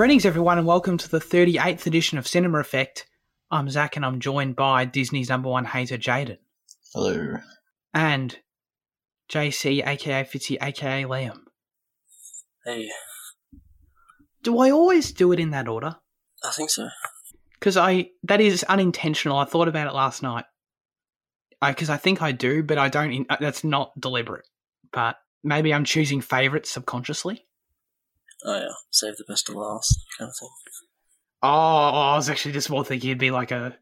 Greetings, 0.00 0.24
everyone, 0.24 0.56
and 0.56 0.66
welcome 0.66 0.96
to 0.96 1.10
the 1.10 1.18
38th 1.18 1.86
edition 1.86 2.16
of 2.16 2.26
Cinema 2.26 2.58
Effect. 2.60 3.06
I'm 3.50 3.68
Zach, 3.68 3.96
and 3.96 4.06
I'm 4.06 4.18
joined 4.18 4.56
by 4.56 4.86
Disney's 4.86 5.28
number 5.28 5.50
one 5.50 5.66
hater, 5.66 5.98
Jaden, 5.98 6.38
Hello. 6.94 7.36
and 7.92 8.38
JC, 9.30 9.86
aka 9.86 10.24
Fitzy, 10.24 10.56
aka 10.58 11.04
Liam. 11.04 11.40
Hey, 12.64 12.88
Do 14.42 14.58
I 14.60 14.70
always 14.70 15.12
do 15.12 15.32
it 15.32 15.38
in 15.38 15.50
that 15.50 15.68
order? 15.68 15.96
I 16.42 16.50
think 16.52 16.70
so. 16.70 16.88
Because 17.58 17.76
I 17.76 18.08
that 18.22 18.40
is 18.40 18.64
unintentional. 18.64 19.36
I 19.36 19.44
thought 19.44 19.68
about 19.68 19.86
it 19.86 19.92
last 19.92 20.22
night. 20.22 20.46
Because 21.62 21.90
I, 21.90 21.98
think 21.98 22.22
I 22.22 22.32
do, 22.32 22.62
but 22.62 22.78
I 22.78 22.88
don't. 22.88 23.12
In, 23.12 23.26
uh, 23.28 23.36
that's 23.38 23.64
not 23.64 23.92
deliberate. 24.00 24.48
But 24.94 25.16
maybe 25.44 25.74
I'm 25.74 25.84
choosing 25.84 26.22
favorites 26.22 26.70
subconsciously. 26.70 27.44
Oh 28.44 28.58
yeah, 28.58 28.68
save 28.90 29.16
the 29.16 29.24
best 29.28 29.46
to 29.46 29.58
last 29.58 30.04
kind 30.18 30.28
of 30.28 30.36
thing. 30.36 30.48
Oh, 31.42 31.48
oh, 31.48 32.12
I 32.12 32.16
was 32.16 32.28
actually 32.28 32.52
just 32.52 32.70
more 32.70 32.84
thinking 32.84 33.10
it'd 33.10 33.18
be 33.18 33.30
like 33.30 33.50
a, 33.50 33.76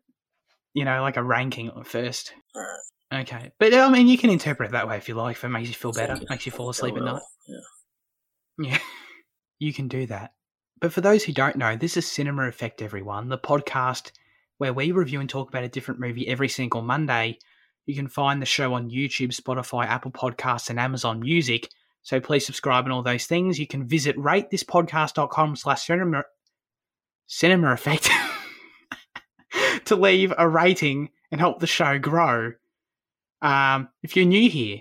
you 0.75 0.85
know, 0.85 1.03
like 1.03 1.17
a 1.17 1.23
ranking 1.23 1.71
first. 1.85 2.33
Alright. 2.57 3.29
Okay, 3.29 3.53
but 3.59 3.73
I 3.73 3.89
mean, 3.89 4.07
you 4.07 4.19
can 4.19 4.31
interpret 4.31 4.69
it 4.69 4.73
that 4.73 4.87
way 4.87 4.97
if 4.97 5.09
you 5.09 5.15
like. 5.15 5.37
If 5.37 5.45
it 5.45 5.49
makes 5.49 5.69
you 5.69 5.75
feel 5.75 5.93
better, 5.93 6.19
makes 6.29 6.47
you 6.47 6.53
fall 6.53 6.69
asleep 6.69 6.97
at 6.97 7.03
night. 7.03 7.23
Yeah. 7.49 8.71
Yeah, 8.71 8.79
you 9.59 9.73
can 9.73 9.89
do 9.89 10.07
that. 10.07 10.33
But 10.81 10.93
for 10.93 11.01
those 11.01 11.25
who 11.25 11.33
don't 11.33 11.57
know, 11.57 11.75
this 11.75 11.97
is 11.97 12.07
Cinema 12.07 12.45
Effect, 12.45 12.83
everyone, 12.83 13.29
the 13.29 13.39
podcast 13.39 14.13
where 14.59 14.73
we 14.73 14.93
review 14.93 15.21
and 15.21 15.29
talk 15.29 15.49
about 15.49 15.65
a 15.65 15.69
different 15.69 16.01
movie 16.01 16.29
every 16.29 16.49
single 16.49 16.83
Monday. 16.83 17.39
You 17.87 17.95
can 17.95 18.09
find 18.09 18.43
the 18.43 18.47
show 18.47 18.75
on 18.75 18.91
YouTube, 18.91 19.35
Spotify, 19.35 19.87
Apple 19.87 20.11
Podcasts, 20.11 20.69
and 20.69 20.79
Amazon 20.79 21.21
Music. 21.21 21.69
So 22.09 22.21
please 22.21 22.47
subscribe 22.47 22.87
and 22.87 22.93
all 22.95 23.03
those 23.03 23.27
things. 23.27 23.59
You 23.59 23.67
can 23.67 23.87
visit 23.87 24.17
ratethispodcast.com 24.17 25.57
slash 25.57 25.87
cinema, 25.87 26.25
cinema 27.27 27.73
effect 27.73 28.09
to 29.85 29.95
leave 29.95 30.33
a 30.39 30.49
rating 30.49 31.11
and 31.31 31.39
help 31.39 31.61
the 31.61 31.67
show 31.67 31.99
grow. 31.99 32.53
Um, 33.43 33.91
if 34.03 34.17
you're 34.17 34.25
new 34.25 34.49
here, 34.49 34.81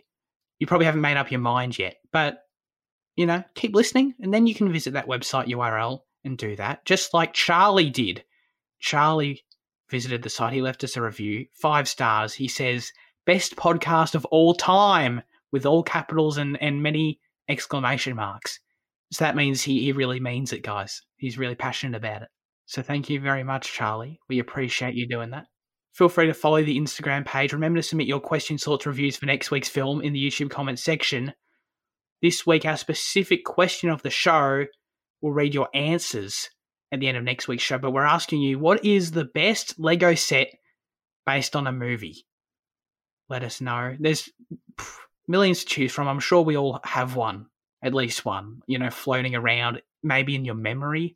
you 0.59 0.67
probably 0.67 0.85
haven't 0.85 1.01
made 1.01 1.17
up 1.17 1.29
your 1.29 1.41
mind 1.41 1.77
yet, 1.77 1.97
but 2.13 2.45
you 3.17 3.25
know, 3.25 3.43
keep 3.55 3.75
listening, 3.75 4.13
and 4.21 4.33
then 4.33 4.47
you 4.47 4.55
can 4.55 4.71
visit 4.71 4.93
that 4.93 5.09
website 5.09 5.49
URL 5.49 6.03
and 6.23 6.37
do 6.37 6.55
that, 6.55 6.85
just 6.85 7.13
like 7.13 7.33
Charlie 7.33 7.89
did. 7.89 8.23
Charlie 8.79 9.43
visited 9.89 10.23
the 10.23 10.29
site. 10.29 10.53
He 10.53 10.61
left 10.61 10.81
us 10.85 10.95
a 10.95 11.01
review, 11.01 11.47
five 11.51 11.89
stars. 11.89 12.35
He 12.35 12.47
says, 12.47 12.93
"Best 13.25 13.57
podcast 13.57 14.15
of 14.15 14.23
all 14.27 14.53
time," 14.53 15.23
with 15.51 15.65
all 15.65 15.83
capitals 15.83 16.37
and 16.37 16.61
and 16.61 16.83
many 16.83 17.19
exclamation 17.49 18.15
marks. 18.15 18.59
So 19.11 19.23
that 19.23 19.35
means 19.35 19.61
he 19.61 19.81
he 19.81 19.91
really 19.91 20.19
means 20.19 20.53
it, 20.53 20.63
guys. 20.63 21.01
He's 21.17 21.37
really 21.37 21.55
passionate 21.55 21.97
about 21.97 22.23
it. 22.23 22.29
So 22.65 22.81
thank 22.81 23.09
you 23.09 23.19
very 23.19 23.43
much, 23.43 23.71
Charlie. 23.71 24.19
We 24.27 24.39
appreciate 24.39 24.95
you 24.95 25.07
doing 25.07 25.29
that. 25.31 25.45
Feel 25.93 26.09
free 26.09 26.27
to 26.27 26.33
follow 26.33 26.61
the 26.61 26.77
Instagram 26.77 27.25
page. 27.25 27.53
Remember 27.53 27.79
to 27.79 27.83
submit 27.83 28.07
your 28.07 28.19
questions, 28.19 28.63
thoughts, 28.63 28.85
reviews 28.85 29.15
for 29.15 29.25
next 29.25 29.49
week's 29.49 29.69
film 29.69 30.01
in 30.01 30.13
the 30.13 30.27
YouTube 30.27 30.51
comments 30.51 30.83
section. 30.83 31.33
This 32.21 32.45
week, 32.45 32.65
our 32.65 32.77
specific 32.77 33.45
question 33.45 33.89
of 33.89 34.03
the 34.03 34.09
show 34.09 34.65
will 35.21 35.31
read 35.31 35.53
your 35.53 35.69
answers 35.73 36.49
at 36.91 36.99
the 36.99 37.07
end 37.07 37.17
of 37.17 37.23
next 37.23 37.47
week's 37.47 37.63
show. 37.63 37.77
But 37.77 37.91
we're 37.91 38.03
asking 38.03 38.41
you, 38.41 38.59
what 38.59 38.85
is 38.85 39.11
the 39.11 39.25
best 39.25 39.79
Lego 39.79 40.13
set 40.13 40.49
based 41.25 41.55
on 41.55 41.67
a 41.67 41.71
movie? 41.71 42.25
Let 43.29 43.43
us 43.43 43.59
know. 43.61 43.95
There's 43.99 44.29
pff, 44.79 44.97
millions 45.27 45.59
to 45.59 45.65
choose 45.65 45.91
from. 45.91 46.07
I'm 46.07 46.19
sure 46.19 46.41
we 46.41 46.57
all 46.57 46.79
have 46.83 47.15
one, 47.15 47.47
at 47.83 47.93
least 47.93 48.25
one, 48.25 48.61
you 48.67 48.79
know, 48.79 48.89
floating 48.89 49.35
around, 49.35 49.81
maybe 50.03 50.35
in 50.35 50.45
your 50.45 50.55
memory 50.55 51.15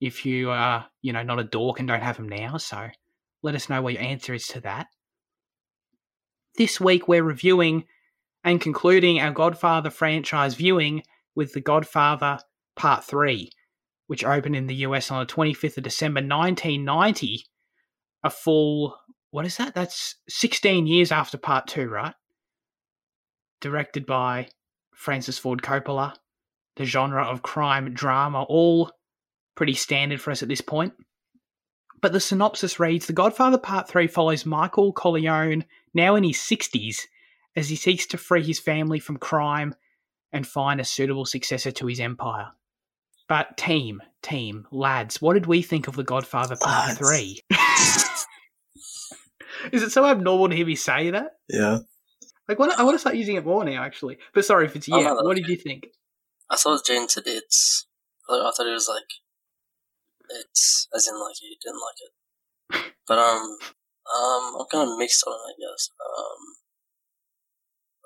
if 0.00 0.26
you 0.26 0.50
are, 0.50 0.86
you 1.02 1.12
know, 1.12 1.22
not 1.22 1.38
a 1.38 1.44
dork 1.44 1.78
and 1.78 1.88
don't 1.88 2.02
have 2.02 2.16
them 2.16 2.28
now. 2.28 2.56
So 2.56 2.88
let 3.42 3.54
us 3.54 3.68
know 3.68 3.82
what 3.82 3.94
your 3.94 4.02
answer 4.02 4.34
is 4.34 4.46
to 4.48 4.60
that. 4.60 4.88
This 6.56 6.80
week, 6.80 7.06
we're 7.08 7.22
reviewing 7.22 7.84
and 8.44 8.60
concluding 8.60 9.20
our 9.20 9.32
Godfather 9.32 9.90
franchise 9.90 10.54
viewing 10.54 11.02
with 11.34 11.52
The 11.52 11.60
Godfather 11.60 12.38
Part 12.76 13.04
3, 13.04 13.50
which 14.06 14.24
opened 14.24 14.56
in 14.56 14.66
the 14.66 14.76
US 14.76 15.10
on 15.10 15.20
the 15.20 15.32
25th 15.32 15.78
of 15.78 15.84
December 15.84 16.18
1990. 16.18 17.44
A 18.24 18.30
full, 18.30 18.96
what 19.30 19.44
is 19.44 19.56
that? 19.58 19.74
That's 19.74 20.16
16 20.28 20.86
years 20.86 21.12
after 21.12 21.38
Part 21.38 21.66
2, 21.66 21.88
right? 21.88 22.14
Directed 23.60 24.06
by 24.06 24.48
Francis 24.94 25.38
Ford 25.38 25.62
Coppola. 25.62 26.14
The 26.76 26.84
genre 26.84 27.24
of 27.24 27.42
crime 27.42 27.94
drama, 27.94 28.42
all 28.42 28.92
pretty 29.54 29.74
standard 29.74 30.20
for 30.20 30.30
us 30.30 30.42
at 30.42 30.48
this 30.48 30.60
point. 30.60 30.92
But 32.00 32.12
the 32.12 32.20
synopsis 32.20 32.78
reads 32.78 33.06
The 33.06 33.12
Godfather 33.12 33.58
Part 33.58 33.88
3 33.88 34.06
follows 34.06 34.44
Michael 34.46 34.92
Corleone, 34.92 35.64
now 35.94 36.14
in 36.14 36.24
his 36.24 36.36
60s, 36.36 37.06
as 37.56 37.70
he 37.70 37.76
seeks 37.76 38.06
to 38.06 38.18
free 38.18 38.42
his 38.42 38.60
family 38.60 38.98
from 38.98 39.16
crime 39.16 39.74
and 40.32 40.46
find 40.46 40.80
a 40.80 40.84
suitable 40.84 41.24
successor 41.24 41.70
to 41.72 41.86
his 41.86 41.98
empire. 41.98 42.50
But 43.28 43.56
team, 43.56 44.02
team, 44.22 44.66
lads, 44.70 45.20
what 45.20 45.34
did 45.34 45.46
we 45.46 45.62
think 45.62 45.88
of 45.88 45.96
The 45.96 46.04
Godfather 46.04 46.56
Part 46.56 46.88
Lads. 46.88 46.98
3? 46.98 47.40
Is 49.72 49.82
it 49.82 49.90
so 49.90 50.04
abnormal 50.06 50.50
to 50.50 50.54
hear 50.54 50.66
me 50.66 50.76
say 50.76 51.10
that? 51.10 51.32
Yeah. 51.48 51.78
Like, 52.48 52.58
what, 52.58 52.78
I 52.78 52.82
want 52.84 52.94
to 52.94 52.98
start 52.98 53.16
using 53.16 53.36
it 53.36 53.44
more 53.44 53.64
now, 53.64 53.82
actually. 53.82 54.18
But 54.34 54.44
sorry 54.44 54.66
if 54.66 54.76
it's 54.76 54.88
Oh, 54.90 54.98
yeah. 54.98 55.08
no, 55.08 55.22
what 55.22 55.36
did 55.36 55.48
you 55.48 55.56
think? 55.56 55.88
I 56.48 56.56
thought 56.56 56.86
Jane 56.86 57.08
said 57.08 57.24
it's. 57.26 57.86
I 58.28 58.32
thought 58.32 58.46
I 58.46 58.50
thought 58.56 58.66
it 58.68 58.72
was 58.72 58.88
like. 58.88 59.10
It's 60.28 60.88
as 60.94 61.06
in 61.06 61.14
like 61.20 61.36
you 61.40 61.54
didn't 61.62 61.78
like 61.78 62.00
it, 62.02 62.92
but 63.06 63.16
um 63.18 63.46
um 64.10 64.56
I'm 64.58 64.66
kind 64.72 64.90
of 64.90 64.98
mixed 64.98 65.22
on 65.24 65.34
it. 65.34 65.54
I 65.54 65.54
guess 65.54 65.90
um 66.02 66.42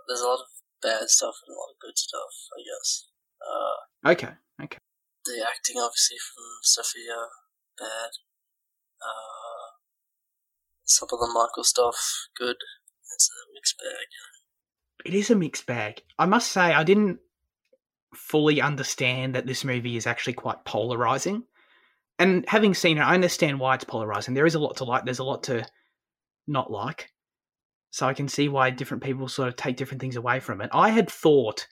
there's 0.07 0.21
a 0.21 0.27
lot 0.27 0.41
of 0.41 0.47
bad 0.83 1.09
stuff 1.09 1.35
and 1.47 1.55
a 1.57 1.59
lot 1.59 1.73
of 1.73 1.81
good 1.81 1.97
stuff. 1.97 2.33
I 2.53 2.61
guess 2.61 3.09
uh 3.41 4.11
Okay, 4.13 4.35
okay. 4.63 4.79
the 5.25 5.41
acting 5.49 5.81
obviously 5.81 6.19
from 6.21 6.45
Sophia 6.61 7.17
bad. 7.79 8.13
Uh, 9.01 9.81
some 10.85 11.09
of 11.11 11.21
the 11.21 11.27
Michael 11.33 11.65
stuff 11.65 11.97
good. 12.37 12.57
It's 13.21 13.31
a 13.31 13.53
mixed 13.55 13.77
bag. 13.79 15.13
it 15.13 15.15
is 15.15 15.31
a 15.31 15.35
mixed 15.35 15.67
bag. 15.67 16.03
I 16.19 16.25
must 16.25 16.53
say, 16.53 16.73
I 16.73 16.85
didn't 16.85 17.19
fully 18.15 18.63
understand 18.63 19.35
that 19.35 19.47
this 19.47 19.63
movie 19.63 19.97
is 19.97 20.07
actually 20.07 20.33
quite 20.33 20.65
polarizing. 20.65 21.45
And 22.19 22.47
having 22.49 22.73
seen 22.73 22.97
it, 22.97 23.03
I 23.03 23.15
understand 23.15 23.61
why 23.61 23.75
it's 23.75 23.85
polarizing. 23.85 24.35
There 24.35 24.47
is 24.47 24.55
a 24.55 24.59
lot 24.59 24.79
to 24.79 24.85
like, 24.85 25.05
there's 25.05 25.19
a 25.19 25.25
lot 25.25 25.43
to 25.45 25.67
not 26.47 26.71
like. 26.71 27.11
So 27.91 28.07
I 28.07 28.15
can 28.15 28.29
see 28.29 28.49
why 28.49 28.71
different 28.71 29.03
people 29.03 29.29
sort 29.29 29.49
of 29.49 29.57
take 29.57 29.77
different 29.77 30.01
things 30.01 30.17
away 30.17 30.41
from 30.41 30.63
it. 30.63 30.71
I 30.73 30.89
had 30.89 31.11
thought 31.11 31.67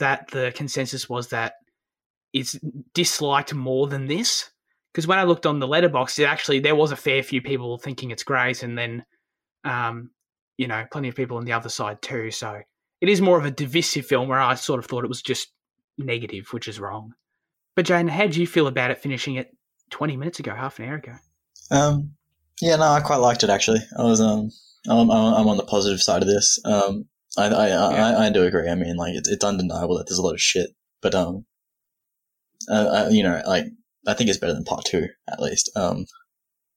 that 0.00 0.30
the 0.30 0.52
consensus 0.54 1.08
was 1.08 1.28
that 1.28 1.54
it's 2.32 2.58
disliked 2.92 3.54
more 3.54 3.86
than 3.86 4.06
this. 4.06 4.50
Because 4.92 5.06
when 5.06 5.18
I 5.18 5.24
looked 5.24 5.46
on 5.46 5.60
the 5.60 5.68
Letterboxd, 5.68 6.18
it 6.18 6.24
actually 6.24 6.60
there 6.60 6.74
was 6.74 6.92
a 6.92 6.96
fair 6.96 7.22
few 7.22 7.40
people 7.40 7.78
thinking 7.78 8.10
it's 8.10 8.24
great, 8.24 8.62
and 8.62 8.76
then 8.76 9.04
um, 9.64 10.10
you 10.60 10.68
know, 10.68 10.84
plenty 10.92 11.08
of 11.08 11.14
people 11.14 11.38
on 11.38 11.46
the 11.46 11.54
other 11.54 11.70
side 11.70 12.02
too. 12.02 12.30
So 12.30 12.60
it 13.00 13.08
is 13.08 13.22
more 13.22 13.38
of 13.38 13.46
a 13.46 13.50
divisive 13.50 14.04
film 14.04 14.28
where 14.28 14.38
I 14.38 14.54
sort 14.56 14.78
of 14.78 14.84
thought 14.84 15.04
it 15.04 15.08
was 15.08 15.22
just 15.22 15.50
negative, 15.96 16.48
which 16.52 16.68
is 16.68 16.78
wrong. 16.78 17.14
But 17.74 17.86
Jane, 17.86 18.08
how 18.08 18.26
do 18.26 18.38
you 18.38 18.46
feel 18.46 18.66
about 18.66 18.90
it 18.90 18.98
finishing 18.98 19.36
it 19.36 19.56
20 19.88 20.18
minutes 20.18 20.38
ago, 20.38 20.54
half 20.54 20.78
an 20.78 20.84
hour 20.84 20.96
ago? 20.96 21.14
Um. 21.70 22.12
Yeah. 22.60 22.76
No, 22.76 22.82
I 22.82 23.00
quite 23.00 23.16
liked 23.16 23.42
it 23.42 23.48
actually. 23.48 23.80
I 23.98 24.02
was 24.02 24.20
um. 24.20 24.50
I'm, 24.86 25.10
I'm 25.10 25.48
on 25.48 25.56
the 25.56 25.64
positive 25.64 26.02
side 26.02 26.20
of 26.20 26.28
this. 26.28 26.60
Um. 26.66 27.06
I 27.38 27.46
I 27.46 27.68
I, 27.70 28.26
I 28.26 28.30
do 28.30 28.44
agree. 28.44 28.68
I 28.68 28.74
mean, 28.74 28.96
like 28.96 29.14
it's 29.14 29.30
it's 29.30 29.44
undeniable 29.44 29.96
that 29.96 30.08
there's 30.08 30.18
a 30.18 30.22
lot 30.22 30.34
of 30.34 30.42
shit, 30.42 30.68
but 31.00 31.14
um. 31.14 31.46
Uh, 32.68 33.06
I, 33.06 33.08
you 33.08 33.22
know, 33.22 33.40
like 33.46 33.64
I 34.06 34.12
think 34.12 34.28
it's 34.28 34.38
better 34.38 34.52
than 34.52 34.64
part 34.64 34.84
two 34.84 35.06
at 35.26 35.40
least. 35.40 35.70
Um. 35.74 36.04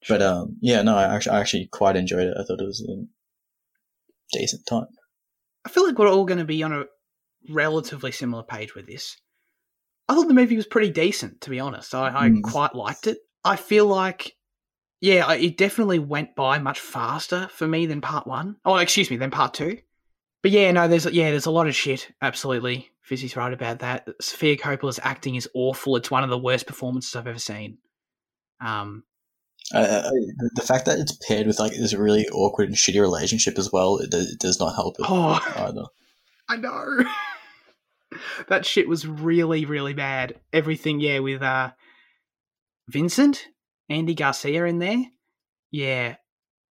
But 0.07 0.21
um. 0.21 0.56
Yeah. 0.62 0.83
No, 0.83 0.95
I 0.95 1.13
actually 1.13 1.35
I 1.35 1.41
actually 1.41 1.68
quite 1.69 1.97
enjoyed 1.97 2.27
it. 2.27 2.38
I 2.39 2.44
thought 2.44 2.62
it 2.62 2.65
was 2.65 2.81
a 2.88 3.03
decent 4.33 4.65
time. 4.65 4.88
I 5.65 5.69
feel 5.69 5.85
like 5.88 5.97
we're 5.97 6.09
all 6.12 6.25
going 6.25 6.39
to 6.39 6.45
be 6.45 6.62
on 6.63 6.74
a 6.74 6.85
relatively 7.50 8.12
similar 8.12 8.44
page 8.44 8.75
with 8.75 8.88
this. 8.88 9.15
I 10.09 10.15
thought 10.15 10.27
the 10.27 10.33
movie 10.33 10.57
was 10.57 10.68
pretty 10.68 10.91
decent, 10.91 11.41
to 11.41 11.50
be 11.50 11.59
honest. 11.59 11.95
I, 11.95 12.07
I 12.09 12.30
Mm. 12.30 12.44
quite 12.44 12.75
liked 12.75 13.07
it. 13.07 13.19
I 13.45 13.56
feel 13.56 13.85
like, 13.85 14.33
yeah, 15.01 15.31
it 15.33 15.57
definitely 15.57 16.00
went 16.00 16.35
by 16.35 16.59
much 16.59 16.80
faster 16.80 17.47
for 17.53 17.68
me 17.68 17.85
than 17.85 18.01
part 18.01 18.27
one. 18.27 18.57
Oh, 18.65 18.75
excuse 18.77 19.09
me, 19.09 19.18
than 19.18 19.31
part 19.31 19.53
two. 19.53 19.80
But 20.41 20.51
yeah, 20.51 20.71
no, 20.74 20.89
there's 20.89 21.06
yeah, 21.06 21.30
there's 21.31 21.45
a 21.45 21.51
lot 21.51 21.68
of 21.68 21.75
shit. 21.75 22.09
Absolutely, 22.21 22.89
Fitzy's 23.09 23.38
right 23.38 23.53
about 23.53 23.80
that. 23.80 24.07
Sophia 24.19 24.57
Coppola's 24.57 25.00
acting 25.01 25.35
is 25.35 25.47
awful. 25.53 25.95
It's 25.95 26.12
one 26.12 26.24
of 26.25 26.30
the 26.30 26.38
worst 26.38 26.68
performances 26.68 27.15
I've 27.15 27.27
ever 27.27 27.39
seen. 27.39 27.77
Um, 28.59 29.03
Uh, 29.71 30.10
the 30.56 30.62
fact 30.62 30.86
that 30.86 31.00
it's 31.00 31.18
paired 31.27 31.48
with 31.48 31.60
like 31.60 31.71
this 31.71 31.94
really 31.94 32.27
awkward 32.30 32.68
and 32.68 32.77
shitty 32.77 33.00
relationship 33.00 33.57
as 33.57 33.71
well, 33.71 33.98
it, 33.98 34.12
does- 34.12 34.31
it 34.31 34.39
does 34.39 34.60
not 34.60 34.75
help 34.75 34.95
it 35.00 35.06
oh, 35.07 35.39
either. 35.57 35.86
I 36.50 36.57
know. 36.57 37.06
that 38.50 38.65
shit 38.65 38.88
was 38.88 39.07
really, 39.07 39.65
really 39.65 39.94
bad. 39.94 40.39
Everything, 40.51 41.00
yeah, 41.00 41.19
with 41.19 41.42
uh 41.42 41.71
Vincent, 42.89 43.48
Andy 43.89 44.13
Garcia 44.13 44.65
in 44.65 44.80
there. 44.80 45.04
Yeah, 45.71 46.16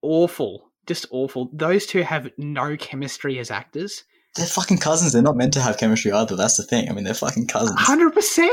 awful. 0.02 0.70
Just 0.86 1.06
awful. 1.10 1.50
Those 1.52 1.86
two 1.86 2.02
have 2.02 2.30
no 2.36 2.76
chemistry 2.76 3.38
as 3.38 3.50
actors. 3.50 4.04
They're 4.36 4.46
fucking 4.46 4.78
cousins. 4.78 5.12
They're 5.12 5.22
not 5.22 5.36
meant 5.36 5.52
to 5.54 5.60
have 5.60 5.78
chemistry 5.78 6.12
either. 6.12 6.36
That's 6.36 6.56
the 6.56 6.64
thing. 6.64 6.88
I 6.88 6.92
mean, 6.92 7.04
they're 7.04 7.14
fucking 7.14 7.48
cousins. 7.48 7.78
100%. 7.80 8.48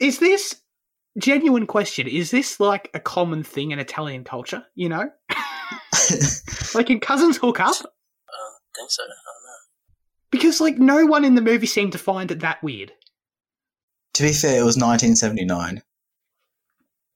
Is 0.00 0.18
this 0.18 0.56
genuine 1.18 1.66
question? 1.66 2.06
Is 2.08 2.30
this 2.30 2.60
like 2.60 2.90
a 2.94 3.00
common 3.00 3.42
thing 3.42 3.70
in 3.70 3.78
Italian 3.78 4.24
culture, 4.24 4.64
you 4.74 4.88
know? 4.88 5.10
like 6.74 6.86
can 6.86 7.00
cousins 7.00 7.36
hook 7.36 7.60
up? 7.60 7.68
I 7.68 7.72
don't 7.72 8.76
think 8.76 8.90
so. 8.90 9.02
I 9.02 9.06
don't 9.06 9.08
know. 9.08 10.30
Because 10.30 10.60
like 10.60 10.78
no 10.78 11.06
one 11.06 11.24
in 11.24 11.34
the 11.34 11.42
movie 11.42 11.66
seemed 11.66 11.92
to 11.92 11.98
find 11.98 12.30
it 12.30 12.40
that 12.40 12.62
weird. 12.62 12.92
to 14.14 14.22
be 14.22 14.32
fair, 14.32 14.60
it 14.60 14.64
was 14.64 14.76
1979. 14.76 15.82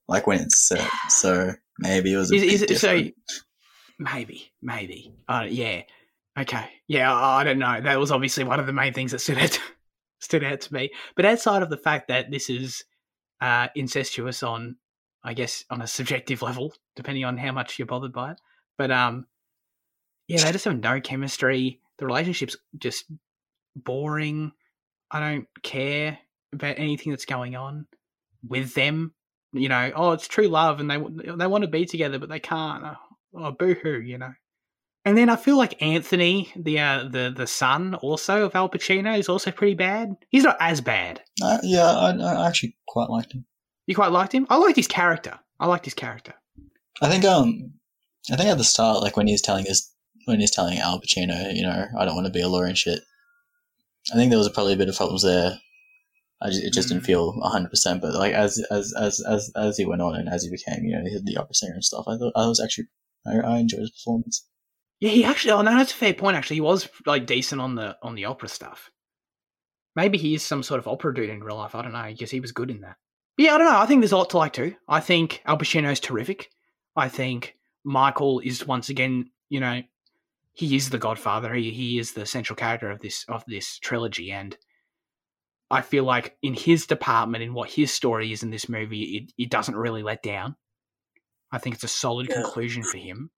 Like 0.08 0.26
when 0.26 0.40
it's 0.40 0.56
set, 0.68 0.88
so 1.08 1.52
maybe 1.78 2.12
it 2.12 2.16
was 2.16 2.30
a 2.32 2.36
Is, 2.36 2.42
bit 2.42 2.52
is 2.52 2.62
it 2.62 2.78
so? 2.78 2.94
different. 2.96 3.14
Maybe, 3.98 4.52
maybe. 4.62 5.12
Uh, 5.28 5.46
yeah. 5.48 5.82
Okay. 6.38 6.66
Yeah, 6.86 7.12
I 7.12 7.40
I 7.40 7.44
don't 7.44 7.58
know. 7.58 7.80
That 7.80 7.98
was 7.98 8.10
obviously 8.12 8.44
one 8.44 8.60
of 8.60 8.66
the 8.66 8.72
main 8.72 8.92
things 8.94 9.10
that 9.12 9.18
stood 9.18 9.38
out 9.38 9.58
stood 10.20 10.44
out 10.44 10.60
to 10.62 10.72
me. 10.72 10.90
But 11.16 11.26
outside 11.26 11.62
of 11.62 11.68
the 11.68 11.76
fact 11.76 12.08
that 12.08 12.30
this 12.30 12.48
is 12.48 12.84
uh, 13.40 13.68
incestuous 13.74 14.42
on, 14.42 14.76
I 15.24 15.34
guess, 15.34 15.64
on 15.70 15.82
a 15.82 15.86
subjective 15.86 16.42
level, 16.42 16.74
depending 16.96 17.24
on 17.24 17.36
how 17.36 17.52
much 17.52 17.78
you're 17.78 17.86
bothered 17.86 18.12
by 18.12 18.32
it. 18.32 18.40
But 18.76 18.90
um, 18.90 19.26
yeah, 20.28 20.44
they 20.44 20.52
just 20.52 20.64
have 20.64 20.80
no 20.80 21.00
chemistry. 21.00 21.80
The 21.98 22.06
relationship's 22.06 22.56
just 22.76 23.06
boring. 23.74 24.52
I 25.10 25.20
don't 25.20 25.48
care 25.62 26.18
about 26.52 26.78
anything 26.78 27.12
that's 27.12 27.24
going 27.24 27.56
on 27.56 27.86
with 28.46 28.74
them. 28.74 29.14
You 29.52 29.68
know, 29.68 29.92
oh, 29.94 30.12
it's 30.12 30.28
true 30.28 30.48
love, 30.48 30.80
and 30.80 30.90
they 30.90 30.98
they 31.36 31.46
want 31.46 31.62
to 31.62 31.68
be 31.68 31.86
together, 31.86 32.18
but 32.18 32.28
they 32.28 32.40
can't. 32.40 32.84
Oh, 32.84 32.96
oh 33.34 33.50
boo 33.52 33.74
hoo, 33.74 34.00
you 34.00 34.18
know. 34.18 34.32
And 35.08 35.16
then 35.16 35.30
I 35.30 35.36
feel 35.36 35.56
like 35.56 35.80
Anthony, 35.80 36.52
the 36.54 36.78
uh, 36.80 37.04
the 37.04 37.32
the 37.34 37.46
son, 37.46 37.94
also 37.94 38.44
of 38.44 38.54
Al 38.54 38.68
Pacino, 38.68 39.18
is 39.18 39.26
also 39.30 39.50
pretty 39.50 39.72
bad. 39.74 40.14
He's 40.28 40.44
not 40.44 40.58
as 40.60 40.82
bad. 40.82 41.22
Uh, 41.42 41.56
yeah, 41.62 41.86
I, 41.86 42.10
I 42.10 42.46
actually 42.46 42.76
quite 42.86 43.08
liked 43.08 43.32
him. 43.32 43.46
You 43.86 43.94
quite 43.94 44.12
liked 44.12 44.32
him. 44.34 44.46
I 44.50 44.56
liked 44.56 44.76
his 44.76 44.86
character. 44.86 45.38
I 45.58 45.66
liked 45.66 45.86
his 45.86 45.94
character. 45.94 46.34
I 47.00 47.08
think 47.08 47.24
um, 47.24 47.72
I 48.30 48.36
think 48.36 48.50
at 48.50 48.58
the 48.58 48.64
start, 48.64 49.00
like 49.00 49.16
when 49.16 49.28
he's 49.28 49.40
telling 49.40 49.64
his 49.64 49.90
when 50.26 50.40
he's 50.40 50.50
telling 50.50 50.78
Al 50.78 51.00
Pacino, 51.00 51.54
you 51.54 51.62
know, 51.62 51.86
I 51.98 52.04
don't 52.04 52.14
want 52.14 52.26
to 52.26 52.32
be 52.38 52.42
a 52.42 52.48
lawyer 52.48 52.66
and 52.66 52.76
shit. 52.76 53.00
I 54.12 54.16
think 54.16 54.28
there 54.28 54.38
was 54.38 54.50
probably 54.50 54.74
a 54.74 54.76
bit 54.76 54.90
of 54.90 54.96
problems 54.96 55.22
there. 55.22 55.58
I 56.42 56.48
just, 56.50 56.62
it 56.64 56.74
just 56.74 56.88
didn't 56.88 57.04
Mm. 57.04 57.06
feel 57.06 57.40
hundred 57.42 57.70
percent. 57.70 58.02
But 58.02 58.12
like 58.14 58.34
as 58.34 58.62
as 58.70 58.92
as 58.92 59.20
as 59.26 59.50
as 59.56 59.78
he 59.78 59.86
went 59.86 60.02
on 60.02 60.16
and 60.16 60.28
as 60.28 60.42
he 60.44 60.50
became, 60.50 60.84
you 60.84 60.92
know, 60.96 61.02
the 61.24 61.38
opera 61.38 61.54
singer 61.54 61.72
and 61.72 61.82
stuff, 61.84 62.04
I 62.06 62.18
thought 62.18 62.34
I 62.36 62.46
was 62.46 62.60
actually 62.60 62.88
I, 63.26 63.38
I 63.38 63.58
enjoyed 63.60 63.80
his 63.80 63.90
performance. 63.92 64.44
Yeah, 65.00 65.10
he 65.10 65.24
actually. 65.24 65.52
Oh 65.52 65.62
no, 65.62 65.76
that's 65.76 65.92
a 65.92 65.96
fair 65.96 66.14
point. 66.14 66.36
Actually, 66.36 66.56
he 66.56 66.60
was 66.62 66.88
like 67.06 67.26
decent 67.26 67.60
on 67.60 67.74
the 67.74 67.96
on 68.02 68.14
the 68.14 68.24
opera 68.24 68.48
stuff. 68.48 68.90
Maybe 69.94 70.18
he 70.18 70.34
is 70.34 70.42
some 70.42 70.62
sort 70.62 70.78
of 70.80 70.88
opera 70.88 71.14
dude 71.14 71.30
in 71.30 71.42
real 71.42 71.56
life. 71.56 71.74
I 71.74 71.82
don't 71.82 71.92
know 71.92 72.04
because 72.08 72.30
he 72.30 72.40
was 72.40 72.52
good 72.52 72.70
in 72.70 72.80
that. 72.80 72.96
But 73.36 73.44
yeah, 73.46 73.54
I 73.54 73.58
don't 73.58 73.66
know. 73.72 73.78
I 73.78 73.86
think 73.86 74.00
there's 74.00 74.12
a 74.12 74.16
lot 74.16 74.30
to 74.30 74.38
like 74.38 74.52
too. 74.52 74.74
I 74.88 75.00
think 75.00 75.42
Al 75.44 75.58
Pacino's 75.58 76.00
terrific. 76.00 76.50
I 76.96 77.08
think 77.08 77.56
Michael 77.84 78.40
is 78.40 78.66
once 78.66 78.88
again, 78.88 79.30
you 79.48 79.60
know, 79.60 79.82
he 80.52 80.74
is 80.74 80.90
the 80.90 80.98
Godfather. 80.98 81.54
He 81.54 81.70
he 81.70 81.98
is 81.98 82.12
the 82.12 82.26
central 82.26 82.56
character 82.56 82.90
of 82.90 83.00
this 83.00 83.24
of 83.28 83.44
this 83.46 83.78
trilogy, 83.78 84.32
and 84.32 84.56
I 85.70 85.82
feel 85.82 86.02
like 86.04 86.36
in 86.42 86.54
his 86.54 86.86
department, 86.86 87.44
in 87.44 87.54
what 87.54 87.70
his 87.70 87.92
story 87.92 88.32
is 88.32 88.42
in 88.42 88.50
this 88.50 88.68
movie, 88.68 89.02
it, 89.36 89.44
it 89.44 89.50
doesn't 89.50 89.76
really 89.76 90.02
let 90.02 90.22
down. 90.22 90.56
I 91.52 91.58
think 91.58 91.76
it's 91.76 91.84
a 91.84 91.88
solid 91.88 92.26
Yeah. 92.28 92.36
conclusion 92.42 92.82
for 92.82 92.98
him. 92.98 93.30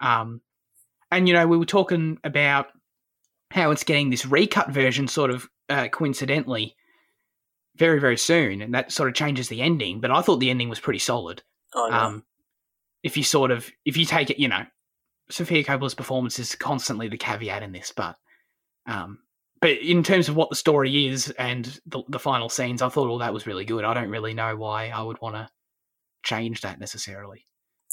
Um, 0.00 0.40
and 1.12 1.28
you 1.28 1.34
know, 1.34 1.46
we 1.46 1.58
were 1.58 1.66
talking 1.66 2.18
about 2.24 2.68
how 3.50 3.70
it's 3.70 3.84
getting 3.84 4.10
this 4.10 4.26
recut 4.26 4.70
version, 4.70 5.06
sort 5.06 5.30
of 5.30 5.48
uh, 5.68 5.88
coincidentally, 5.88 6.74
very 7.76 8.00
very 8.00 8.16
soon, 8.16 8.62
and 8.62 8.74
that 8.74 8.90
sort 8.90 9.08
of 9.08 9.14
changes 9.14 9.48
the 9.48 9.62
ending. 9.62 10.00
But 10.00 10.10
I 10.10 10.22
thought 10.22 10.40
the 10.40 10.50
ending 10.50 10.68
was 10.68 10.80
pretty 10.80 10.98
solid. 10.98 11.42
Oh. 11.74 11.92
Um, 11.92 12.24
if 13.02 13.16
you 13.16 13.22
sort 13.22 13.50
of 13.50 13.70
if 13.84 13.96
you 13.96 14.04
take 14.04 14.30
it, 14.30 14.38
you 14.38 14.48
know, 14.48 14.64
Sophia 15.30 15.62
Coppola's 15.62 15.94
performance 15.94 16.38
is 16.38 16.54
constantly 16.54 17.08
the 17.08 17.18
caveat 17.18 17.62
in 17.62 17.72
this, 17.72 17.92
but 17.94 18.16
um, 18.86 19.18
but 19.60 19.78
in 19.78 20.02
terms 20.02 20.28
of 20.28 20.34
what 20.34 20.50
the 20.50 20.56
story 20.56 21.06
is 21.06 21.30
and 21.38 21.80
the, 21.86 22.02
the 22.08 22.18
final 22.18 22.48
scenes, 22.48 22.82
I 22.82 22.88
thought 22.88 23.08
all 23.08 23.18
that 23.18 23.32
was 23.32 23.46
really 23.46 23.64
good. 23.64 23.84
I 23.84 23.94
don't 23.94 24.10
really 24.10 24.34
know 24.34 24.56
why 24.56 24.88
I 24.88 25.02
would 25.02 25.20
want 25.20 25.36
to 25.36 25.48
change 26.24 26.62
that 26.62 26.80
necessarily. 26.80 27.44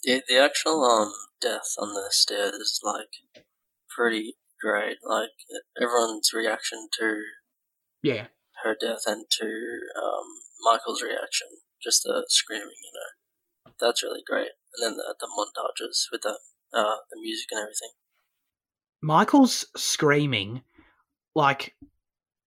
The, 0.04 0.22
the 0.28 0.38
actual 0.38 0.84
um 0.84 1.14
death 1.42 1.76
on 1.78 1.94
the 1.94 2.08
stairs 2.12 2.54
is 2.54 2.80
like 2.84 3.10
pretty 3.90 4.36
great. 4.62 4.98
Like 5.04 5.32
everyone's 5.82 6.32
reaction 6.34 6.90
to 7.00 7.24
Yeah, 8.02 8.28
her 8.64 8.76
death 8.80 9.04
and 9.08 9.26
to 9.40 9.46
um 9.46 10.28
Michael's 10.62 11.02
reaction, 11.02 11.48
just 11.82 12.04
the 12.04 12.26
screaming, 12.30 12.68
you 12.84 12.92
know, 12.94 13.26
that's 13.80 14.04
really 14.04 14.24
great. 14.26 14.52
And 14.76 14.84
then 14.84 14.98
the, 14.98 15.16
the 15.20 15.28
montages 15.28 16.06
with 16.12 16.22
the 16.22 16.40
uh 16.74 16.98
the 17.12 17.20
music 17.22 17.48
and 17.52 17.62
everything. 17.62 17.92
Michael's 19.02 19.66
screaming, 19.78 20.62
like 21.36 21.76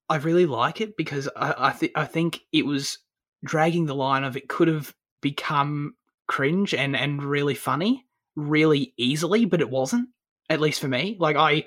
I 0.08 0.16
really 0.16 0.46
like 0.46 0.80
it 0.80 0.96
because 0.96 1.28
I 1.36 1.54
I, 1.58 1.72
th- 1.72 1.92
I 1.94 2.04
think 2.04 2.42
it 2.52 2.66
was 2.66 2.98
dragging 3.44 3.86
the 3.86 3.94
line 3.94 4.24
of 4.24 4.36
it 4.36 4.48
could 4.48 4.68
have 4.68 4.94
become 5.22 5.96
cringe 6.32 6.74
and 6.74 6.96
and 6.96 7.22
really 7.22 7.54
funny 7.54 8.06
really 8.36 8.94
easily, 8.96 9.44
but 9.44 9.60
it 9.60 9.70
wasn't. 9.70 10.08
At 10.48 10.60
least 10.60 10.80
for 10.80 10.88
me, 10.88 11.16
like 11.18 11.36
I, 11.36 11.64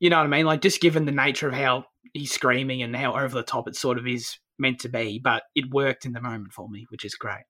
you 0.00 0.10
know 0.10 0.16
what 0.16 0.24
I 0.24 0.28
mean. 0.28 0.46
Like 0.46 0.60
just 0.60 0.80
given 0.80 1.04
the 1.04 1.12
nature 1.12 1.48
of 1.48 1.54
how 1.54 1.84
he's 2.12 2.32
screaming 2.32 2.82
and 2.82 2.96
how 2.96 3.14
over 3.14 3.34
the 3.34 3.42
top 3.42 3.68
it 3.68 3.76
sort 3.76 3.98
of 3.98 4.06
is 4.06 4.38
meant 4.58 4.80
to 4.80 4.88
be, 4.88 5.20
but 5.22 5.44
it 5.54 5.70
worked 5.70 6.04
in 6.04 6.12
the 6.12 6.20
moment 6.20 6.52
for 6.52 6.68
me, 6.68 6.86
which 6.88 7.04
is 7.04 7.14
great. 7.14 7.44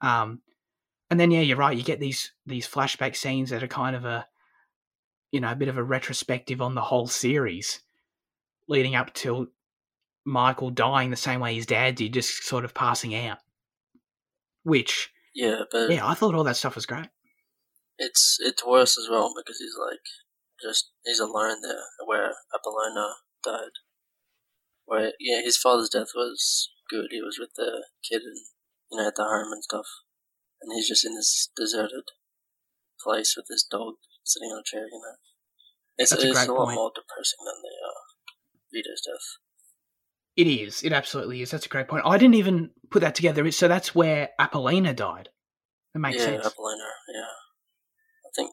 Um, 0.00 0.40
and 1.10 1.18
then 1.18 1.30
yeah, 1.30 1.40
you're 1.40 1.56
right. 1.56 1.76
You 1.76 1.82
get 1.82 2.00
these 2.00 2.32
these 2.46 2.68
flashback 2.68 3.16
scenes 3.16 3.50
that 3.50 3.62
are 3.62 3.68
kind 3.68 3.96
of 3.96 4.04
a 4.04 4.26
you 5.32 5.40
know, 5.40 5.52
a 5.52 5.56
bit 5.56 5.68
of 5.68 5.78
a 5.78 5.82
retrospective 5.82 6.60
on 6.60 6.74
the 6.74 6.80
whole 6.80 7.06
series, 7.06 7.80
leading 8.68 8.94
up 8.94 9.12
till 9.12 9.46
Michael 10.24 10.70
dying 10.70 11.10
the 11.10 11.16
same 11.16 11.40
way 11.40 11.54
his 11.54 11.66
dad 11.66 11.96
did, 11.96 12.14
just 12.14 12.44
sort 12.44 12.64
of 12.64 12.74
passing 12.74 13.14
out. 13.14 13.38
Which, 14.64 15.10
Yeah, 15.34 15.62
but 15.70 15.90
yeah, 15.90 16.06
I 16.06 16.14
thought 16.14 16.34
all 16.34 16.44
that 16.44 16.56
stuff 16.56 16.74
was 16.74 16.86
great. 16.86 17.08
it's 17.98 18.38
it's 18.40 18.66
worse 18.66 18.98
as 18.98 19.08
well 19.10 19.32
because 19.36 19.58
he's 19.58 19.76
like 19.78 20.00
just 20.62 20.90
he's 21.04 21.20
alone 21.20 21.62
there 21.62 21.84
where 22.06 22.32
Apollonia 22.54 23.14
died. 23.44 23.76
Where 24.86 25.12
yeah, 25.20 25.40
his 25.42 25.56
father's 25.56 25.88
death 25.90 26.12
was 26.14 26.70
good. 26.90 27.08
He 27.10 27.20
was 27.22 27.38
with 27.38 27.50
the 27.56 27.84
kid 28.08 28.22
and 28.22 28.38
you 28.90 28.98
know 28.98 29.06
at 29.08 29.14
the 29.16 29.24
home 29.24 29.52
and 29.52 29.62
stuff, 29.62 29.86
and 30.60 30.72
he's 30.74 30.88
just 30.88 31.04
in 31.06 31.14
this 31.14 31.50
deserted 31.56 32.04
place 33.02 33.34
with 33.36 33.46
his 33.48 33.62
dog 33.70 33.94
sitting 34.24 34.50
on 34.50 34.60
a 34.60 34.66
chair. 34.66 34.86
You 34.90 34.98
know, 34.98 35.16
it's 35.96 36.10
That's 36.10 36.24
a 36.24 36.28
it's 36.28 36.46
a 36.46 36.52
lot 36.52 36.64
point. 36.66 36.74
more 36.74 36.90
depressing 36.94 37.38
than 37.46 37.62
the 37.62 37.74
uh, 37.86 38.00
Vito's 38.74 39.02
death. 39.06 39.28
It 40.36 40.46
is. 40.46 40.82
It 40.82 40.92
absolutely 40.92 41.42
is. 41.42 41.50
That's 41.50 41.66
a 41.66 41.68
great 41.68 41.88
point. 41.88 42.04
I 42.06 42.18
didn't 42.18 42.36
even 42.36 42.70
put 42.90 43.00
that 43.00 43.14
together. 43.14 43.50
So 43.50 43.68
that's 43.68 43.94
where 43.94 44.30
Apollonia 44.38 44.94
died. 44.94 45.28
That 45.94 46.00
makes 46.00 46.18
sense. 46.18 46.30
yeah, 46.30 46.42
sense. 46.42 46.52
Apollonia. 46.54 46.84
Yeah, 47.14 47.20
I 47.22 48.30
think 48.34 48.52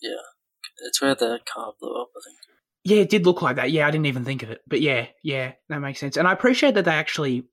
yeah, 0.00 0.86
it's 0.86 1.02
where 1.02 1.14
the 1.14 1.40
car 1.52 1.72
blew 1.80 2.00
up. 2.00 2.10
I 2.16 2.20
think. 2.24 2.36
Yeah, 2.84 3.02
it 3.02 3.10
did 3.10 3.26
look 3.26 3.42
like 3.42 3.56
that. 3.56 3.70
Yeah, 3.70 3.86
I 3.86 3.90
didn't 3.90 4.06
even 4.06 4.24
think 4.24 4.42
of 4.42 4.50
it. 4.50 4.60
But 4.66 4.80
yeah, 4.80 5.06
yeah, 5.22 5.52
that 5.68 5.80
makes 5.80 5.98
sense. 5.98 6.16
And 6.16 6.28
I 6.28 6.32
appreciate 6.32 6.74
that 6.74 6.84
they 6.84 6.92
actually. 6.92 7.44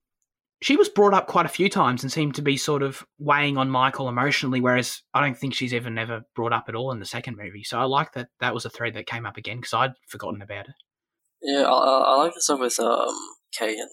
She 0.62 0.78
was 0.78 0.88
brought 0.88 1.14
up 1.14 1.28
quite 1.28 1.46
a 1.46 1.50
few 1.50 1.70
times 1.70 2.02
and 2.02 2.12
seemed 2.12 2.36
to 2.36 2.42
be 2.42 2.56
sort 2.56 2.82
of 2.82 3.06
weighing 3.20 3.58
on 3.58 3.70
Michael 3.70 4.08
emotionally, 4.08 4.62
whereas 4.62 5.02
I 5.14 5.20
don't 5.20 5.38
think 5.38 5.54
she's 5.54 5.74
ever 5.74 5.90
never 5.90 6.22
brought 6.34 6.54
up 6.54 6.66
at 6.70 6.76
all 6.76 6.92
in 6.92 7.00
the 7.00 7.06
second 7.06 7.36
movie. 7.36 7.64
So 7.64 7.78
I 7.78 7.84
like 7.84 8.14
that 8.14 8.30
that 8.40 8.54
was 8.54 8.64
a 8.64 8.70
thread 8.70 8.94
that 8.94 9.06
came 9.06 9.26
up 9.26 9.36
again 9.36 9.58
because 9.58 9.74
I'd 9.74 9.94
forgotten 10.08 10.42
about 10.42 10.70
it. 10.70 10.76
Yeah, 11.46 11.62
I, 11.62 11.74
I 11.74 11.98
I 12.00 12.16
like 12.18 12.34
the 12.34 12.42
stuff 12.42 12.60
with 12.60 12.80
um 12.80 13.16
Kay 13.58 13.78
and 13.78 13.90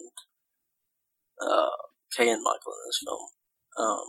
uh 1.41 1.69
Kay 2.17 2.31
and 2.31 2.43
Michael 2.43 2.73
in 2.73 2.89
this 2.89 3.01
film. 3.05 3.29
Um, 3.79 4.05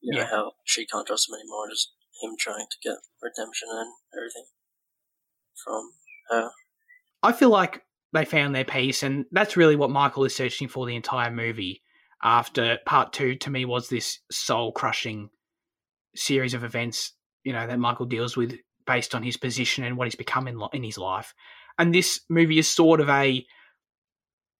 you 0.00 0.18
know 0.18 0.26
how 0.26 0.52
she 0.64 0.86
can't 0.86 1.06
trust 1.06 1.28
him 1.28 1.34
anymore, 1.34 1.68
just 1.70 1.92
him 2.22 2.36
trying 2.38 2.66
to 2.70 2.88
get 2.88 2.96
redemption 3.22 3.68
and 3.70 3.92
everything 4.16 4.46
from 5.62 5.92
her. 6.30 6.50
I 7.22 7.32
feel 7.32 7.50
like 7.50 7.82
they 8.14 8.24
found 8.24 8.54
their 8.54 8.64
peace, 8.64 9.02
and 9.02 9.26
that's 9.30 9.58
really 9.58 9.76
what 9.76 9.90
Michael 9.90 10.24
is 10.24 10.34
searching 10.34 10.68
for 10.68 10.86
the 10.86 10.96
entire 10.96 11.30
movie. 11.30 11.82
After 12.22 12.78
part 12.86 13.12
two, 13.12 13.34
to 13.36 13.50
me, 13.50 13.64
was 13.66 13.88
this 13.88 14.20
soul 14.30 14.72
crushing 14.72 15.30
series 16.14 16.54
of 16.54 16.64
events, 16.64 17.12
you 17.44 17.52
know, 17.52 17.66
that 17.66 17.78
Michael 17.78 18.06
deals 18.06 18.36
with 18.36 18.54
based 18.86 19.14
on 19.14 19.22
his 19.22 19.36
position 19.36 19.84
and 19.84 19.96
what 19.96 20.06
he's 20.06 20.14
become 20.16 20.48
in, 20.48 20.58
li- 20.58 20.68
in 20.72 20.82
his 20.82 20.98
life. 20.98 21.34
And 21.80 21.94
this 21.94 22.20
movie 22.28 22.58
is 22.58 22.68
sort 22.68 23.00
of 23.00 23.08
a, 23.08 23.42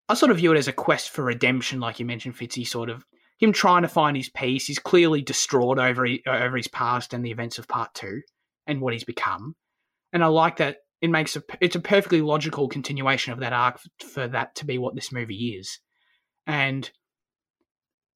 I 0.08 0.14
sort 0.14 0.30
of 0.30 0.38
view 0.38 0.52
it 0.52 0.58
as 0.58 0.68
a 0.68 0.72
quest 0.72 1.10
for 1.10 1.22
redemption, 1.22 1.78
like 1.78 2.00
you 2.00 2.06
mentioned, 2.06 2.34
Fitzy, 2.34 2.66
sort 2.66 2.88
of 2.88 3.04
him 3.38 3.52
trying 3.52 3.82
to 3.82 3.88
find 3.88 4.16
his 4.16 4.30
peace. 4.30 4.66
He's 4.66 4.78
clearly 4.78 5.20
distraught 5.20 5.78
over 5.78 6.08
over 6.26 6.56
his 6.56 6.68
past 6.68 7.12
and 7.12 7.22
the 7.22 7.30
events 7.30 7.58
of 7.58 7.68
part 7.68 7.92
two 7.92 8.22
and 8.66 8.80
what 8.80 8.94
he's 8.94 9.04
become. 9.04 9.54
And 10.14 10.24
I 10.24 10.28
like 10.28 10.56
that 10.56 10.78
it 11.02 11.10
makes 11.10 11.36
a 11.36 11.42
it's 11.60 11.76
a 11.76 11.80
perfectly 11.80 12.22
logical 12.22 12.68
continuation 12.68 13.34
of 13.34 13.40
that 13.40 13.52
arc 13.52 13.80
for 14.00 14.26
that 14.26 14.54
to 14.56 14.64
be 14.64 14.78
what 14.78 14.94
this 14.94 15.12
movie 15.12 15.58
is. 15.58 15.78
And 16.46 16.90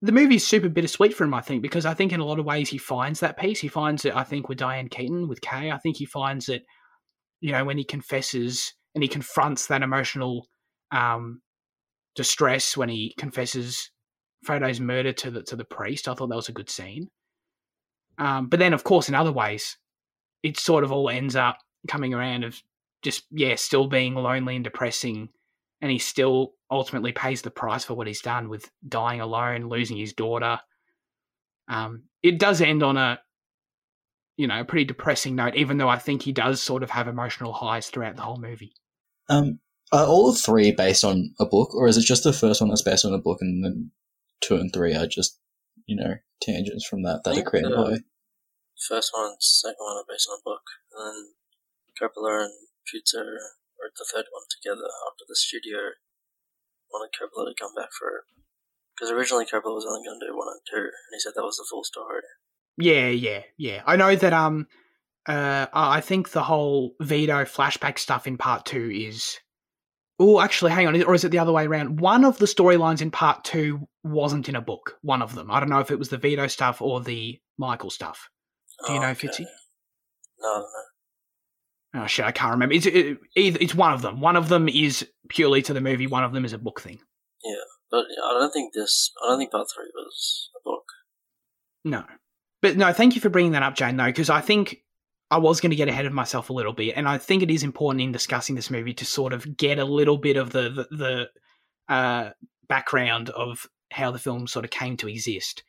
the 0.01 0.13
movie 0.13 0.37
is 0.37 0.47
super 0.47 0.71
bittersweet 0.71 1.13
for 1.13 1.25
him, 1.25 1.35
I 1.35 1.43
think, 1.43 1.61
because 1.61 1.85
I 1.85 1.93
think 1.93 2.13
in 2.13 2.21
a 2.21 2.25
lot 2.25 2.39
of 2.39 2.47
ways 2.47 2.71
he 2.71 2.79
finds 2.79 3.21
that 3.21 3.39
peace. 3.39 3.61
He 3.61 3.69
finds 3.69 4.07
it, 4.07 4.17
I 4.17 4.25
think, 4.25 4.49
with 4.49 4.57
Diane 4.57 4.89
Keaton, 4.89 5.29
with 5.29 5.43
Kay. 5.43 5.71
I 5.71 5.77
think 5.77 5.99
he 5.99 6.07
finds 6.07 6.49
it, 6.49 6.63
you 7.41 7.53
know, 7.53 7.67
when 7.67 7.77
he 7.77 7.85
confesses 7.85 8.73
and 8.95 9.03
he 9.03 9.09
confronts 9.09 9.67
that 9.67 9.83
emotional 9.83 10.47
um, 10.91 11.41
distress 12.15 12.77
when 12.77 12.89
he 12.89 13.15
confesses 13.19 13.91
Fredo's 14.45 14.81
murder 14.81 15.13
to 15.13 15.31
the 15.31 15.43
to 15.43 15.57
the 15.57 15.65
priest. 15.65 16.09
I 16.09 16.15
thought 16.15 16.29
that 16.29 16.37
was 16.37 16.49
a 16.49 16.53
good 16.53 16.71
scene. 16.71 17.09
Um, 18.19 18.49
but 18.49 18.61
then, 18.61 18.73
of 18.73 18.85
course, 18.85 19.09
in 19.09 19.15
other 19.15 19.33
ways, 19.33 19.77
it 20.43 20.59
sort 20.59 20.85
of 20.85 20.93
all 20.93 21.09
ends 21.09 21.35
up 21.35 21.59
coming 21.89 22.15
around 22.15 22.45
of 22.45 22.61
just 23.03 23.25
yeah, 23.31 23.57
still 23.57 23.89
being 23.89 24.15
lonely 24.15 24.55
and 24.55 24.65
depressing, 24.65 25.31
and 25.81 25.91
he 25.91 25.99
still 25.99 26.53
ultimately 26.71 27.13
pays 27.13 27.43
the 27.43 27.51
price 27.51 27.85
for 27.85 27.95
what 27.95 28.07
he's 28.07 28.23
done 28.23 28.49
with 28.49 28.71
dying 28.87 29.21
alone, 29.21 29.69
losing 29.69 29.97
his 29.97 30.13
daughter. 30.13 30.61
Um, 31.69 32.05
it 32.23 32.39
does 32.39 32.61
end 32.61 32.83
on 32.83 32.97
a 32.97 33.21
you 34.37 34.47
know 34.47 34.61
a 34.61 34.65
pretty 34.65 34.85
depressing 34.85 35.35
note, 35.35 35.57
even 35.57 35.79
though 35.79 35.89
I 35.89 35.99
think 35.99 36.23
he 36.23 36.33
does 36.33 36.61
sort 36.61 36.83
of 36.83 36.91
have 36.91 37.09
emotional 37.09 37.53
highs 37.53 37.89
throughout 37.89 38.17
the 38.17 38.23
whole 38.23 38.39
movie. 38.39 38.75
Um, 39.29 39.61
are 39.93 40.07
all 40.07 40.35
three 40.35 40.73
based 40.73 41.05
on 41.05 41.35
a 41.39 41.47
book, 41.47 41.75
or 41.75 41.87
is 41.89 41.97
it 41.97 42.05
just 42.05 42.25
the 42.25 42.33
first 42.33 42.61
one 42.61 42.71
that's 42.71 42.83
based 42.83 43.05
on 43.05 43.15
a 43.15 43.19
book, 43.19 43.39
and 43.41 43.65
then 43.65 43.91
two 44.41 44.57
and 44.57 44.73
three 44.73 44.95
are 44.95 45.07
just 45.07 45.39
you 45.87 45.97
know 45.97 46.15
tangents 46.43 46.87
from 46.87 47.03
that 47.03 47.23
that 47.25 47.39
are 47.39 47.43
created 47.43 47.75
by? 47.75 47.99
First 48.89 49.11
one, 49.15 49.37
second 49.41 49.77
one 49.79 49.97
are 49.97 50.09
based 50.09 50.29
on 50.29 50.39
a 50.41 50.45
book, 50.45 50.63
and 50.93 51.07
then 51.07 51.19
Coppola 52.01 52.45
and 52.45 52.53
Puzo 52.91 53.23
wrote 53.23 53.95
the 53.97 54.07
third 54.13 54.27
one 54.33 54.45
together 54.51 54.89
after 55.07 55.25
the 55.29 55.37
studio 55.37 55.79
wanted 56.91 57.15
Coppola 57.15 57.51
to 57.51 57.61
come 57.61 57.75
back 57.75 57.91
for 57.99 58.09
it. 58.09 58.25
Because 58.95 59.11
originally 59.11 59.47
Coppola 59.47 59.75
was 59.75 59.87
only 59.87 60.07
going 60.07 60.21
to 60.21 60.27
do 60.27 60.37
one 60.37 60.49
and 60.49 60.61
two, 60.69 60.91
and 60.91 61.13
he 61.13 61.21
said 61.21 61.33
that 61.37 61.43
was 61.43 61.57
the 61.57 61.67
full 61.71 61.85
story. 61.85 62.23
Yeah, 62.77 63.09
yeah, 63.09 63.43
yeah. 63.57 63.83
I 63.87 63.97
know 63.97 64.15
that. 64.17 64.33
Um, 64.33 64.67
uh, 65.27 65.67
I 65.73 66.01
think 66.01 66.31
the 66.31 66.43
whole 66.43 66.95
Vito 67.01 67.45
flashback 67.45 67.99
stuff 67.99 68.27
in 68.27 68.37
part 68.37 68.67
two 68.67 68.91
is. 68.91 69.39
Oh, 70.19 70.41
actually, 70.41 70.71
hang 70.71 70.87
on. 70.87 71.03
Or 71.03 71.15
is 71.15 71.25
it 71.25 71.31
the 71.31 71.41
other 71.41 71.53
way 71.53 71.67
around? 71.67 71.99
One 71.99 72.25
of 72.25 72.39
the 72.39 72.47
storylines 72.47 73.03
in 73.03 73.11
part 73.11 73.43
two 73.43 73.89
wasn't 74.05 74.49
in 74.49 74.55
a 74.55 74.61
book. 74.61 74.97
One 75.03 75.23
of 75.23 75.35
them. 75.35 75.51
I 75.51 75.59
don't 75.59 75.71
know 75.71 75.81
if 75.81 75.91
it 75.91 75.99
was 75.99 76.09
the 76.09 76.19
Vito 76.19 76.47
stuff 76.47 76.81
or 76.81 77.01
the 77.01 77.41
Michael 77.59 77.91
stuff. 77.91 78.29
Do 78.87 78.93
you 78.93 78.99
oh, 78.99 79.03
know, 79.03 79.09
okay. 79.09 79.29
Fitzy? 79.29 79.45
No, 80.41 80.59
no. 80.59 82.03
Oh 82.03 82.07
shit, 82.07 82.25
I 82.25 82.33
can't 82.33 82.53
remember. 82.53 82.75
It's 82.75 82.87
it, 82.87 83.19
it's 83.35 83.75
one 83.75 83.93
of 83.93 84.03
them. 84.03 84.21
One 84.21 84.37
of 84.37 84.49
them 84.49 84.69
is 84.69 85.07
purely 85.29 85.63
to 85.63 85.73
the 85.73 85.81
movie. 85.81 86.07
One 86.07 86.25
of 86.25 86.33
them 86.33 86.45
is 86.45 86.53
a 86.53 86.59
book 86.59 86.81
thing. 86.81 86.99
Yeah, 87.45 87.55
but 87.91 88.05
I 88.25 88.33
don't 88.33 88.53
think 88.53 88.75
this. 88.75 89.13
I 89.23 89.29
don't 89.29 89.39
think 89.39 89.53
part 89.53 89.69
three 89.75 89.91
was 89.95 90.51
a 90.57 90.61
book. 90.65 90.85
No, 91.85 92.05
but 92.61 92.77
no. 92.77 92.93
Thank 92.93 93.15
you 93.15 93.21
for 93.21 93.29
bringing 93.29 93.53
that 93.53 93.63
up, 93.63 93.77
Jane. 93.77 93.97
Though, 93.97 94.07
because 94.07 94.29
I 94.29 94.41
think 94.41 94.79
I 95.31 95.39
was 95.39 95.61
going 95.61 95.71
to 95.71 95.77
get 95.77 95.89
ahead 95.89 96.07
of 96.07 96.13
myself 96.13 96.51
a 96.51 96.53
little 96.53 96.73
bit, 96.73 96.95
and 96.97 97.09
I 97.09 97.19
think 97.19 97.43
it 97.43 97.51
is 97.51 97.63
important 97.63 98.03
in 98.03 98.13
discussing 98.13 98.55
this 98.55 98.71
movie 98.71 98.95
to 98.95 99.05
sort 99.05 99.33
of 99.33 99.57
get 99.57 99.79
a 99.79 99.85
little 99.85 100.19
bit 100.19 100.37
of 100.37 100.51
the 100.51 100.71
the, 100.71 100.97
the 100.97 101.93
uh, 101.95 102.31
background 102.69 103.31
of 103.31 103.67
how 103.91 104.11
the 104.11 104.19
film 104.19 104.47
sort 104.47 104.65
of 104.65 104.71
came 104.71 104.97
to 104.99 105.09
exist. 105.09 105.63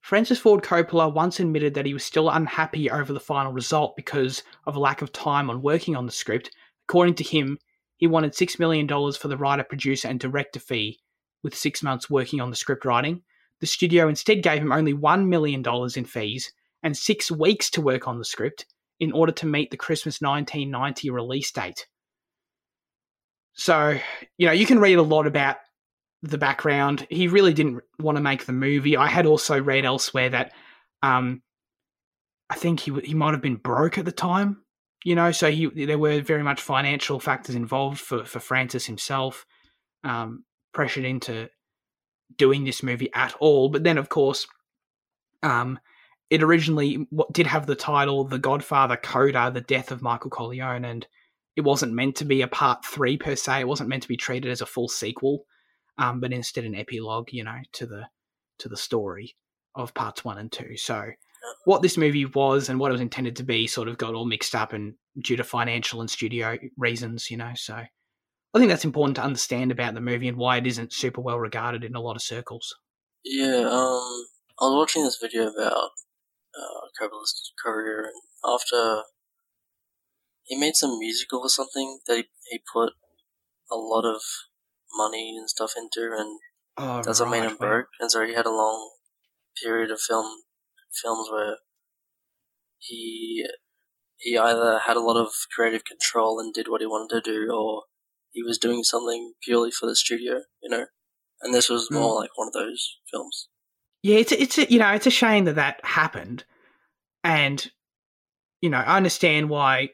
Francis 0.00 0.38
Ford 0.38 0.64
Coppola 0.64 1.12
once 1.12 1.38
admitted 1.38 1.74
that 1.74 1.86
he 1.86 1.94
was 1.94 2.04
still 2.04 2.28
unhappy 2.28 2.90
over 2.90 3.12
the 3.12 3.20
final 3.20 3.52
result 3.52 3.94
because 3.96 4.42
of 4.66 4.74
a 4.74 4.80
lack 4.80 5.00
of 5.00 5.12
time 5.12 5.48
on 5.48 5.62
working 5.62 5.94
on 5.94 6.06
the 6.06 6.12
script. 6.12 6.50
According 6.88 7.14
to 7.16 7.24
him, 7.24 7.58
he 7.96 8.08
wanted 8.08 8.32
$6 8.32 8.58
million 8.58 8.88
for 8.88 9.28
the 9.28 9.36
writer, 9.36 9.62
producer, 9.62 10.08
and 10.08 10.18
director 10.18 10.58
fee, 10.58 10.98
with 11.44 11.54
six 11.54 11.84
months 11.84 12.10
working 12.10 12.40
on 12.40 12.50
the 12.50 12.56
script 12.56 12.84
writing. 12.84 13.22
The 13.60 13.66
studio 13.66 14.08
instead 14.08 14.42
gave 14.42 14.60
him 14.60 14.72
only 14.72 14.92
$1 14.92 15.28
million 15.28 15.64
in 15.94 16.04
fees 16.04 16.52
and 16.82 16.96
six 16.96 17.30
weeks 17.30 17.70
to 17.70 17.80
work 17.80 18.08
on 18.08 18.18
the 18.18 18.24
script 18.24 18.66
in 19.02 19.10
order 19.10 19.32
to 19.32 19.46
meet 19.46 19.72
the 19.72 19.76
Christmas 19.76 20.20
1990 20.20 21.10
release 21.10 21.50
date. 21.50 21.88
So, 23.52 23.98
you 24.38 24.46
know, 24.46 24.52
you 24.52 24.64
can 24.64 24.78
read 24.78 24.96
a 24.96 25.02
lot 25.02 25.26
about 25.26 25.56
the 26.22 26.38
background. 26.38 27.04
He 27.10 27.26
really 27.26 27.52
didn't 27.52 27.82
want 27.98 28.16
to 28.16 28.22
make 28.22 28.46
the 28.46 28.52
movie. 28.52 28.96
I 28.96 29.08
had 29.08 29.26
also 29.26 29.60
read 29.60 29.84
elsewhere 29.84 30.30
that 30.30 30.52
um, 31.02 31.42
I 32.48 32.54
think 32.54 32.78
he 32.78 32.92
he 33.02 33.14
might 33.14 33.32
have 33.32 33.42
been 33.42 33.56
broke 33.56 33.98
at 33.98 34.04
the 34.04 34.12
time. 34.12 34.62
You 35.04 35.16
know, 35.16 35.32
so 35.32 35.50
he 35.50 35.66
there 35.66 35.98
were 35.98 36.20
very 36.20 36.44
much 36.44 36.60
financial 36.60 37.18
factors 37.18 37.56
involved 37.56 37.98
for 37.98 38.24
for 38.24 38.38
Francis 38.38 38.86
himself, 38.86 39.44
um, 40.04 40.44
pressured 40.72 41.04
into 41.04 41.50
doing 42.38 42.62
this 42.62 42.84
movie 42.84 43.10
at 43.12 43.34
all. 43.40 43.68
But 43.68 43.82
then, 43.82 43.98
of 43.98 44.08
course, 44.08 44.46
um, 45.42 45.80
it 46.32 46.42
originally 46.42 47.06
did 47.30 47.46
have 47.46 47.66
the 47.66 47.76
title 47.76 48.24
"The 48.24 48.38
Godfather 48.38 48.96
Coda: 48.96 49.50
The 49.52 49.60
Death 49.60 49.90
of 49.90 50.02
Michael 50.02 50.30
Corleone," 50.30 50.84
and 50.84 51.06
it 51.56 51.60
wasn't 51.60 51.92
meant 51.92 52.16
to 52.16 52.24
be 52.24 52.42
a 52.42 52.48
part 52.48 52.84
three 52.84 53.16
per 53.16 53.36
se. 53.36 53.60
It 53.60 53.68
wasn't 53.68 53.88
meant 53.88 54.02
to 54.02 54.08
be 54.08 54.16
treated 54.16 54.50
as 54.50 54.60
a 54.60 54.66
full 54.66 54.88
sequel 54.88 55.44
um, 55.98 56.20
but 56.20 56.32
instead 56.32 56.64
an 56.64 56.74
epilogue, 56.74 57.28
you 57.32 57.44
know, 57.44 57.58
to 57.72 57.86
the 57.86 58.06
to 58.58 58.68
the 58.68 58.76
story 58.76 59.36
of 59.74 59.94
parts 59.94 60.24
one 60.24 60.38
and 60.38 60.50
two. 60.52 60.76
So 60.76 61.10
what 61.64 61.82
this 61.82 61.96
movie 61.96 62.26
was 62.26 62.68
and 62.68 62.78
what 62.78 62.90
it 62.90 62.92
was 62.92 63.00
intended 63.00 63.36
to 63.36 63.42
be 63.42 63.66
sort 63.66 63.88
of 63.88 63.98
got 63.98 64.14
all 64.14 64.26
mixed 64.26 64.54
up 64.54 64.72
and 64.72 64.94
due 65.20 65.36
to 65.36 65.44
financial 65.44 66.00
and 66.00 66.10
studio 66.10 66.56
reasons, 66.76 67.30
you 67.30 67.36
know. 67.36 67.52
So 67.54 67.74
I 67.74 68.58
think 68.58 68.68
that's 68.68 68.84
important 68.84 69.16
to 69.16 69.22
understand 69.22 69.70
about 69.70 69.94
the 69.94 70.00
movie 70.00 70.28
and 70.28 70.36
why 70.36 70.58
it 70.58 70.66
isn't 70.66 70.92
super 70.92 71.20
well 71.20 71.38
regarded 71.38 71.84
in 71.84 71.94
a 71.94 72.00
lot 72.00 72.16
of 72.16 72.22
circles. 72.22 72.74
Yeah, 73.24 73.68
um, 73.68 74.26
I 74.60 74.64
was 74.64 74.76
watching 74.76 75.04
this 75.04 75.18
video 75.20 75.48
about 75.48 75.90
uh, 76.56 76.86
Coppola's 76.98 77.52
career, 77.62 78.04
and 78.04 78.22
after 78.44 79.02
he 80.44 80.58
made 80.58 80.74
some 80.74 80.98
musical 80.98 81.40
or 81.40 81.48
something 81.48 82.00
that 82.06 82.16
he, 82.16 82.24
he 82.50 82.60
put 82.72 82.92
a 83.70 83.76
lot 83.76 84.04
of 84.04 84.20
money 84.94 85.34
and 85.36 85.48
stuff 85.48 85.72
into, 85.76 86.14
and 86.16 86.38
oh, 86.76 87.02
that's 87.02 87.20
right, 87.20 87.28
what 87.28 87.40
made 87.40 87.50
him 87.50 87.56
broke. 87.56 87.86
And 88.00 88.10
so 88.10 88.26
he 88.26 88.34
had 88.34 88.46
a 88.46 88.50
long 88.50 88.90
period 89.62 89.90
of 89.90 90.00
film 90.00 90.42
films 91.02 91.28
where 91.30 91.56
he 92.78 93.46
he 94.18 94.38
either 94.38 94.80
had 94.86 94.96
a 94.96 95.00
lot 95.00 95.16
of 95.16 95.32
creative 95.54 95.84
control 95.84 96.38
and 96.38 96.54
did 96.54 96.68
what 96.68 96.80
he 96.80 96.86
wanted 96.86 97.22
to 97.22 97.30
do, 97.30 97.50
or 97.52 97.84
he 98.30 98.42
was 98.42 98.58
doing 98.58 98.84
something 98.84 99.34
purely 99.42 99.70
for 99.70 99.86
the 99.86 99.96
studio, 99.96 100.42
you 100.62 100.70
know. 100.70 100.86
And 101.40 101.52
this 101.52 101.68
was 101.68 101.90
more 101.90 102.14
mm. 102.14 102.20
like 102.20 102.30
one 102.36 102.48
of 102.48 102.52
those 102.52 102.98
films. 103.10 103.48
Yeah, 104.02 104.16
it's 104.16 104.32
it's 104.32 104.58
a, 104.58 104.70
you 104.70 104.78
know 104.78 104.90
it's 104.90 105.06
a 105.06 105.10
shame 105.10 105.44
that 105.44 105.56
that 105.56 105.84
happened, 105.84 106.44
and 107.22 107.70
you 108.60 108.70
know 108.70 108.78
I 108.78 108.96
understand 108.96 109.48
why 109.48 109.90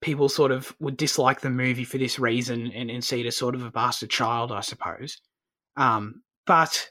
people 0.00 0.28
sort 0.28 0.52
of 0.52 0.74
would 0.78 0.96
dislike 0.96 1.40
the 1.40 1.50
movie 1.50 1.84
for 1.84 1.98
this 1.98 2.18
reason 2.18 2.70
and, 2.72 2.90
and 2.90 3.02
see 3.02 3.20
it 3.20 3.26
as 3.26 3.36
sort 3.36 3.54
of 3.54 3.64
a 3.64 3.70
bastard 3.70 4.10
child, 4.10 4.52
I 4.52 4.60
suppose. 4.60 5.20
Um, 5.76 6.22
but 6.46 6.90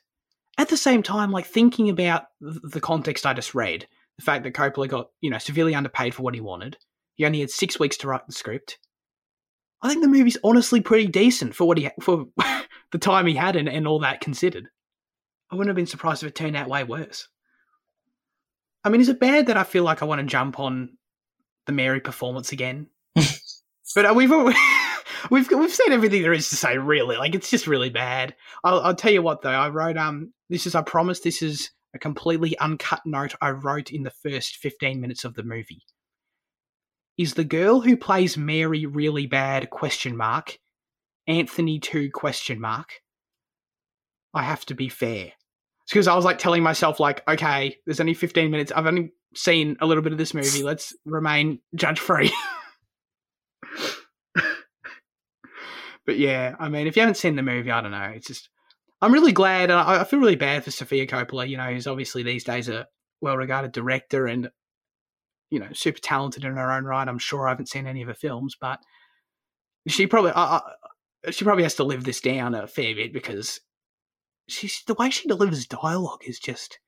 at 0.58 0.70
the 0.70 0.78
same 0.78 1.04
time, 1.04 1.32
like 1.32 1.46
thinking 1.46 1.90
about 1.90 2.24
the 2.42 2.82
context 2.82 3.26
I 3.26 3.34
just 3.34 3.54
read, 3.54 3.88
the 4.18 4.24
fact 4.24 4.44
that 4.44 4.54
Coppola 4.54 4.88
got, 4.88 5.10
you 5.22 5.30
know, 5.30 5.38
severely 5.38 5.76
underpaid 5.76 6.16
for 6.16 6.24
what 6.24 6.34
he 6.34 6.42
wanted, 6.42 6.78
he 7.16 7.26
only 7.26 7.42
had 7.42 7.50
six 7.50 7.80
weeks 7.80 7.98
to 7.98 8.08
write 8.08 8.26
the 8.28 8.34
script. 8.34 8.80
I 9.82 9.90
think 9.90 10.02
the 10.02 10.08
movie's 10.08 10.38
honestly 10.44 10.82
pretty 10.82 11.08
decent 11.08 11.56
for 11.56 11.66
what 11.66 11.78
he 11.78 11.90
for 12.02 12.26
the 12.92 12.98
time 12.98 13.28
he 13.28 13.36
had 13.36 13.56
and, 13.56 13.70
and 13.70 13.88
all 13.88 14.00
that 14.00 14.22
considered. 14.22 14.70
I 15.52 15.56
wouldn't 15.56 15.70
have 15.70 15.76
been 15.76 15.86
surprised 15.86 16.24
if 16.24 16.30
it 16.30 16.36
turned 16.36 16.56
out 16.56 16.68
way 16.68 16.84
worse. 16.84 17.28
I 18.84 18.90
mean, 18.90 19.02
is 19.02 19.10
it 19.10 19.20
bad 19.20 19.48
that 19.48 19.58
I 19.58 19.64
feel 19.64 19.84
like 19.84 20.02
I 20.02 20.06
want 20.06 20.22
to 20.22 20.28
jump 20.28 20.60
on 20.60 20.98
the 21.66 21.72
Mary 21.72 22.00
performance 22.00 22.52
again? 22.52 22.88
but 23.16 24.06
uh, 24.06 24.14
we've 24.16 24.32
we've 25.32 25.50
we've 25.52 25.74
said 25.74 25.92
everything 25.92 26.22
there 26.22 26.34
is 26.34 26.50
to 26.50 26.56
say. 26.56 26.78
Really, 26.78 27.18
like 27.18 27.36
it's 27.36 27.50
just 27.50 27.68
really 27.68 27.90
bad. 27.90 28.36
I'll, 28.64 28.80
I'll 28.82 28.96
tell 28.96 29.12
you 29.12 29.22
what 29.22 29.42
though. 29.42 29.50
I 29.50 29.70
wrote 29.70 29.98
um. 29.98 30.34
This 30.50 30.68
is 30.68 30.76
I 30.76 30.84
promise. 30.84 31.22
This 31.22 31.42
is 31.42 31.72
a 31.96 32.00
completely 32.00 32.58
uncut 32.60 33.02
note 33.06 33.34
I 33.42 33.52
wrote 33.52 33.92
in 33.92 34.04
the 34.04 34.12
first 34.12 34.58
fifteen 34.58 35.02
minutes 35.02 35.24
of 35.24 35.34
the 35.34 35.44
movie. 35.44 35.82
Is 37.18 37.34
the 37.34 37.46
girl 37.46 37.82
who 37.82 37.98
plays 37.98 38.38
Mary 38.38 38.86
really 38.86 39.26
bad? 39.26 39.70
Question 39.70 40.18
mark. 40.18 40.60
Anthony 41.28 41.80
two 41.80 42.12
question 42.12 42.60
mark. 42.60 43.02
I 44.36 44.44
have 44.44 44.66
to 44.66 44.76
be 44.76 44.90
fair. 44.90 45.32
It's 45.86 45.92
because 45.92 46.08
I 46.08 46.16
was 46.16 46.26
like 46.26 46.38
telling 46.38 46.62
myself 46.62 47.00
like, 47.00 47.28
okay, 47.28 47.78
there's 47.86 48.00
only 48.00 48.14
15 48.14 48.52
minutes. 48.52 48.72
I've 48.76 48.86
only 48.86 49.14
seen 49.34 49.78
a 49.80 49.86
little 49.86 50.04
bit 50.04 50.12
of 50.12 50.18
this 50.18 50.34
movie. 50.34 50.62
Let's 50.64 50.94
remain 51.06 51.60
judge 51.74 52.00
free. 52.00 52.32
but 56.06 56.18
yeah, 56.18 56.56
I 56.60 56.70
mean, 56.70 56.88
if 56.88 56.96
you 56.96 57.02
haven't 57.02 57.16
seen 57.16 57.36
the 57.36 57.44
movie, 57.44 57.72
I 57.72 57.82
don't 57.82 57.92
know. 57.92 58.12
It's 58.16 58.28
just 58.28 58.50
I'm 59.02 59.14
really 59.14 59.32
glad. 59.32 59.70
and 59.70 59.80
I, 59.80 60.02
I 60.02 60.04
feel 60.04 60.20
really 60.20 60.36
bad 60.36 60.64
for 60.64 60.72
Sophia 60.72 61.08
Coppola. 61.08 61.48
You 61.48 61.58
know, 61.58 61.72
who's 61.72 61.88
obviously 61.88 62.24
these 62.24 62.44
days 62.44 62.68
a 62.68 62.88
well-regarded 63.22 63.72
director 63.72 64.28
and 64.28 64.50
you 65.50 65.60
know 65.60 65.68
super 65.74 66.00
talented 66.00 66.44
in 66.44 66.56
her 66.56 66.72
own 66.72 66.86
right. 66.86 67.08
I'm 67.08 67.20
sure 67.20 67.48
I 67.48 67.52
haven't 67.52 67.70
seen 67.70 67.88
any 67.88 68.02
of 68.02 68.08
her 68.08 68.14
films, 68.14 68.58
but 68.60 68.80
she 69.88 70.08
probably 70.08 70.32
uh, 70.34 70.60
she 71.32 71.46
probably 71.46 71.64
has 71.64 71.76
to 71.76 71.84
live 71.84 72.04
this 72.04 72.22
down 72.22 72.56
a 72.56 72.68
fair 72.68 72.96
bit 72.96 73.14
because 73.14 73.60
she's 74.48 74.84
the 74.86 74.94
way 74.94 75.10
she 75.10 75.28
delivers 75.28 75.66
dialogue 75.68 76.22
is 76.26 76.40
just. 76.40 76.80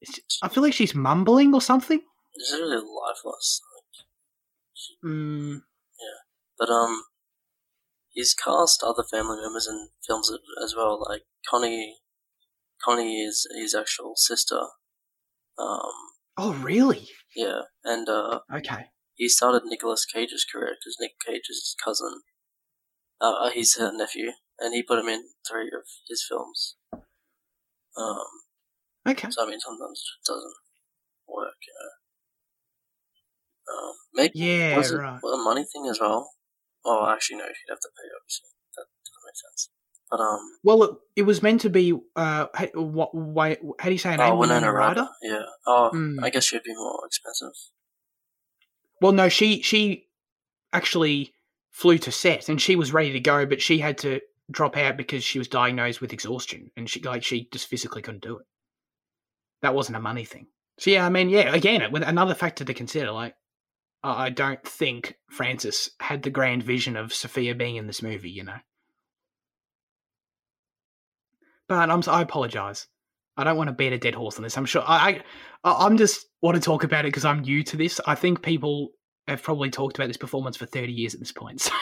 It's, 0.00 0.20
I 0.42 0.48
feel 0.48 0.62
like 0.62 0.72
she's 0.74 0.94
mumbling 0.94 1.54
or 1.54 1.60
something. 1.60 2.00
It's 2.34 2.52
really 2.52 2.76
lifeless. 2.76 3.60
Mm, 5.04 5.60
But 6.58 6.68
um, 6.70 7.02
he's 8.10 8.34
cast 8.34 8.82
other 8.82 9.04
family 9.10 9.40
members 9.40 9.66
in 9.66 9.88
films 10.06 10.30
as 10.62 10.74
well. 10.76 11.02
Like 11.08 11.22
Connie, 11.48 11.96
Connie 12.84 13.22
is 13.22 13.46
his 13.58 13.74
actual 13.74 14.12
sister. 14.16 14.60
Um, 15.58 15.92
oh, 16.36 16.52
really? 16.62 17.08
yeah, 17.34 17.62
and 17.84 18.08
uh, 18.08 18.40
Okay. 18.54 18.86
he 19.14 19.28
started 19.28 19.62
Nicolas 19.64 20.04
Cage's 20.04 20.44
career 20.50 20.74
because 20.78 20.96
Nick 21.00 21.12
Cage 21.26 21.48
is 21.48 21.56
his 21.58 21.76
cousin. 21.82 22.20
Uh, 23.18 23.48
he's 23.50 23.76
her 23.78 23.90
nephew, 23.96 24.32
and 24.60 24.74
he 24.74 24.82
put 24.82 24.98
him 24.98 25.08
in 25.08 25.24
three 25.48 25.66
of 25.68 25.84
his 26.08 26.24
films. 26.28 26.76
Um, 27.96 28.26
Okay. 29.08 29.28
so 29.30 29.44
I 29.44 29.48
mean, 29.50 29.60
sometimes 29.60 30.02
it 30.20 30.26
doesn't 30.30 30.54
work, 31.28 31.54
you 31.66 31.74
know. 31.78 31.90
Um, 33.72 33.94
maybe 34.14 34.32
Yeah, 34.34 34.76
was 34.76 34.90
it 34.92 34.96
right. 34.96 35.20
a 35.22 35.36
money 35.38 35.64
thing 35.64 35.86
as 35.88 36.00
well? 36.00 36.30
Oh, 36.84 37.08
actually, 37.08 37.38
no. 37.38 37.44
you'd 37.44 37.54
have 37.70 37.80
to 37.80 37.88
pay, 37.96 38.08
obviously. 38.20 38.48
That 38.76 38.84
doesn't 39.04 39.26
make 39.26 39.36
sense. 39.36 39.70
But 40.10 40.20
um, 40.20 40.40
Well, 40.62 40.82
it, 40.84 40.90
it 41.16 41.22
was 41.22 41.42
meant 41.42 41.60
to 41.62 41.70
be. 41.70 41.92
Uh, 42.14 42.46
how, 42.54 42.66
what? 42.74 43.12
Why? 43.14 43.56
How 43.80 43.86
do 43.86 43.92
you 43.92 43.98
say 43.98 44.10
her 44.12 44.16
name? 44.18 44.32
oh, 44.32 44.36
Winona 44.36 44.72
Ryder? 44.72 45.00
Ryder. 45.00 45.08
Yeah. 45.22 45.42
Oh, 45.66 45.90
Mm. 45.92 46.22
I 46.22 46.30
guess 46.30 46.44
she'd 46.44 46.62
be 46.62 46.74
more 46.74 47.00
expensive. 47.06 47.52
Well, 49.00 49.12
no, 49.12 49.28
she 49.28 49.62
she 49.62 50.06
actually 50.72 51.34
flew 51.70 51.98
to 51.98 52.12
set 52.12 52.48
and 52.48 52.60
she 52.62 52.76
was 52.76 52.92
ready 52.92 53.12
to 53.12 53.20
go, 53.20 53.46
but 53.46 53.60
she 53.60 53.78
had 53.78 53.98
to 53.98 54.20
drop 54.50 54.76
out 54.76 54.96
because 54.96 55.24
she 55.24 55.38
was 55.38 55.48
diagnosed 55.48 56.00
with 56.00 56.12
exhaustion 56.12 56.70
and 56.76 56.88
she 56.88 57.00
like 57.02 57.24
she 57.24 57.48
just 57.52 57.66
physically 57.66 58.02
couldn't 58.02 58.22
do 58.22 58.38
it. 58.38 58.46
That 59.62 59.74
wasn't 59.74 59.96
a 59.96 60.00
money 60.00 60.24
thing. 60.24 60.46
So 60.78 60.90
yeah, 60.90 61.06
I 61.06 61.08
mean, 61.08 61.28
yeah, 61.28 61.54
again, 61.54 61.90
with 61.90 62.02
another 62.02 62.34
factor 62.34 62.64
to 62.64 62.74
consider, 62.74 63.10
like 63.10 63.34
I 64.02 64.30
don't 64.30 64.62
think 64.62 65.16
Francis 65.30 65.90
had 66.00 66.22
the 66.22 66.30
grand 66.30 66.62
vision 66.62 66.96
of 66.96 67.14
Sophia 67.14 67.54
being 67.54 67.76
in 67.76 67.86
this 67.86 68.02
movie, 68.02 68.30
you 68.30 68.44
know. 68.44 68.58
But 71.68 71.90
I'm 71.90 72.02
I 72.06 72.22
apologize. 72.22 72.86
I 73.36 73.44
don't 73.44 73.56
want 73.56 73.68
to 73.68 73.74
beat 73.74 73.92
a 73.92 73.98
dead 73.98 74.14
horse 74.14 74.36
on 74.36 74.44
this. 74.44 74.56
I'm 74.56 74.64
sure 74.64 74.82
I, 74.86 75.22
I 75.64 75.86
I'm 75.86 75.96
just 75.96 76.26
want 76.40 76.54
to 76.54 76.60
talk 76.60 76.84
about 76.84 77.04
it 77.04 77.08
because 77.08 77.24
I'm 77.24 77.40
new 77.40 77.62
to 77.64 77.76
this. 77.76 78.00
I 78.06 78.14
think 78.14 78.42
people 78.42 78.90
have 79.26 79.42
probably 79.42 79.70
talked 79.70 79.96
about 79.98 80.06
this 80.06 80.16
performance 80.16 80.56
for 80.56 80.66
30 80.66 80.92
years 80.92 81.14
at 81.14 81.20
this 81.20 81.32
point. 81.32 81.62
So 81.70 81.74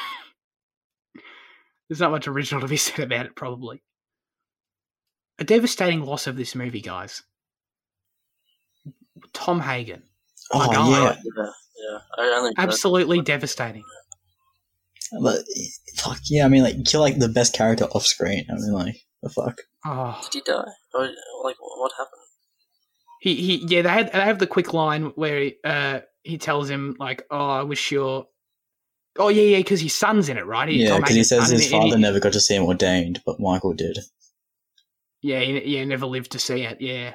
there's 1.88 2.00
not 2.00 2.10
much 2.10 2.26
original 2.28 2.60
to 2.60 2.68
be 2.68 2.76
said 2.78 3.00
about 3.04 3.26
it, 3.26 3.36
probably. 3.36 3.82
A 5.38 5.44
devastating 5.44 6.02
loss 6.04 6.26
of 6.26 6.36
this 6.36 6.54
movie, 6.54 6.80
guys. 6.80 7.22
Tom 9.32 9.60
Hagen. 9.60 10.02
Oh 10.52 10.70
yeah, 10.72 11.16
Yeah, 11.36 11.44
yeah. 11.44 11.98
I 12.18 12.22
only 12.36 12.48
read- 12.50 12.54
Absolutely 12.58 13.20
devastating. 13.20 13.84
but 15.22 15.38
fuck 15.96 16.18
yeah. 16.26 16.44
I 16.44 16.48
mean, 16.48 16.62
like 16.62 16.84
kill 16.84 17.00
like 17.00 17.18
the 17.18 17.28
best 17.28 17.54
character 17.54 17.84
off 17.86 18.04
screen. 18.06 18.44
I 18.50 18.54
mean, 18.54 18.72
like 18.72 18.96
the 19.22 19.28
fuck. 19.30 19.60
Oh, 19.86 20.20
Did 20.30 20.44
he 20.46 20.52
die? 20.52 20.64
Or, 20.94 21.02
like, 21.44 21.56
what 21.60 21.92
happened? 21.98 22.20
he 23.20 23.34
he. 23.36 23.66
Yeah, 23.68 23.82
they 23.82 23.88
had 23.88 24.12
they 24.12 24.20
have 24.20 24.38
the 24.38 24.46
quick 24.46 24.72
line 24.72 25.06
where 25.16 25.40
he, 25.40 25.54
uh 25.64 26.00
he 26.22 26.38
tells 26.38 26.68
him 26.70 26.96
like, 26.98 27.24
"Oh, 27.30 27.48
I 27.48 27.62
wish 27.62 27.90
your." 27.90 28.26
Oh 29.18 29.28
yeah, 29.28 29.42
yeah, 29.42 29.58
because 29.58 29.80
his 29.80 29.94
son's 29.94 30.28
in 30.28 30.38
it, 30.38 30.46
right? 30.46 30.68
Yeah, 30.68 30.98
because 30.98 31.14
he 31.14 31.24
says 31.24 31.48
his 31.48 31.68
he- 31.68 31.72
and 31.74 31.82
father 31.82 31.98
never 31.98 32.20
got 32.20 32.32
to 32.32 32.40
see 32.40 32.56
him 32.56 32.64
ordained, 32.64 33.22
but 33.24 33.38
Michael 33.38 33.72
did. 33.74 33.98
Yeah, 35.22 35.40
he, 35.40 35.76
yeah, 35.76 35.84
never 35.84 36.06
lived 36.06 36.32
to 36.32 36.38
see 36.38 36.62
it. 36.62 36.80
Yeah. 36.80 37.14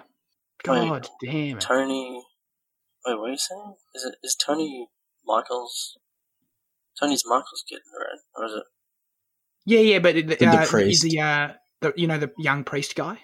Wait, 0.68 0.88
God 0.88 1.08
damn 1.22 1.58
it. 1.58 1.64
Tony. 1.64 2.24
Wait, 3.06 3.20
what 3.20 3.28
are 3.28 3.32
you 3.32 3.38
saying? 3.38 3.76
Is 3.96 4.06
it 4.06 4.16
is 4.24 4.36
Tony 4.36 4.88
Michaels? 5.26 5.98
Tony's 7.00 7.24
Michaels 7.26 7.64
kid, 7.70 7.80
right? 7.98 8.20
Or 8.36 8.46
is 8.46 8.54
it? 8.54 8.64
Yeah, 9.66 9.80
yeah, 9.80 10.00
but 10.00 10.16
the, 10.16 10.22
the 10.24 10.48
uh, 10.48 10.66
priest. 10.66 11.06
Is 11.06 11.12
the 11.12 11.20
uh, 11.20 11.50
the 11.82 11.94
you 11.96 12.08
know 12.08 12.18
the 12.18 12.32
young 12.38 12.64
priest 12.64 12.96
guy? 12.96 13.18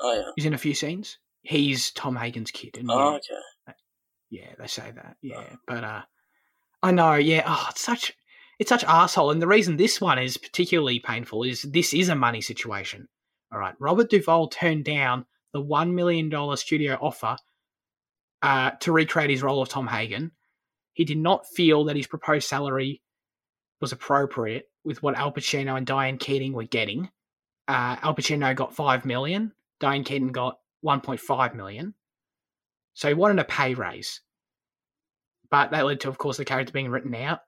Oh 0.00 0.14
yeah. 0.14 0.30
He's 0.36 0.46
in 0.46 0.54
a 0.54 0.58
few 0.58 0.74
scenes. 0.74 1.18
He's 1.42 1.90
Tom 1.92 2.16
Hagen's 2.16 2.50
kid, 2.50 2.76
and 2.76 2.88
Oh 2.90 2.98
yeah, 3.12 3.16
okay. 3.68 3.76
yeah, 4.30 4.52
they 4.58 4.66
say 4.66 4.92
that. 4.94 5.16
Yeah, 5.22 5.56
but 5.66 5.84
uh, 5.84 6.02
I 6.86 6.92
know. 6.92 7.14
Yeah, 7.14 7.42
oh, 7.44 7.66
it's 7.70 7.80
such 7.80 8.12
it's 8.60 8.68
such 8.68 8.84
asshole, 8.84 9.32
and 9.32 9.42
the 9.42 9.48
reason 9.48 9.76
this 9.76 10.00
one 10.00 10.20
is 10.20 10.36
particularly 10.36 11.00
painful 11.00 11.42
is 11.42 11.62
this 11.62 11.92
is 11.92 12.08
a 12.08 12.14
money 12.14 12.40
situation. 12.40 13.08
All 13.52 13.58
right, 13.58 13.74
Robert 13.80 14.08
Duvall 14.08 14.46
turned 14.46 14.84
down 14.84 15.26
the 15.52 15.60
one 15.60 15.96
million 15.96 16.28
dollar 16.28 16.54
studio 16.54 16.96
offer 17.00 17.38
uh, 18.40 18.70
to 18.82 18.92
recreate 18.92 19.30
his 19.30 19.42
role 19.42 19.60
of 19.60 19.68
Tom 19.68 19.88
Hagen. 19.88 20.30
He 20.92 21.04
did 21.04 21.18
not 21.18 21.48
feel 21.48 21.86
that 21.86 21.96
his 21.96 22.06
proposed 22.06 22.46
salary 22.46 23.02
was 23.80 23.90
appropriate 23.90 24.70
with 24.84 25.02
what 25.02 25.16
Al 25.16 25.32
Pacino 25.32 25.76
and 25.76 25.86
Diane 25.86 26.18
Keaton 26.18 26.52
were 26.52 26.62
getting. 26.62 27.10
Uh, 27.66 27.96
Al 28.00 28.14
Pacino 28.14 28.54
got 28.54 28.76
five 28.76 29.04
million. 29.04 29.52
Diane 29.80 30.04
Keaton 30.04 30.30
got 30.30 30.60
one 30.82 31.00
point 31.00 31.18
five 31.18 31.52
million. 31.52 31.94
So 32.94 33.08
he 33.08 33.14
wanted 33.14 33.40
a 33.40 33.44
pay 33.44 33.74
raise, 33.74 34.20
but 35.50 35.70
that 35.70 35.84
led 35.86 36.00
to, 36.00 36.08
of 36.08 36.18
course, 36.18 36.36
the 36.36 36.44
character 36.44 36.72
being 36.72 36.90
written 36.90 37.14
out. 37.14 37.40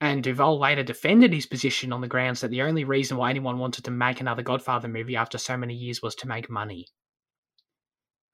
And 0.00 0.22
Duvall 0.22 0.60
later 0.60 0.84
defended 0.84 1.32
his 1.32 1.46
position 1.46 1.92
on 1.92 2.00
the 2.00 2.06
grounds 2.06 2.40
that 2.40 2.50
the 2.50 2.62
only 2.62 2.84
reason 2.84 3.16
why 3.16 3.30
anyone 3.30 3.58
wanted 3.58 3.84
to 3.84 3.90
make 3.90 4.20
another 4.20 4.42
Godfather 4.42 4.86
movie 4.86 5.16
after 5.16 5.38
so 5.38 5.56
many 5.56 5.74
years 5.74 6.00
was 6.00 6.14
to 6.16 6.28
make 6.28 6.48
money. 6.48 6.86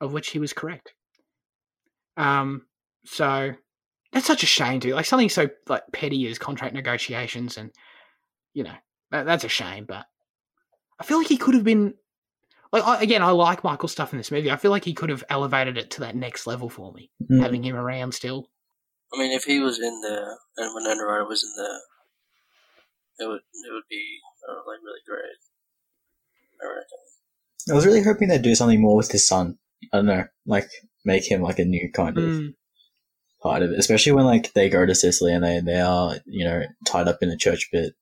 Of 0.00 0.12
which 0.12 0.30
he 0.30 0.38
was 0.38 0.52
correct. 0.52 0.92
Um, 2.16 2.66
so 3.06 3.52
that's 4.12 4.26
such 4.26 4.42
a 4.42 4.46
shame, 4.46 4.78
dude. 4.80 4.94
Like 4.94 5.06
something 5.06 5.28
so 5.30 5.48
like 5.68 5.84
petty 5.92 6.26
as 6.28 6.38
contract 6.38 6.74
negotiations, 6.74 7.56
and 7.56 7.70
you 8.52 8.64
know 8.64 8.74
that, 9.10 9.24
that's 9.24 9.44
a 9.44 9.48
shame. 9.48 9.86
But 9.86 10.04
I 11.00 11.04
feel 11.04 11.18
like 11.18 11.28
he 11.28 11.36
could 11.38 11.54
have 11.54 11.64
been 11.64 11.94
like 12.72 12.84
I, 12.84 13.00
again. 13.02 13.22
I 13.22 13.30
like 13.30 13.64
Michael's 13.64 13.92
stuff 13.92 14.12
in 14.12 14.18
this 14.18 14.30
movie. 14.30 14.50
I 14.50 14.56
feel 14.56 14.70
like 14.70 14.84
he 14.84 14.94
could 14.94 15.10
have 15.10 15.24
elevated 15.30 15.78
it 15.78 15.92
to 15.92 16.00
that 16.00 16.14
next 16.16 16.46
level 16.46 16.68
for 16.68 16.92
me, 16.92 17.10
Mm. 17.30 17.40
having 17.42 17.62
him 17.62 17.76
around 17.76 18.12
still. 18.12 18.50
I 19.14 19.18
mean, 19.18 19.32
if 19.32 19.44
he 19.44 19.60
was 19.60 19.78
in 19.78 20.00
there 20.02 20.36
and 20.56 20.74
when 20.74 20.84
Ryder 20.84 21.26
was 21.26 21.44
in 21.44 21.52
there, 21.62 21.80
it 23.20 23.30
would 23.30 23.40
it 23.40 23.72
would 23.72 23.88
be 23.88 24.18
uh, 24.48 24.56
like 24.66 24.80
really 24.82 25.00
great. 25.06 25.38
I 26.60 26.66
reckon. 26.66 27.70
I 27.70 27.74
was 27.74 27.86
really 27.86 28.02
hoping 28.02 28.28
they'd 28.28 28.42
do 28.42 28.54
something 28.54 28.80
more 28.80 28.96
with 28.96 29.12
his 29.12 29.26
son. 29.26 29.58
I 29.92 29.98
don't 29.98 30.06
know, 30.06 30.24
like 30.46 30.68
make 31.04 31.30
him 31.30 31.42
like 31.42 31.58
a 31.58 31.64
new 31.64 31.90
kind 31.92 32.18
of 32.18 32.24
Mm, 32.24 32.54
part 33.42 33.62
of 33.62 33.70
it, 33.70 33.78
especially 33.78 34.12
when 34.12 34.24
like 34.24 34.52
they 34.54 34.68
go 34.68 34.84
to 34.86 34.94
Sicily 34.94 35.32
and 35.32 35.44
they 35.44 35.60
they 35.60 35.80
are 35.80 36.16
you 36.26 36.44
know 36.44 36.62
tied 36.86 37.08
up 37.08 37.18
in 37.22 37.28
a 37.28 37.36
church 37.36 37.68
bit. 37.70 37.94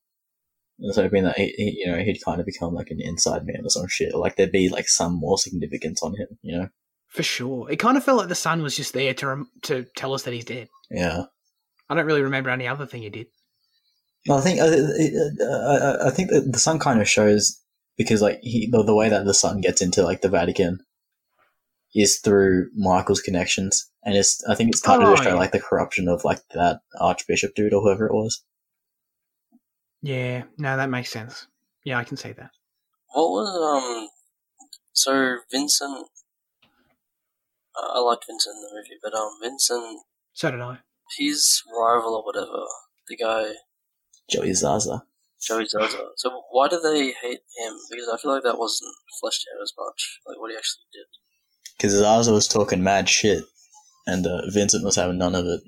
I 0.81 0.87
was 0.87 0.97
hoping 0.97 1.25
that 1.25 1.37
he, 1.37 1.49
he 1.57 1.77
you 1.81 1.87
know 1.87 1.99
he'd 1.99 2.25
kind 2.25 2.41
of 2.41 2.47
become 2.47 2.75
like 2.75 2.91
an 2.91 3.01
inside 3.01 3.45
man 3.45 3.65
or 3.65 3.71
some 3.71 3.89
shit, 3.89 4.15
like 4.15 4.37
there'd 4.37 4.53
be 4.53 4.69
like 4.69 4.89
some 4.89 5.15
more 5.15 5.39
significance 5.39 6.03
on 6.03 6.15
him, 6.17 6.39
you 6.43 6.57
know? 6.57 6.69
For 7.13 7.23
sure. 7.23 7.71
It 7.71 7.77
kind 7.77 7.97
of 7.97 8.05
felt 8.05 8.19
like 8.19 8.29
the 8.29 8.35
son 8.35 8.63
was 8.63 8.77
just 8.77 8.93
there 8.95 9.15
to 9.15 9.27
rem- 9.27 9.51
to 9.63 9.85
tell 9.97 10.15
us 10.15 10.23
that 10.25 10.35
he's 10.35 10.45
dead. 10.45 10.69
Yeah. 10.91 11.25
I 11.89 11.95
don't 11.95 12.07
really 12.07 12.23
remember 12.23 12.51
any 12.51 12.67
other 12.67 12.87
thing 12.87 13.03
he 13.03 13.11
did. 13.11 13.27
Well, 14.27 14.39
I 14.39 14.41
think 14.41 14.61
uh, 14.61 15.45
uh, 15.45 15.47
uh, 15.47 16.05
I 16.07 16.11
think 16.11 16.31
that 16.31 16.51
the 16.53 16.59
son 16.59 16.79
kind 16.79 17.01
of 17.01 17.09
shows 17.09 17.61
because 17.99 18.23
like 18.23 18.39
he 18.43 18.69
the, 18.71 18.83
the 18.83 18.95
way 18.95 19.09
that 19.09 19.25
the 19.25 19.35
son 19.35 19.61
gets 19.61 19.83
into 19.83 20.03
like 20.03 20.21
the 20.23 20.29
Vatican 20.29 20.79
is 21.95 22.19
through 22.21 22.71
Michael's 22.75 23.21
connections, 23.21 23.91
and 24.05 24.15
it's 24.17 24.43
I 24.49 24.55
think 24.55 24.71
it's 24.71 24.81
kind 24.81 25.03
Oh, 25.03 25.13
of 25.13 25.19
to 25.19 25.25
show 25.25 25.31
yeah. 25.31 25.35
like 25.35 25.53
the 25.53 25.61
corruption 25.61 26.09
of 26.09 26.25
like 26.25 26.41
that 26.55 26.81
archbishop 27.01 27.55
dude 27.55 27.75
or 27.75 27.83
whoever 27.83 28.07
it 28.07 28.15
was. 28.15 28.43
Yeah, 30.03 30.45
no, 30.57 30.77
that 30.77 30.89
makes 30.91 31.11
sense. 31.11 31.47
Yeah, 31.85 31.99
I 31.99 32.05
can 32.05 32.17
see 32.17 32.33
that. 32.33 32.51
What 33.13 33.31
was 33.31 33.49
um? 34.03 34.09
So 34.93 35.39
Vincent, 35.51 36.07
I 37.77 37.97
I 37.97 37.99
liked 38.01 38.25
Vincent 38.29 38.55
in 38.57 38.63
the 38.63 38.75
movie, 38.75 38.99
but 39.03 39.15
um, 39.15 39.31
Vincent, 39.43 40.01
So 40.35 40.51
did 40.51 40.61
I. 40.61 40.79
his 41.19 41.63
rival 41.71 42.15
or 42.17 42.25
whatever, 42.25 42.65
the 43.09 43.17
guy 43.17 43.55
Joey 44.31 44.53
Zaza. 44.55 45.03
Joey 45.47 45.67
Zaza. 45.67 45.99
So 46.17 46.31
why 46.51 46.69
do 46.69 46.79
they 46.81 47.07
hate 47.21 47.41
him? 47.59 47.73
Because 47.91 48.09
I 48.13 48.17
feel 48.17 48.33
like 48.33 48.45
that 48.45 48.59
wasn't 48.59 48.95
fleshed 49.21 49.45
out 49.57 49.63
as 49.63 49.73
much, 49.77 50.21
like 50.27 50.39
what 50.39 50.51
he 50.51 50.57
actually 50.57 50.87
did. 50.93 51.07
Because 51.77 51.93
Zaza 51.99 52.33
was 52.33 52.47
talking 52.47 52.83
mad 52.83 53.09
shit, 53.09 53.43
and 54.07 54.25
uh, 54.27 54.43
Vincent 54.53 54.85
was 54.85 54.97
having 54.97 55.19
none 55.19 55.35
of 55.35 55.47
it. 55.47 55.61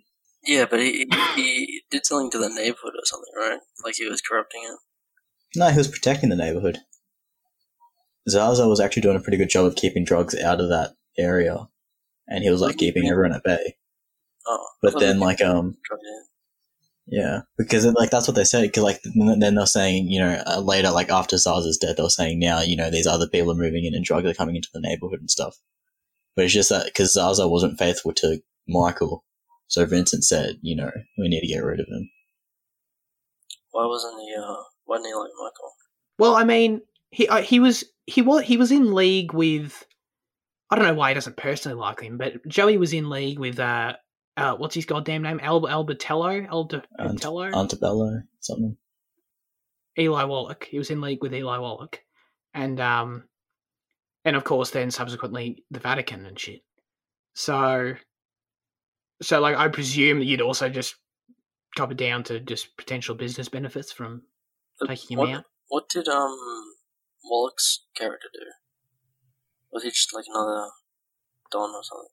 Yeah, 0.47 0.67
but 0.71 0.79
he 0.81 1.07
he 1.35 1.83
did 1.91 2.07
something 2.07 2.31
to 2.33 2.39
the 2.39 2.49
neighborhood 2.51 2.93
or 2.95 3.05
something, 3.05 3.33
right? 3.37 3.59
Like 3.85 3.95
he 3.97 4.07
was 4.09 4.21
corrupting 4.21 4.63
it. 4.65 4.79
No, 5.59 5.71
he 5.71 5.79
was 5.79 5.89
protecting 5.89 6.29
the 6.31 6.37
neighborhood. 6.37 6.79
Zaza 8.29 8.69
was 8.69 8.81
actually 8.81 9.03
doing 9.03 9.17
a 9.17 9.21
pretty 9.21 9.39
good 9.39 9.51
job 9.51 9.67
of 9.67 9.77
keeping 9.77 10.05
drugs 10.05 10.35
out 10.41 10.61
of 10.61 10.69
that 10.69 10.93
area, 11.19 11.69
and 12.29 12.43
he 12.43 12.51
was 12.51 12.61
like 12.61 12.77
keeping 12.77 13.09
everyone 13.09 13.35
at 13.35 13.45
bay. 13.45 13.77
Oh, 14.47 14.67
But 14.83 14.99
then, 14.99 15.21
like, 15.21 15.41
um, 15.41 15.77
yeah, 17.07 17.41
because 17.59 17.85
like 17.87 18.11
that's 18.11 18.29
what 18.29 18.35
they 18.35 18.45
said. 18.45 18.63
Because 18.63 18.83
like 18.83 19.01
then 19.03 19.55
they're 19.55 19.67
saying, 19.67 20.09
you 20.09 20.21
know, 20.21 20.43
uh, 20.47 20.61
later, 20.61 20.91
like 20.91 21.11
after 21.11 21.37
Zaza's 21.37 21.79
death, 21.79 21.97
they 21.97 22.03
were 22.03 22.11
saying 22.11 22.39
now, 22.39 22.61
you 22.61 22.77
know, 22.77 22.91
these 22.91 23.07
other 23.07 23.29
people 23.29 23.53
are 23.53 23.57
moving 23.57 23.85
in 23.85 23.95
and 23.95 24.05
drugs 24.05 24.29
are 24.29 24.35
coming 24.35 24.57
into 24.57 24.71
the 24.73 24.81
neighborhood 24.81 25.21
and 25.21 25.31
stuff. 25.31 25.57
But 26.35 26.47
it's 26.47 26.55
just 26.55 26.71
that 26.71 26.87
because 26.87 27.13
Zaza 27.13 27.47
wasn't 27.47 27.79
faithful 27.79 28.13
to 28.15 28.41
Michael, 28.67 29.25
so 29.67 29.85
Vincent 29.87 30.25
said, 30.25 30.59
you 30.63 30.77
know, 30.77 30.91
we 31.19 31.29
need 31.29 31.41
to 31.41 31.47
get 31.47 31.65
rid 31.65 31.81
of 31.81 31.87
him. 31.87 32.11
Why 33.71 33.87
wasn't 33.87 34.21
he? 34.21 34.35
Uh, 34.35 34.55
why 34.85 34.97
didn't 34.97 35.09
he 35.09 35.15
like 35.15 35.31
Michael? 35.39 35.73
Well, 36.19 36.37
I 36.37 36.45
mean, 36.45 36.81
he 37.11 37.29
uh, 37.29 37.43
he 37.43 37.61
was 37.61 37.85
he 38.07 38.23
was 38.23 38.45
he 38.45 38.57
was 38.57 38.71
in 38.71 38.95
league 38.95 39.33
with. 39.33 39.85
I 40.75 40.79
don't 40.79 40.89
know 40.89 40.95
why 40.95 41.11
he 41.11 41.15
doesn't 41.15 41.37
personally 41.37 41.79
like 41.79 42.01
him, 42.01 42.19
but 42.19 42.45
Joey 42.49 42.79
was 42.79 42.93
in 42.93 43.09
league 43.09 43.39
with 43.39 43.61
uh, 43.61 43.93
uh 44.37 44.57
what's 44.57 44.75
his 44.75 44.87
goddamn 44.87 45.23
name? 45.23 45.39
Al 45.41 45.63
Albertello, 45.63 46.49
Ant- 46.51 46.85
Albertello, 46.99 47.53
Antebello, 47.53 48.23
something. 48.41 48.77
Eli 49.97 50.25
Wallach. 50.25 50.65
He 50.65 50.79
was 50.79 50.91
in 50.91 51.01
league 51.01 51.23
with 51.23 51.33
Eli 51.33 51.59
Wallach, 51.59 52.01
and 52.55 52.81
um, 52.81 53.23
and 54.25 54.35
of 54.35 54.43
course, 54.43 54.71
then 54.71 54.91
subsequently 54.91 55.65
the 55.71 55.79
Vatican 55.79 56.27
and 56.27 56.37
shit. 56.37 56.63
So, 57.35 57.95
so 59.23 59.41
like, 59.41 59.57
I 59.57 59.69
presume 59.69 60.19
that 60.19 60.25
you'd 60.25 60.41
also 60.41 60.69
just 60.69 60.97
cop 61.77 61.93
it 61.93 61.99
down 61.99 62.25
to 62.25 62.41
just 62.41 62.77
potential 62.77 63.15
business 63.15 63.49
benefits 63.49 63.93
from 63.93 64.23
But 64.81 64.89
taking 64.89 65.19
him 65.19 65.19
what, 65.21 65.31
out. 65.31 65.45
What 65.69 65.89
did 65.89 66.09
um 66.09 66.37
Wallach's 67.23 67.87
character 67.97 68.27
do? 68.33 68.41
Was 69.75 69.83
he 69.83 69.91
just 69.91 70.15
like 70.15 70.25
another 70.29 70.71
Don 71.51 71.71
or 71.75 71.83
something? 71.83 72.09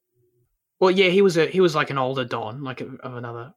Well, 0.80 0.91
yeah, 0.91 1.10
he 1.10 1.21
was 1.21 1.38
a 1.38 1.45
he 1.45 1.62
was 1.62 1.76
like 1.76 1.91
an 1.91 2.00
older 2.00 2.26
don, 2.26 2.63
like 2.63 2.82
of 2.82 3.00
of 3.02 3.15
another 3.15 3.54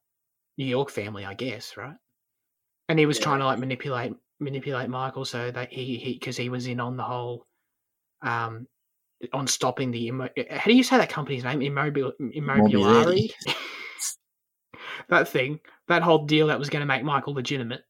New 0.58 0.66
York 0.66 0.90
family, 0.90 1.24
I 1.24 1.34
guess, 1.34 1.76
right? 1.76 1.96
And 2.88 2.98
he 2.98 3.06
was 3.06 3.18
Yeah. 3.18 3.24
trying 3.24 3.38
to 3.40 3.46
like 3.46 3.58
manipulate 3.58 4.14
manipulate 4.40 4.90
Michael 4.90 5.24
so 5.24 5.50
that 5.50 5.72
he 5.72 5.96
he 5.96 6.12
because 6.14 6.36
he 6.36 6.50
was 6.50 6.66
in 6.66 6.80
on 6.80 6.98
the 6.98 7.02
whole, 7.02 7.46
um, 8.20 8.68
on 9.32 9.46
stopping 9.46 9.90
the 9.90 10.10
how 10.50 10.64
do 10.66 10.74
you 10.74 10.82
say 10.84 10.98
that 10.98 11.08
company's 11.08 11.44
name? 11.44 11.62
Immobil 11.62 12.12
Immobiliare. 12.20 13.30
that 15.08 15.28
thing, 15.28 15.60
that 15.88 16.02
whole 16.02 16.26
deal 16.26 16.48
that 16.48 16.58
was 16.58 16.68
going 16.68 16.80
to 16.80 16.86
make 16.86 17.04
Michael 17.04 17.34
legitimate. 17.34 17.82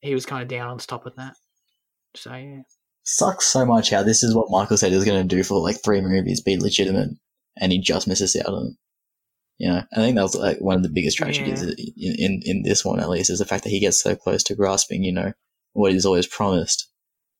He 0.00 0.14
was 0.14 0.26
kind 0.26 0.42
of 0.42 0.48
down 0.48 0.68
on 0.68 0.78
stopping 0.78 1.14
that. 1.16 1.34
So 2.14 2.32
yeah, 2.32 2.62
Sucks 3.10 3.46
so 3.46 3.64
much 3.64 3.88
how 3.88 4.02
this 4.02 4.22
is 4.22 4.34
what 4.34 4.50
Michael 4.50 4.76
said 4.76 4.90
he 4.90 4.96
was 4.96 5.06
going 5.06 5.26
to 5.26 5.36
do 5.36 5.42
for 5.42 5.58
like 5.60 5.82
three 5.82 6.02
movies, 6.02 6.42
be 6.42 6.58
legitimate, 6.58 7.08
and 7.58 7.72
he 7.72 7.78
just 7.80 8.06
misses 8.06 8.36
out 8.36 8.52
on 8.52 8.66
it. 8.66 8.72
You 9.56 9.68
know, 9.70 9.82
I 9.92 9.96
think 9.96 10.14
that 10.16 10.22
was 10.22 10.34
like 10.34 10.58
one 10.60 10.76
of 10.76 10.82
the 10.82 10.90
biggest 10.90 11.16
tragedies 11.16 11.62
in, 11.62 12.14
in 12.18 12.40
in 12.44 12.62
this 12.64 12.84
one 12.84 13.00
at 13.00 13.08
least 13.08 13.30
is 13.30 13.38
the 13.38 13.46
fact 13.46 13.64
that 13.64 13.70
he 13.70 13.80
gets 13.80 13.98
so 14.02 14.14
close 14.14 14.42
to 14.44 14.54
grasping, 14.54 15.04
you 15.04 15.12
know, 15.12 15.32
what 15.72 15.92
he's 15.92 16.04
always 16.04 16.26
promised, 16.26 16.86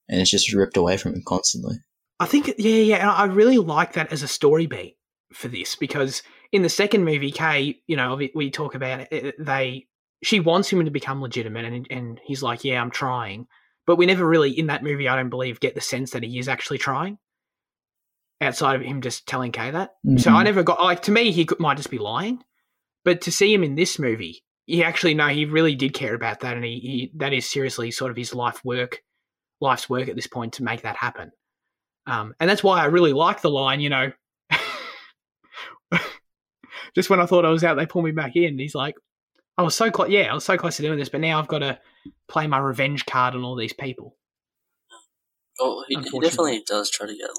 and 0.09 0.21
it's 0.23 0.31
just 0.31 0.53
ripped 0.55 0.79
away 0.79 0.97
from 0.97 1.13
him 1.13 1.23
constantly. 1.27 1.77
I 2.19 2.25
think, 2.25 2.47
yeah, 2.57 2.71
yeah, 2.83 2.97
and 2.97 3.11
I 3.11 3.25
really 3.27 3.59
like 3.59 3.93
that 3.93 4.11
as 4.11 4.23
a 4.23 4.29
story 4.29 4.67
beat 4.67 4.97
for 5.35 5.49
this 5.49 5.77
because 5.77 6.23
in 6.51 6.63
the 6.63 6.71
second 6.71 7.05
movie, 7.05 7.31
Kay, 7.31 7.77
you 7.87 7.95
know, 7.97 8.19
we- 8.35 8.51
talk 8.51 8.75
about 8.75 9.01
it, 9.01 9.09
it- 9.13 9.35
they, 9.39 9.87
she 10.25 10.41
wants 10.41 10.71
him 10.71 10.83
to 10.85 10.91
become 10.91 11.21
legitimate, 11.21 11.67
and 11.67 11.87
and 11.91 12.21
he's 12.25 12.43
like, 12.43 12.65
yeah, 12.65 12.81
I'm 12.81 12.91
trying, 12.91 13.47
but 13.89 13.97
we 13.97 14.05
never 14.05 14.29
really 14.29 14.51
in 14.51 14.67
that 14.67 14.83
movie, 14.83 15.09
I 15.09 15.17
don't 15.17 15.31
believe, 15.31 15.61
get 15.61 15.75
the 15.75 15.81
sense 15.81 16.11
that 16.11 16.23
he 16.23 16.39
is 16.39 16.47
actually 16.47 16.77
trying. 16.77 17.17
Outside 18.39 18.77
of 18.77 18.83
him 18.83 19.01
just 19.01 19.27
telling 19.27 19.51
Kay 19.51 19.71
that, 19.71 19.95
so 20.19 20.31
I 20.31 20.43
Mhm. 20.43 20.45
never 20.45 20.63
got 20.63 20.81
like 20.81 21.01
to 21.05 21.11
me 21.11 21.33
he 21.33 21.47
could, 21.47 21.59
might 21.59 21.79
just 21.79 21.91
be 21.91 21.97
lying, 21.97 22.45
but 23.03 23.23
to 23.23 23.33
see 23.33 23.53
him 23.53 23.65
in 23.65 23.77
this 23.77 23.99
movie, 23.99 24.45
he 24.67 24.85
actually 24.85 25.15
no, 25.15 25.29
he 25.29 25.47
really 25.47 25.75
did 25.75 25.95
care 25.95 26.15
about 26.15 26.41
that, 26.41 26.55
and 26.55 26.65
he, 26.65 26.79
he 26.79 27.13
that 27.17 27.33
is 27.33 27.51
seriously 27.51 27.91
sort 27.91 28.11
of 28.11 28.17
his 28.19 28.35
life 28.35 28.63
work, 28.63 29.03
life's 29.63 29.89
work 29.89 30.09
at 30.09 30.17
this 30.17 30.27
point 30.27 30.53
to 30.53 30.63
make 30.63 30.83
that 30.83 30.97
happen. 30.97 31.33
Um, 32.07 32.35
and 32.39 32.49
that's 32.49 32.63
why 32.63 32.81
I 32.83 32.85
really 32.85 33.15
like 33.15 33.41
the 33.41 33.51
line, 33.51 33.81
you 33.81 33.89
know. 33.89 34.13
just 36.95 37.09
when 37.09 37.21
I 37.21 37.27
thought 37.27 37.47
I 37.47 37.51
was 37.51 37.65
out, 37.65 37.77
they 37.79 37.87
pull 37.87 38.03
me 38.03 38.13
back 38.13 38.37
in. 38.37 38.59
He's 38.59 38.75
like, 38.75 38.97
I 39.59 39.63
was 39.63 39.75
so 39.75 39.91
close. 39.91 40.09
Yeah, 40.09 40.31
I 40.31 40.35
was 40.35 40.45
so 40.45 40.57
close 40.57 40.77
to 40.77 40.83
doing 40.83 40.99
this, 40.99 41.09
but 41.09 41.21
now 41.21 41.39
I've 41.39 41.49
got 41.49 41.59
to 41.59 41.81
play 42.29 42.47
my 42.47 42.59
revenge 42.59 43.05
card 43.07 43.35
on 43.35 43.43
all 43.43 43.57
these 43.57 43.73
people. 43.73 44.17
Oh, 45.61 45.85
he, 45.89 45.97
he 45.97 46.21
definitely 46.21 46.63
does 46.65 46.89
try 46.91 47.09
to 47.09 47.17
get 47.17 47.31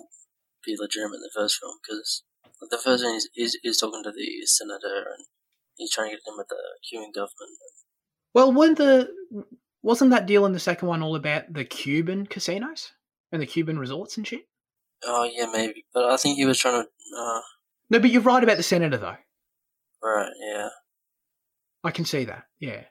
be 0.65 0.75
legitimate 0.77 1.15
in 1.15 1.21
the 1.21 1.31
first 1.33 1.57
film 1.61 1.75
because 1.81 2.23
the 2.69 2.77
first 2.77 3.05
one 3.05 3.15
is 3.15 3.29
is 3.35 3.57
is 3.63 3.77
talking 3.77 4.03
to 4.03 4.11
the 4.11 4.45
senator 4.45 5.07
and 5.15 5.25
he's 5.77 5.93
trying 5.93 6.09
to 6.09 6.17
get 6.17 6.27
him 6.27 6.37
with 6.37 6.49
the 6.49 6.57
Cuban 6.89 7.11
government. 7.15 7.57
Well, 8.33 8.51
when 8.51 8.75
the 8.75 9.09
wasn't 9.81 10.11
that 10.11 10.25
deal 10.25 10.45
in 10.45 10.51
the 10.51 10.59
second 10.59 10.89
one 10.89 11.01
all 11.01 11.15
about 11.15 11.53
the 11.53 11.63
Cuban 11.63 12.25
casinos 12.25 12.91
and 13.31 13.41
the 13.41 13.45
Cuban 13.45 13.79
resorts 13.79 14.17
and 14.17 14.27
shit? 14.27 14.41
Oh 15.05 15.23
yeah, 15.23 15.45
maybe, 15.51 15.85
but 15.93 16.03
I 16.03 16.17
think 16.17 16.35
he 16.35 16.45
was 16.45 16.59
trying 16.59 16.83
to. 16.83 16.89
Uh, 17.17 17.41
No, 17.89 17.99
but 17.99 18.09
you're 18.09 18.21
right 18.21 18.43
about 18.43 18.57
the 18.57 18.63
senator, 18.63 18.97
though. 18.97 19.15
right, 20.03 20.31
yeah, 20.51 20.67
I 21.83 21.91
can 21.91 22.05
see 22.05 22.25
that. 22.25 22.43
Yeah. 22.59 22.83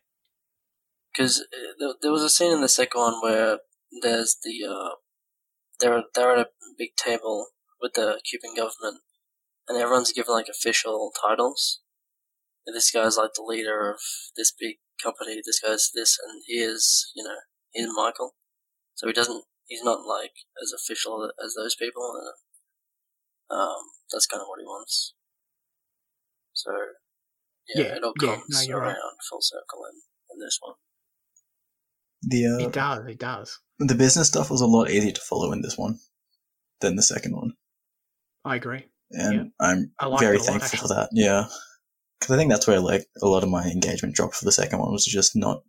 because 1.13 1.45
there, 1.79 1.95
there 2.01 2.13
was 2.13 2.23
a 2.23 2.31
scene 2.31 2.53
in 2.53 2.61
the 2.61 2.69
second 2.69 3.01
one 3.01 3.21
where 3.23 3.59
there's 4.03 4.37
the 4.43 4.67
uh, 4.69 4.91
they're 5.81 6.03
they're 6.15 6.37
at 6.37 6.47
a 6.47 6.51
big 6.79 6.97
table 6.97 7.49
with 7.81 7.95
the 7.95 8.21
Cuban 8.29 8.55
government, 8.57 9.03
and 9.69 9.79
everyone's 9.79 10.13
given 10.13 10.35
like 10.35 10.49
official 10.49 11.13
titles. 11.21 11.81
And 12.67 12.77
this 12.77 12.91
guy's 12.91 13.17
like 13.17 13.31
the 13.35 13.43
leader 13.43 13.91
of 13.91 14.01
this 14.37 14.53
big 14.59 14.77
company. 15.03 15.41
This 15.45 15.61
guy's 15.61 15.91
this, 15.95 16.19
and 16.27 16.43
he 16.47 16.55
is, 16.59 17.11
you 17.17 17.25
know, 17.25 17.37
he's 17.73 17.89
Michael. 17.95 18.35
So 18.95 19.07
he 19.07 19.13
doesn't. 19.13 19.45
He's 19.67 19.83
not 19.83 20.07
like 20.07 20.33
as 20.63 20.73
official 20.73 21.31
as 21.45 21.55
those 21.57 21.75
people. 21.77 22.13
And, 22.15 23.59
um, 23.59 23.77
that's 24.13 24.27
kind 24.27 24.41
of 24.43 24.49
what 24.49 24.61
he 24.61 24.65
wants. 24.65 25.15
So 26.53 26.71
yeah, 27.75 27.83
Yeah, 27.83 27.97
it 27.97 28.05
all 28.05 28.13
yeah, 28.21 28.29
comes 28.37 28.45
no, 28.49 28.61
you're 28.63 28.79
around 28.79 28.89
right. 28.89 29.27
full 29.31 29.41
circle 29.41 29.85
in, 29.91 30.01
in 30.35 30.39
this 30.45 30.59
one. 30.61 30.75
The 32.23 32.65
It 32.65 32.67
uh, 32.67 32.71
does. 32.71 33.07
It 33.07 33.19
does. 33.19 33.59
the 33.79 33.95
business 33.95 34.29
stuff 34.29 34.51
was 34.51 34.61
a 34.61 34.67
lot 34.67 34.91
easier 34.91 35.13
to 35.13 35.21
follow 35.21 35.53
in 35.53 35.63
this 35.63 35.79
one 35.79 35.99
than 36.81 36.97
the 36.97 37.03
second 37.03 37.35
one, 37.37 37.53
I 38.45 38.57
agree. 38.57 38.87
and 39.11 39.35
Yeah. 39.35 39.45
I'm 39.61 39.93
like 40.11 40.21
very 40.21 40.37
it 40.37 40.43
a 40.43 40.45
lot, 40.45 40.61
thankful 40.61 40.79
for 40.89 40.95
that. 40.95 41.11
Yeah, 41.13 41.47
because 42.19 42.35
I 42.35 42.39
think 42.39 42.51
that's 42.51 42.67
where 42.67 42.81
like 42.81 43.07
a 43.23 43.27
lot 43.29 43.43
of 43.43 43.49
my 43.49 43.65
engagement 43.65 44.15
dropped 44.15 44.35
for 44.37 44.45
the 44.45 44.53
second 44.53 44.79
one 44.79 44.93
was 44.93 45.05
just 45.05 45.37
not 45.37 45.63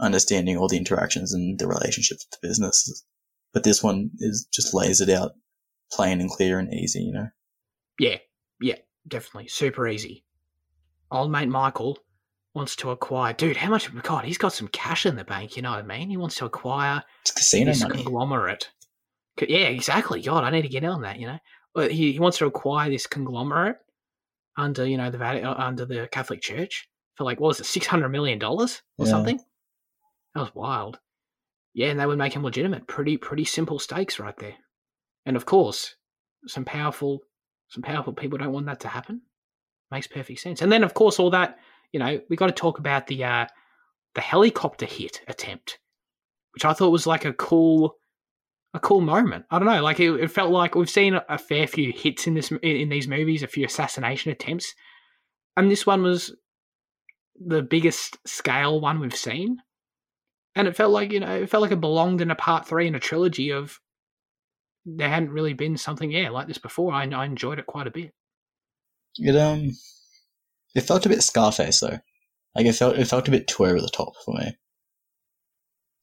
understanding 0.00 0.56
all 0.56 0.68
the 0.68 0.76
interactions 0.76 1.32
and 1.32 1.58
the 1.58 1.68
relationships 1.68 2.26
with 2.26 2.40
the 2.40 2.48
business. 2.48 3.04
But 3.52 3.62
this 3.62 3.82
one 3.82 4.10
is 4.18 4.48
just 4.52 4.74
lays 4.74 5.00
it 5.00 5.08
out 5.08 5.32
plain 5.92 6.20
and 6.20 6.30
clear 6.30 6.58
and 6.58 6.72
easy. 6.74 7.00
You 7.00 7.12
know. 7.12 7.28
Yeah, 7.98 8.18
yeah, 8.60 8.78
definitely. 9.06 9.48
Super 9.48 9.86
easy. 9.86 10.24
Old 11.10 11.30
mate 11.30 11.48
Michael 11.48 11.98
wants 12.54 12.76
to 12.76 12.90
acquire. 12.90 13.32
Dude, 13.32 13.56
how 13.56 13.70
much? 13.70 13.92
God, 14.02 14.24
he's 14.24 14.38
got 14.38 14.52
some 14.52 14.68
cash 14.68 15.06
in 15.06 15.16
the 15.16 15.24
bank, 15.24 15.56
you 15.56 15.62
know 15.62 15.70
what 15.70 15.80
I 15.80 15.82
mean? 15.82 16.08
He 16.10 16.16
wants 16.16 16.36
to 16.36 16.44
acquire 16.44 17.02
It's 17.22 17.32
casino 17.32 17.70
this 17.72 17.82
money. 17.82 18.02
conglomerate. 18.02 18.70
Yeah, 19.40 19.66
exactly. 19.68 20.22
God, 20.22 20.44
I 20.44 20.50
need 20.50 20.62
to 20.62 20.68
get 20.68 20.84
on 20.84 21.02
that, 21.02 21.18
you 21.18 21.26
know? 21.26 21.38
Well, 21.74 21.88
he, 21.88 22.12
he 22.12 22.20
wants 22.20 22.38
to 22.38 22.46
acquire 22.46 22.88
this 22.88 23.06
conglomerate 23.08 23.76
under, 24.56 24.86
you 24.86 24.96
know, 24.96 25.10
the 25.10 25.18
uh, 25.24 25.54
under 25.58 25.84
the 25.84 26.08
Catholic 26.12 26.40
Church 26.40 26.88
for 27.16 27.24
like, 27.24 27.40
what 27.40 27.48
was 27.48 27.60
it, 27.60 27.64
$600 27.64 28.10
million 28.10 28.42
or 28.42 28.66
Yeah. 28.98 29.04
something? 29.06 29.40
That 30.34 30.40
was 30.40 30.54
wild. 30.54 30.98
Yeah, 31.74 31.88
and 31.88 31.98
they 31.98 32.06
would 32.06 32.18
make 32.18 32.32
him 32.34 32.44
legitimate. 32.44 32.86
Pretty, 32.86 33.16
pretty 33.16 33.44
simple 33.44 33.80
stakes 33.80 34.20
right 34.20 34.36
there. 34.38 34.54
And 35.26 35.34
of 35.36 35.44
course, 35.46 35.96
some 36.46 36.64
powerful, 36.64 37.20
some 37.68 37.82
powerful 37.82 38.12
people 38.12 38.38
don't 38.38 38.52
want 38.52 38.66
that 38.66 38.78
to 38.80 38.88
happen. 38.88 39.22
Makes 39.90 40.06
perfect 40.08 40.40
sense. 40.40 40.62
And 40.62 40.72
then, 40.72 40.82
of 40.82 40.94
course, 40.94 41.18
all 41.18 41.30
that, 41.30 41.58
you 41.92 42.00
know, 42.00 42.20
we 42.28 42.36
got 42.36 42.46
to 42.46 42.52
talk 42.52 42.78
about 42.78 43.06
the, 43.06 43.24
uh, 43.24 43.46
the 44.14 44.20
helicopter 44.20 44.86
hit 44.86 45.20
attempt, 45.28 45.78
which 46.54 46.64
I 46.64 46.72
thought 46.72 46.90
was 46.90 47.06
like 47.06 47.24
a 47.24 47.32
cool, 47.32 47.96
a 48.74 48.80
cool 48.80 49.00
moment. 49.00 49.44
I 49.50 49.58
don't 49.58 49.68
know, 49.68 49.82
like 49.82 50.00
it, 50.00 50.10
it 50.14 50.30
felt 50.30 50.50
like 50.50 50.74
we've 50.74 50.90
seen 50.90 51.18
a, 51.28 51.38
fair 51.38 51.66
few 51.66 51.92
hits 51.92 52.26
in 52.26 52.34
this 52.34 52.50
in 52.62 52.88
these 52.88 53.08
movies, 53.08 53.42
a 53.42 53.46
few 53.46 53.64
assassination 53.64 54.32
attempts, 54.32 54.74
and 55.56 55.70
this 55.70 55.86
one 55.86 56.02
was 56.02 56.34
the 57.38 57.62
biggest 57.62 58.18
scale 58.26 58.80
one 58.80 59.00
we've 59.00 59.14
seen. 59.14 59.58
And 60.56 60.68
it 60.68 60.76
felt 60.76 60.92
like 60.92 61.12
you 61.12 61.20
know, 61.20 61.34
it 61.42 61.50
felt 61.50 61.62
like 61.62 61.72
it 61.72 61.80
belonged 61.80 62.20
in 62.20 62.30
a 62.30 62.36
part 62.36 62.66
three 62.66 62.86
in 62.86 62.94
a 62.94 63.00
trilogy 63.00 63.50
of. 63.50 63.80
There 64.86 65.08
hadn't 65.08 65.30
really 65.30 65.54
been 65.54 65.78
something, 65.78 66.10
yeah, 66.10 66.28
like 66.28 66.46
this 66.46 66.58
before. 66.58 66.92
I, 66.92 67.06
I 67.06 67.24
enjoyed 67.24 67.58
it 67.58 67.64
quite 67.64 67.86
a 67.86 67.90
bit. 67.90 68.12
It 69.18 69.36
um, 69.36 69.70
it 70.74 70.80
felt 70.82 71.06
a 71.06 71.08
bit 71.08 71.22
Scarface 71.22 71.80
though. 71.80 71.98
Like 72.54 72.66
it 72.66 72.74
felt 72.74 72.96
it 72.98 73.06
felt 73.06 73.28
a 73.28 73.30
bit 73.30 73.46
too 73.48 73.64
over 73.66 73.80
the 73.80 73.88
top 73.88 74.12
for 74.24 74.34
me. 74.34 74.56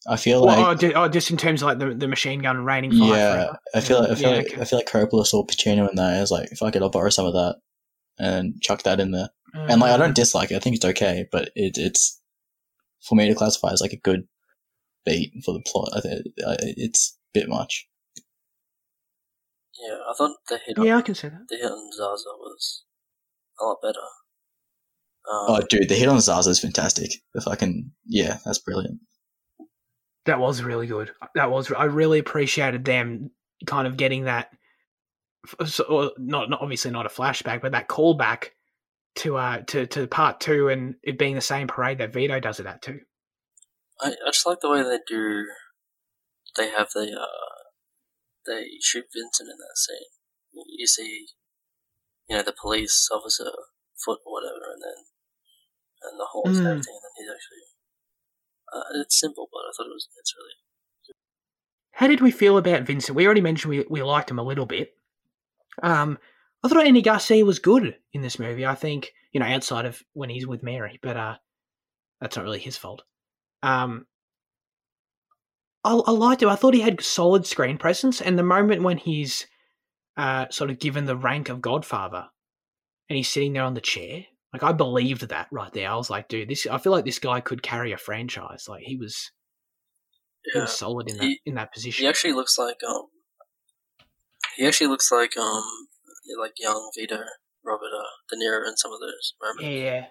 I 0.07 0.17
feel 0.17 0.43
Well, 0.45 0.57
like 0.57 0.65
oh, 0.65 0.75
ju- 0.75 0.93
oh, 0.95 1.07
just 1.07 1.29
in 1.29 1.37
terms 1.37 1.61
of 1.61 1.67
like 1.67 1.77
the, 1.79 1.93
the 1.93 2.07
machine 2.07 2.41
gun 2.41 2.65
raining 2.65 2.91
fire. 2.91 3.07
yeah. 3.17 3.53
I 3.75 3.81
feel 3.81 3.99
I 3.99 4.15
feel 4.15 4.17
yeah, 4.17 4.17
like 4.17 4.17
just, 4.17 4.17
just 4.17 4.17
in 4.17 4.17
terms 4.17 4.17
of 4.17 4.17
like 4.17 4.17
the, 4.17 4.17
the 4.17 4.17
machine 4.17 4.17
gun 4.17 4.17
raining 4.17 4.17
fire. 4.17 4.17
yeah, 4.17 4.17
forever. 4.17 4.17
I 4.17 4.17
feel 4.17 4.31
Yeah, 4.31 4.37
like 4.37 4.47
okay. 4.47 4.61
I 4.61 4.65
feel 4.65 4.79
like 4.79 4.89
Coppola 4.89 5.25
saw 5.27 5.45
Pacino 5.45 5.89
in 5.89 5.95
there. 5.95 6.21
It's 6.21 6.31
like 6.31 6.51
if 6.51 6.63
I 6.63 6.71
could, 6.71 6.81
I'll 6.81 6.89
borrow 6.89 7.09
some 7.09 7.27
of 7.27 7.33
that 7.33 7.57
and 8.17 8.59
chuck 8.61 8.83
that 8.83 8.99
in 8.99 9.11
there. 9.11 9.29
And 9.53 9.79
like 9.81 9.91
I 9.91 9.97
don't 9.97 10.15
dislike 10.15 10.49
it. 10.51 10.55
I 10.55 10.59
think 10.59 10.77
it's 10.77 10.85
okay, 10.85 11.27
but 11.31 11.51
it, 11.55 11.77
it's 11.77 12.19
for 13.01 13.15
me 13.15 13.27
to 13.27 13.35
classify 13.35 13.71
as 13.73 13.81
like 13.81 13.93
a 13.93 13.97
good 13.97 14.27
beat 15.05 15.33
for 15.45 15.53
the 15.53 15.61
plot. 15.65 15.89
I 15.95 15.99
think 16.01 16.21
it's 16.37 17.17
a 17.35 17.39
bit 17.39 17.49
much. 17.49 17.87
Yeah, 19.79 19.97
I 20.09 20.13
thought 20.17 20.37
the 20.47 20.59
hit 20.65 20.79
on 20.79 20.85
Yeah, 20.85 20.97
I 20.97 21.01
can 21.01 21.15
see 21.15 21.27
that. 21.27 21.47
the 21.49 21.57
hit 21.57 21.65
on 21.71 21.91
Zaza 21.91 22.29
was 22.39 22.83
a 23.61 23.65
lot 23.65 23.77
better. 23.81 23.99
Um, 25.29 25.45
Oh, 25.47 25.61
dude, 25.69 25.89
the 25.89 25.95
hit 25.95 26.09
on 26.09 26.19
Zaza 26.19 26.49
is 26.49 26.59
fantastic. 26.59 27.11
The 27.33 27.41
fucking 27.41 27.91
yeah, 28.05 28.37
that's 28.43 28.59
brilliant. 28.59 28.99
That 30.25 30.39
was 30.39 30.61
really 30.61 30.87
good. 30.87 31.11
That 31.35 31.51
was. 31.51 31.71
I 31.71 31.85
really 31.85 32.19
appreciated 32.19 32.85
them 32.85 33.31
kind 33.65 33.87
of 33.87 33.97
getting 33.97 34.25
that. 34.25 34.49
So, 35.65 35.83
or 35.85 36.11
not, 36.17 36.49
not 36.49 36.61
obviously 36.61 36.91
not 36.91 37.05
a 37.05 37.09
flashback, 37.09 37.61
but 37.61 37.71
that 37.71 37.87
callback 37.87 38.49
to 39.15 39.37
uh 39.37 39.61
to 39.67 39.87
to 39.87 40.07
part 40.07 40.39
two 40.39 40.69
and 40.69 40.95
it 41.03 41.17
being 41.17 41.35
the 41.35 41.41
same 41.41 41.67
parade 41.67 41.97
that 41.97 42.13
Vito 42.13 42.39
does 42.39 42.59
it 42.59 42.65
at 42.65 42.81
too. 42.81 42.99
I, 43.99 44.09
I 44.09 44.31
just 44.31 44.45
like 44.45 44.59
the 44.61 44.69
way 44.69 44.83
they 44.83 44.99
do. 45.07 45.45
They 46.57 46.69
have 46.69 46.89
the 46.93 47.01
uh, 47.01 48.45
they 48.45 48.65
shoot 48.81 49.05
Vincent 49.13 49.49
in 49.49 49.57
that 49.57 49.77
scene. 49.77 50.07
You, 50.51 50.63
you 50.67 50.87
see, 50.87 51.27
you 52.31 52.37
know, 52.37 52.43
the 52.43 52.55
police 52.59 53.09
officer 53.11 53.51
foot 54.05 54.19
or 54.25 54.31
whatever, 54.31 54.71
and 54.73 54.81
then 54.81 55.03
and 56.03 56.17
the 56.19 56.27
horse 56.31 56.57
and 56.57 56.65
Mm. 56.65 56.71
everything, 56.71 56.95
and 56.95 57.03
then 57.03 57.11
he's 57.17 57.29
actually. 57.29 57.57
Uh, 58.73 59.01
it's 59.01 59.19
simple, 59.19 59.49
but 59.51 59.59
I 59.59 59.71
thought 59.75 59.87
it 59.87 59.93
was 59.93 60.07
it's 60.17 60.33
really 60.37 60.53
How 61.91 62.07
did 62.07 62.21
we 62.21 62.31
feel 62.31 62.57
about 62.57 62.83
Vincent? 62.83 63.17
We 63.17 63.25
already 63.25 63.41
mentioned 63.41 63.69
we, 63.69 63.85
we 63.89 64.01
liked 64.01 64.31
him 64.31 64.39
a 64.39 64.43
little 64.43 64.65
bit. 64.65 64.93
Um, 65.83 66.17
I 66.63 66.69
thought 66.69 66.85
Andy 66.85 67.01
Garcia 67.01 67.43
was 67.45 67.59
good 67.59 67.97
in 68.13 68.21
this 68.21 68.39
movie. 68.39 68.65
I 68.65 68.75
think 68.75 69.11
you 69.33 69.41
know 69.41 69.45
outside 69.45 69.85
of 69.85 70.01
when 70.13 70.29
he's 70.29 70.47
with 70.47 70.63
Mary, 70.63 70.99
but 71.03 71.17
uh, 71.17 71.35
that's 72.21 72.37
not 72.37 72.45
really 72.45 72.59
his 72.59 72.77
fault. 72.77 73.03
Um, 73.61 74.07
I, 75.83 75.95
I 75.95 76.11
liked 76.11 76.41
him. 76.43 76.49
I 76.49 76.55
thought 76.55 76.73
he 76.73 76.81
had 76.81 77.01
solid 77.01 77.45
screen 77.45 77.77
presence, 77.77 78.21
and 78.21 78.39
the 78.39 78.43
moment 78.43 78.83
when 78.83 78.97
he's 78.97 79.47
uh, 80.17 80.47
sort 80.49 80.69
of 80.69 80.79
given 80.79 81.05
the 81.05 81.15
rank 81.17 81.49
of 81.49 81.61
Godfather, 81.61 82.27
and 83.09 83.17
he's 83.17 83.29
sitting 83.29 83.53
there 83.53 83.63
on 83.63 83.73
the 83.73 83.81
chair, 83.81 84.25
like 84.53 84.63
I 84.63 84.71
believed 84.73 85.27
that 85.27 85.47
right 85.51 85.71
there. 85.73 85.89
I 85.89 85.95
was 85.95 86.09
like, 86.09 86.27
dude, 86.27 86.49
this. 86.49 86.67
I 86.67 86.77
feel 86.77 86.91
like 86.91 87.05
this 87.05 87.19
guy 87.19 87.39
could 87.41 87.63
carry 87.63 87.91
a 87.91 87.97
franchise. 87.97 88.65
Like 88.67 88.83
he 88.83 88.95
was, 88.97 89.31
he 90.53 90.59
was 90.59 90.71
solid 90.75 91.09
in 91.09 91.17
that 91.17 91.23
He- 91.23 91.41
in 91.45 91.55
that 91.55 91.73
position. 91.73 92.03
He 92.03 92.09
actually 92.09 92.33
looks 92.33 92.57
like 92.57 92.77
um. 92.87 93.07
He 94.57 94.67
actually 94.67 94.87
looks 94.87 95.11
like 95.11 95.37
um 95.37 95.63
like 96.39 96.53
young 96.57 96.91
Vito 96.97 97.17
Robert 97.63 97.85
uh, 97.85 98.03
De 98.29 98.35
Niro 98.35 98.67
in 98.67 98.75
some 98.77 98.91
of 98.91 98.99
those. 98.99 99.33
Remember 99.41 99.77
Yeah, 99.77 100.05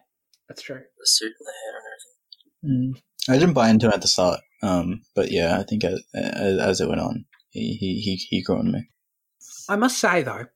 that's 0.49 0.63
true. 0.63 0.77
the 0.77 1.07
suit 1.07 1.33
and 1.39 1.47
the 1.47 1.53
hair 1.53 1.77
and 1.77 1.85
everything. 1.93 2.95
Mm. 3.29 3.35
I 3.35 3.39
didn't 3.39 3.55
buy 3.55 3.69
into 3.71 3.89
it 3.89 3.95
at 3.95 4.03
the 4.03 4.09
start, 4.09 4.41
um, 4.63 5.03
but 5.15 5.31
yeah, 5.31 5.59
I 5.59 5.63
think 5.65 5.85
as, 5.85 6.03
as, 6.15 6.59
as 6.59 6.81
it 6.81 6.89
went 6.89 7.01
on, 7.01 7.27
he 7.51 7.77
he 7.79 8.01
he, 8.01 8.17
he 8.17 8.43
grew 8.43 8.59
on 8.59 8.73
me. 8.73 8.89
I 9.71 9.77
must 9.77 9.99
say 9.99 10.23
though, 10.23 10.47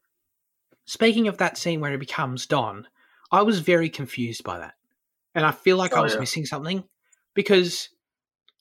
speaking 0.87 1.29
of 1.29 1.39
that 1.39 1.57
scene 1.57 1.81
where 1.81 1.93
he 1.93 1.97
becomes 1.97 2.47
Don, 2.47 2.87
I 3.31 3.43
was 3.43 3.61
very 3.61 3.89
confused 3.89 4.43
by 4.45 4.59
that, 4.59 4.75
and 5.35 5.47
I 5.47 5.53
feel 5.53 5.77
like 5.77 5.95
I 5.95 6.01
Oh, 6.01 6.03
was 6.03 6.15
yeah. 6.15 6.21
missing 6.21 6.47
something 6.47 6.85
because, 7.35 7.89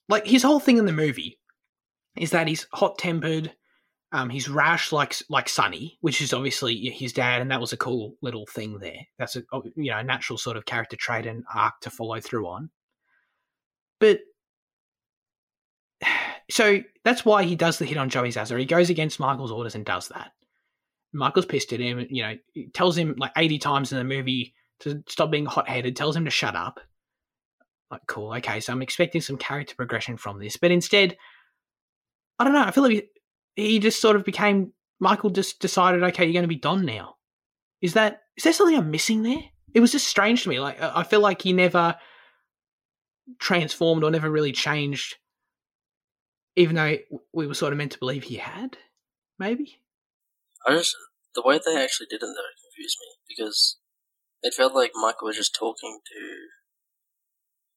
like, 0.09 0.25
his 0.27 0.43
whole 0.43 0.59
thing 0.59 0.77
in 0.77 0.85
the 0.85 0.91
movie 0.93 1.39
is 2.15 2.31
that 2.31 2.47
he's 2.47 2.67
hot 2.71 2.97
tempered, 2.99 3.53
um, 4.11 4.29
he's 4.29 4.47
rash 4.47 4.91
like 4.91 5.15
like 5.27 5.49
Sonny, 5.49 5.97
which 6.01 6.21
is 6.21 6.33
obviously 6.33 6.75
his 6.91 7.13
dad, 7.13 7.41
and 7.41 7.49
that 7.49 7.59
was 7.59 7.73
a 7.73 7.77
cool 7.77 8.15
little 8.21 8.45
thing 8.45 8.77
there. 8.77 9.07
That's 9.17 9.35
a 9.35 9.43
oh, 9.51 9.63
you 9.75 9.89
know 9.91 10.01
natural 10.03 10.37
sort 10.37 10.55
of 10.55 10.65
character 10.65 10.95
trait 10.95 11.25
and 11.25 11.43
arc 11.53 11.79
to 11.81 11.89
follow 11.89 12.19
through 12.21 12.47
on, 12.47 12.69
but. 13.99 14.19
So 16.51 16.81
that's 17.05 17.23
why 17.23 17.43
he 17.43 17.55
does 17.55 17.79
the 17.79 17.85
hit 17.85 17.95
on 17.97 18.09
Joey 18.09 18.29
Zaza. 18.29 18.59
He 18.59 18.65
goes 18.65 18.89
against 18.89 19.17
Michael's 19.17 19.49
orders 19.49 19.75
and 19.75 19.85
does 19.85 20.09
that. 20.09 20.33
Michael's 21.13 21.45
pissed 21.45 21.73
at 21.73 21.79
him. 21.79 22.05
You 22.09 22.23
know, 22.23 22.65
tells 22.73 22.97
him 22.97 23.15
like 23.17 23.31
eighty 23.37 23.59
times 23.59 23.91
in 23.91 23.97
the 23.97 24.03
movie 24.03 24.53
to 24.81 25.03
stop 25.07 25.31
being 25.31 25.45
hot 25.45 25.69
headed. 25.69 25.95
Tells 25.95 26.15
him 26.15 26.25
to 26.25 26.31
shut 26.31 26.55
up. 26.55 26.79
Like, 27.91 28.01
cool, 28.07 28.33
okay. 28.35 28.59
So 28.59 28.73
I'm 28.73 28.81
expecting 28.81 29.21
some 29.21 29.37
character 29.37 29.75
progression 29.75 30.17
from 30.17 30.39
this, 30.39 30.57
but 30.57 30.71
instead, 30.71 31.15
I 32.39 32.43
don't 32.43 32.53
know. 32.53 32.63
I 32.63 32.71
feel 32.71 32.83
like 32.83 33.07
he, 33.55 33.79
just 33.79 34.01
sort 34.01 34.15
of 34.15 34.25
became. 34.25 34.73
Michael 34.99 35.29
just 35.29 35.59
decided, 35.59 36.01
okay, 36.01 36.23
you're 36.23 36.33
going 36.33 36.43
to 36.43 36.47
be 36.47 36.55
Don 36.55 36.85
now. 36.85 37.15
Is 37.81 37.93
that 37.93 38.21
is 38.35 38.43
there 38.43 38.53
something 38.53 38.75
I'm 38.75 38.89
missing 38.89 39.21
there? 39.21 39.43
It 39.73 39.79
was 39.79 39.91
just 39.91 40.07
strange 40.07 40.43
to 40.43 40.49
me. 40.49 40.59
Like 40.59 40.81
I 40.81 41.03
feel 41.03 41.19
like 41.19 41.41
he 41.41 41.53
never 41.53 41.95
transformed 43.39 44.03
or 44.03 44.11
never 44.11 44.29
really 44.29 44.51
changed, 44.51 45.17
even 46.55 46.75
though 46.75 46.97
we 47.31 47.45
were 47.47 47.53
sort 47.53 47.73
of 47.73 47.77
meant 47.77 47.91
to 47.91 47.99
believe 47.99 48.23
he 48.23 48.37
had. 48.37 48.77
Maybe. 49.37 49.77
I 50.65 50.73
just 50.75 50.95
the 51.35 51.43
way 51.43 51.59
they 51.59 51.81
actually 51.81 52.07
did 52.09 52.23
it 52.23 52.31
though 52.33 52.55
confused 52.61 52.97
me 53.01 53.09
because 53.27 53.77
it 54.41 54.53
felt 54.53 54.75
like 54.75 54.91
Michael 54.95 55.27
was 55.27 55.37
just 55.37 55.55
talking 55.55 55.99
to 56.05 56.19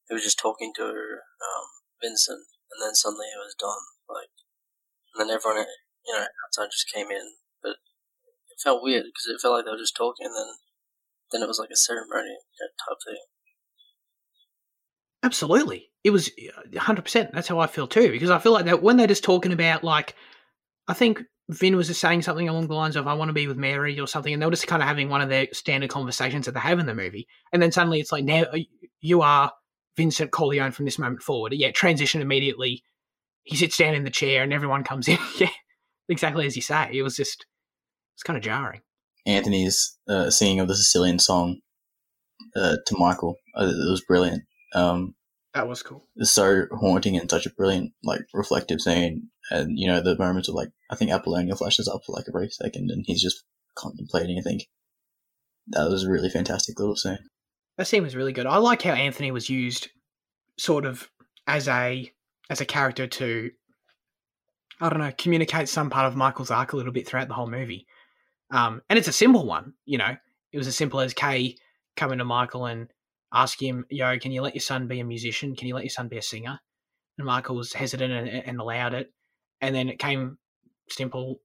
he 0.07 0.13
was 0.13 0.23
just 0.23 0.39
talking 0.39 0.71
to 0.77 0.85
um, 0.87 1.67
Vincent, 2.01 2.47
and 2.71 2.79
then 2.79 2.95
suddenly 2.95 3.27
it 3.27 3.43
was 3.43 3.55
done. 3.59 3.83
Like, 4.07 4.31
and 5.13 5.19
then 5.19 5.35
everyone 5.35 5.65
you 6.05 6.13
know 6.13 6.25
outside 6.45 6.71
just 6.71 6.91
came 6.93 7.11
in, 7.11 7.35
but 7.61 7.75
it 8.51 8.63
felt 8.63 8.83
weird 8.83 9.03
because 9.03 9.27
it 9.27 9.41
felt 9.41 9.55
like 9.55 9.65
they 9.65 9.71
were 9.71 9.83
just 9.83 9.97
talking, 9.97 10.27
and 10.27 10.35
then 10.35 10.55
then 11.31 11.41
it 11.43 11.47
was 11.47 11.59
like 11.59 11.71
a 11.71 11.75
ceremony 11.75 12.39
type 12.59 12.97
thing. 13.05 13.19
Absolutely. 15.23 15.89
It 16.03 16.11
was 16.11 16.29
uh, 16.29 16.61
100%. 16.71 17.31
That's 17.33 17.47
how 17.47 17.59
I 17.59 17.67
feel 17.67 17.87
too. 17.87 18.11
Because 18.11 18.29
I 18.29 18.39
feel 18.39 18.53
like 18.53 18.65
that 18.65 18.81
when 18.81 18.95
they're 18.95 19.07
just 19.07 19.23
talking 19.23 19.51
about, 19.51 19.83
like, 19.83 20.15
I 20.87 20.93
think 20.93 21.21
Vin 21.49 21.77
was 21.77 21.87
just 21.87 22.01
saying 22.01 22.23
something 22.23 22.49
along 22.49 22.67
the 22.67 22.73
lines 22.73 22.95
of, 22.95 23.07
I 23.07 23.13
want 23.13 23.29
to 23.29 23.33
be 23.33 23.47
with 23.47 23.57
Mary 23.57 23.99
or 23.99 24.07
something. 24.07 24.33
And 24.33 24.41
they 24.41 24.45
were 24.45 24.51
just 24.51 24.67
kind 24.67 24.81
of 24.81 24.87
having 24.87 25.09
one 25.09 25.21
of 25.21 25.29
their 25.29 25.47
standard 25.53 25.89
conversations 25.89 26.45
that 26.45 26.53
they 26.53 26.59
have 26.59 26.79
in 26.79 26.85
the 26.85 26.93
movie. 26.93 27.27
And 27.53 27.61
then 27.61 27.71
suddenly 27.71 27.99
it's 27.99 28.11
like, 28.11 28.25
now 28.25 28.45
you 28.99 29.21
are 29.21 29.51
Vincent 29.95 30.31
Corleone 30.31 30.71
from 30.71 30.85
this 30.85 30.99
moment 30.99 31.23
forward. 31.23 31.53
Yeah, 31.53 31.71
transition 31.71 32.21
immediately. 32.21 32.83
He 33.43 33.55
sits 33.55 33.77
down 33.77 33.95
in 33.95 34.03
the 34.03 34.09
chair 34.09 34.43
and 34.43 34.51
everyone 34.51 34.83
comes 34.83 35.07
in. 35.07 35.17
yeah, 35.37 35.49
exactly 36.09 36.45
as 36.45 36.57
you 36.57 36.61
say. 36.61 36.89
It 36.91 37.01
was 37.01 37.15
just, 37.15 37.45
it's 38.15 38.23
kind 38.23 38.35
of 38.35 38.43
jarring. 38.43 38.81
Anthony's 39.25 39.97
uh, 40.09 40.29
singing 40.29 40.59
of 40.59 40.67
the 40.67 40.75
Sicilian 40.75 41.19
song 41.19 41.59
uh, 42.55 42.77
to 42.85 42.97
Michael, 42.97 43.35
uh, 43.55 43.65
it 43.65 43.89
was 43.89 44.03
brilliant. 44.07 44.43
Um, 44.73 45.15
That 45.57 45.67
was 45.67 45.81
cool. 45.81 46.07
it's 46.15 46.29
so 46.31 46.67
haunting 46.71 47.17
and 47.17 47.29
such 47.29 47.47
a 47.47 47.49
brilliant, 47.49 47.93
like, 48.03 48.21
reflective 48.31 48.79
scene. 48.79 49.29
And, 49.49 49.77
you 49.77 49.87
know, 49.87 50.01
the 50.01 50.15
moments 50.17 50.47
of, 50.47 50.53
like, 50.53 50.69
I 50.91 50.95
think 50.95 51.09
Apollonia 51.09 51.55
flashes 51.55 51.87
up 51.87 52.01
for, 52.05 52.11
like, 52.11 52.27
a 52.27 52.31
brief 52.31 52.53
second 52.53 52.91
and 52.91 53.03
he's 53.07 53.23
just 53.23 53.43
contemplating, 53.75 54.37
I 54.37 54.41
think. 54.41 54.67
That 55.69 55.89
was 55.89 56.03
a 56.03 56.11
really 56.11 56.29
fantastic 56.29 56.79
little 56.79 56.95
scene. 56.95 57.17
That 57.77 57.87
scene 57.87 58.03
was 58.03 58.15
really 58.15 58.33
good. 58.33 58.45
I 58.45 58.57
like 58.57 58.83
how 58.83 58.93
Anthony 58.93 59.31
was 59.31 59.49
used 59.49 59.89
sort 60.59 60.85
of 60.85 61.09
as 61.47 61.67
a 61.67 62.11
as 62.49 62.61
a 62.61 62.65
character 62.65 63.07
to 63.07 63.51
I 64.79 64.89
don't 64.89 64.99
know, 64.99 65.11
communicate 65.17 65.69
some 65.69 65.89
part 65.89 66.05
of 66.05 66.15
Michael's 66.15 66.51
arc 66.51 66.73
a 66.73 66.77
little 66.77 66.93
bit 66.93 67.07
throughout 67.07 67.27
the 67.27 67.33
whole 67.33 67.49
movie. 67.49 67.87
Um, 68.51 68.81
and 68.89 68.99
it's 68.99 69.07
a 69.07 69.13
simple 69.13 69.45
one, 69.45 69.73
you 69.85 69.97
know. 69.97 70.15
It 70.51 70.57
was 70.57 70.67
as 70.67 70.75
simple 70.75 70.99
as 70.99 71.15
Kay 71.15 71.55
coming 71.95 72.19
to 72.19 72.25
Michael 72.25 72.67
and 72.67 72.87
ask 73.33 73.61
him, 73.61 73.85
"Yo, 73.89 74.17
can 74.19 74.31
you 74.31 74.41
let 74.41 74.55
your 74.55 74.61
son 74.61 74.87
be 74.87 74.99
a 74.99 75.05
musician? 75.05 75.55
Can 75.55 75.67
you 75.67 75.75
let 75.75 75.83
your 75.83 75.89
son 75.89 76.07
be 76.07 76.17
a 76.17 76.21
singer?" 76.21 76.59
And 77.17 77.27
Michael 77.27 77.55
was 77.55 77.73
hesitant 77.73 78.13
and, 78.13 78.29
and 78.29 78.59
allowed 78.59 78.93
it. 78.93 79.11
And 79.61 79.73
then 79.75 79.89
it 79.89 79.99
came 79.99 80.37
simple 80.89 81.41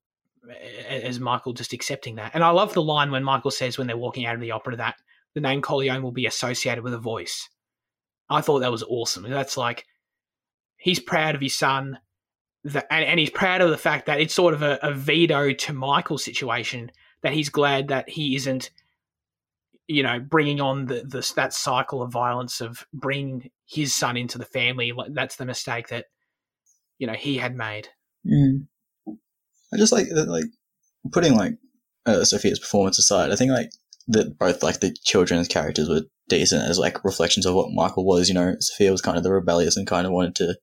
as 0.88 1.20
Michael 1.20 1.52
just 1.52 1.72
accepting 1.72 2.16
that. 2.16 2.32
And 2.34 2.42
I 2.44 2.50
love 2.50 2.74
the 2.74 2.82
line 2.82 3.10
when 3.10 3.24
Michael 3.24 3.50
says 3.50 3.78
when 3.78 3.86
they're 3.86 3.96
walking 3.96 4.26
out 4.26 4.34
of 4.34 4.40
the 4.40 4.50
opera 4.50 4.76
that 4.76 4.96
the 5.34 5.40
name 5.40 5.62
Corleone 5.62 6.02
will 6.02 6.12
be 6.12 6.26
associated 6.26 6.84
with 6.84 6.94
a 6.94 6.98
voice. 6.98 7.48
I 8.28 8.40
thought 8.40 8.60
that 8.60 8.72
was 8.72 8.82
awesome. 8.82 9.22
That's 9.22 9.56
like 9.56 9.86
he's 10.76 11.00
proud 11.00 11.34
of 11.34 11.40
his 11.40 11.56
son, 11.56 11.98
that, 12.64 12.86
and, 12.90 13.04
and 13.04 13.20
he's 13.20 13.30
proud 13.30 13.60
of 13.60 13.70
the 13.70 13.78
fact 13.78 14.06
that 14.06 14.20
it's 14.20 14.34
sort 14.34 14.54
of 14.54 14.62
a, 14.62 14.78
a 14.82 14.92
veto 14.92 15.52
to 15.52 15.72
Michael's 15.72 16.24
situation. 16.24 16.90
That 17.22 17.32
he's 17.32 17.48
glad 17.48 17.88
that 17.88 18.08
he 18.08 18.34
isn't, 18.34 18.70
you 19.88 20.02
know, 20.02 20.20
bringing 20.20 20.60
on 20.60 20.86
the, 20.86 21.02
the 21.04 21.32
that 21.36 21.52
cycle 21.52 22.02
of 22.02 22.12
violence 22.12 22.60
of 22.60 22.86
bringing 22.92 23.50
his 23.66 23.94
son 23.94 24.16
into 24.16 24.38
the 24.38 24.44
family. 24.44 24.92
That's 25.10 25.36
the 25.36 25.46
mistake 25.46 25.88
that 25.88 26.06
you 26.98 27.06
know 27.06 27.14
he 27.14 27.36
had 27.36 27.56
made. 27.56 27.88
Mm. 28.26 28.66
I 29.72 29.76
just 29.76 29.92
like 29.92 30.06
like 30.10 30.44
putting 31.12 31.34
like 31.34 31.54
uh, 32.06 32.24
Sophia's 32.24 32.58
performance 32.58 32.98
aside. 32.98 33.30
I 33.30 33.36
think 33.36 33.50
like 33.50 33.70
that 34.08 34.38
both 34.38 34.62
like 34.62 34.80
the 34.80 34.94
children's 35.04 35.48
characters 35.48 35.88
were 35.88 36.02
decent 36.28 36.62
as 36.62 36.78
like 36.78 37.04
reflections 37.04 37.46
of 37.46 37.54
what 37.54 37.72
Michael 37.72 38.04
was. 38.04 38.28
You 38.28 38.34
know, 38.34 38.54
Sophia 38.60 38.90
was 38.90 39.02
kind 39.02 39.16
of 39.16 39.22
the 39.22 39.32
rebellious 39.32 39.76
and 39.76 39.86
kind 39.86 40.06
of 40.06 40.12
wanted 40.12 40.36
to 40.36 40.56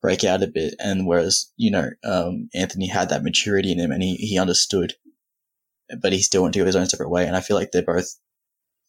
break 0.00 0.24
out 0.24 0.42
a 0.42 0.46
bit. 0.46 0.74
And 0.78 1.06
whereas, 1.06 1.52
you 1.56 1.70
know, 1.70 1.90
um, 2.04 2.48
Anthony 2.54 2.88
had 2.88 3.08
that 3.10 3.22
maturity 3.22 3.72
in 3.72 3.78
him 3.78 3.90
and 3.90 4.02
he, 4.02 4.16
he 4.16 4.38
understood, 4.38 4.94
but 6.00 6.12
he 6.12 6.20
still 6.20 6.42
went 6.42 6.54
to 6.54 6.60
go 6.60 6.66
his 6.66 6.76
own 6.76 6.86
separate 6.86 7.10
way. 7.10 7.26
And 7.26 7.36
I 7.36 7.40
feel 7.40 7.56
like 7.56 7.72
they're 7.72 7.82
both 7.82 8.16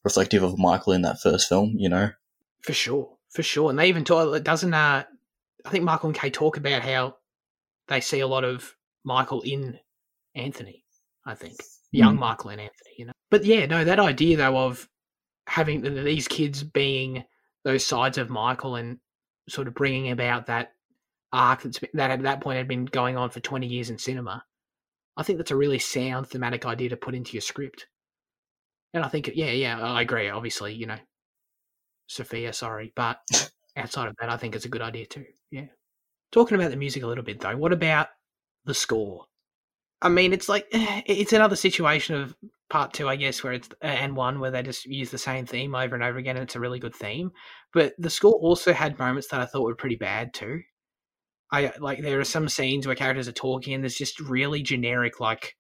reflective 0.04 0.44
of 0.44 0.58
Michael 0.58 0.94
in 0.94 1.02
that 1.04 1.22
first 1.22 1.48
film, 1.48 1.76
you 1.78 1.90
know? 1.90 2.12
For 2.62 2.74
sure. 2.74 3.18
For 3.30 3.44
sure. 3.44 3.70
And 3.70 3.80
they 3.80 3.88
even 3.88 4.04
talk, 4.04 4.36
it 4.36 4.44
doesn't, 4.44 4.74
uh, 4.74 5.04
I 5.66 5.70
think 5.70 5.84
Michael 5.84 6.10
and 6.10 6.18
Kay 6.18 6.30
talk 6.30 6.58
about 6.58 6.82
how 6.82 7.16
they 7.88 8.02
see 8.02 8.20
a 8.20 8.28
lot 8.28 8.44
of 8.44 8.76
Michael 9.04 9.42
in 9.42 9.80
Anthony, 10.36 10.84
I 11.26 11.36
think. 11.36 11.56
Young 11.92 12.16
mm. 12.16 12.20
Michael 12.20 12.52
and 12.52 12.62
Anthony, 12.62 12.96
you 12.98 13.06
know? 13.06 13.14
But 13.30 13.46
yeah, 13.46 13.66
no, 13.66 13.84
that 13.84 14.00
idea 14.00 14.38
though 14.38 14.58
of 14.58 14.88
having 15.48 15.82
these 16.04 16.28
kids 16.28 16.64
being 16.64 17.24
those 17.64 17.86
sides 17.86 18.18
of 18.18 18.30
Michael 18.30 18.76
and 18.76 19.00
sort 19.50 19.68
of 19.68 19.74
bringing 19.74 20.12
about 20.12 20.48
that 20.48 20.74
arc 21.34 21.64
that's 21.64 21.80
that 21.94 22.12
at 22.12 22.24
that 22.24 22.42
point 22.42 22.58
had 22.58 22.68
been 22.68 22.86
going 22.86 23.18
on 23.18 23.30
for 23.30 23.40
20 23.40 23.68
years 23.68 23.90
in 23.90 23.98
cinema. 23.98 24.44
I 25.18 25.24
think 25.24 25.38
that's 25.38 25.52
a 25.52 25.56
really 25.56 25.80
sound 25.80 26.28
thematic 26.28 26.66
idea 26.66 26.90
to 26.90 26.98
put 26.98 27.16
into 27.16 27.34
your 27.34 27.42
script. 27.42 27.88
And 28.94 29.04
I 29.04 29.08
think, 29.08 29.32
yeah, 29.34 29.52
yeah, 29.52 29.80
I 29.80 30.02
agree. 30.02 30.30
Obviously, 30.30 30.74
you 30.74 30.86
know, 30.86 30.98
Sofia, 32.08 32.54
sorry, 32.54 32.92
but 32.96 33.20
outside 33.78 34.08
of 34.08 34.16
that, 34.20 34.30
I 34.30 34.38
think 34.38 34.56
it's 34.56 34.66
a 34.66 34.70
good 34.70 34.82
idea 34.82 35.06
too. 35.06 35.26
Yeah. 35.50 35.68
Talking 36.32 36.56
about 36.56 36.72
the 36.72 36.78
music 36.78 37.04
a 37.04 37.08
little 37.08 37.24
bit 37.24 37.40
though, 37.40 37.56
what 37.58 37.74
about 37.74 38.08
the 38.66 38.74
score? 38.74 39.26
I 40.02 40.10
mean, 40.10 40.34
it's 40.34 40.50
like 40.50 40.68
it's 40.72 41.34
another 41.34 41.56
situation 41.56 42.16
of 42.16 42.36
part 42.70 42.94
two, 42.94 43.08
I 43.08 43.16
guess, 43.16 43.44
where 43.44 43.54
it's 43.54 43.70
and 43.82 44.16
one 44.16 44.40
where 44.40 44.52
they 44.52 44.64
just 44.64 44.86
use 44.86 45.12
the 45.12 45.18
same 45.18 45.46
theme 45.46 45.76
over 45.76 45.96
and 45.96 46.04
over 46.04 46.18
again, 46.18 46.38
and 46.38 46.44
it's 46.44 46.56
a 46.56 46.60
really 46.60 46.80
good 46.80 46.96
theme. 46.96 47.32
But 47.74 47.94
the 47.98 48.10
score 48.10 48.34
also 48.34 48.74
had 48.74 48.98
moments 49.00 49.28
that 49.28 49.42
I 49.42 49.46
thought 49.46 49.66
were 49.66 49.76
pretty 49.76 49.98
bad 49.98 50.34
too. 50.34 50.62
I 51.52 51.74
like 51.80 52.02
there 52.02 52.20
are 52.20 52.26
some 52.26 52.48
scenes 52.48 52.88
where 52.88 52.96
characters 52.96 53.28
are 53.28 53.34
talking, 53.34 53.74
and 53.74 53.84
there's 53.84 53.96
just 53.96 54.20
really 54.20 54.62
generic 54.62 55.20
like 55.20 55.56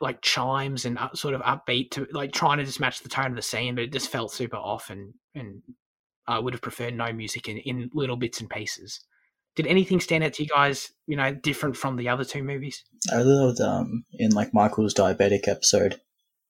like 0.00 0.20
chimes 0.22 0.84
and 0.84 0.98
sort 1.14 1.34
of 1.34 1.40
upbeat 1.42 1.90
to 1.92 2.06
like 2.12 2.32
trying 2.32 2.58
to 2.58 2.64
just 2.64 2.80
match 2.80 3.00
the 3.00 3.08
tone 3.08 3.26
of 3.26 3.36
the 3.36 3.42
scene, 3.42 3.74
but 3.74 3.84
it 3.84 3.92
just 3.92 4.10
felt 4.10 4.32
super 4.32 4.56
off, 4.56 4.90
and 4.90 5.14
and 5.34 5.62
I 6.26 6.38
would 6.38 6.52
have 6.54 6.62
preferred 6.62 6.94
no 6.94 7.12
music 7.12 7.48
in 7.48 7.58
in 7.58 7.90
little 7.94 8.16
bits 8.16 8.40
and 8.40 8.50
pieces. 8.50 9.00
Did 9.56 9.66
anything 9.66 9.98
stand 9.98 10.22
out 10.22 10.34
to 10.34 10.42
you 10.44 10.48
guys? 10.48 10.92
You 11.06 11.16
know, 11.16 11.34
different 11.34 11.76
from 11.76 11.96
the 11.96 12.08
other 12.08 12.24
two 12.24 12.44
movies? 12.44 12.84
I 13.12 13.22
loved 13.22 13.60
um 13.60 14.04
in 14.12 14.30
like 14.30 14.54
Michael's 14.54 14.94
diabetic 14.94 15.48
episode, 15.48 16.00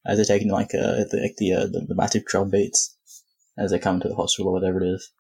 as 0.05 0.19
they're 0.19 0.37
taking 0.37 0.51
like 0.51 0.75
uh 0.75 1.05
the 1.11 1.21
like 1.23 1.37
the, 1.39 1.53
uh, 1.55 1.67
the 1.67 1.87
the 1.89 1.95
massive 1.95 2.27
drum 2.27 2.51
beats 2.51 2.97
as 3.57 3.71
they 3.71 3.79
come 3.79 3.99
to 4.01 4.09
the 4.09 4.15
hospital 4.15 4.51
or 4.51 4.53
whatever 4.53 4.83
it 4.83 4.89
is, 4.89 5.11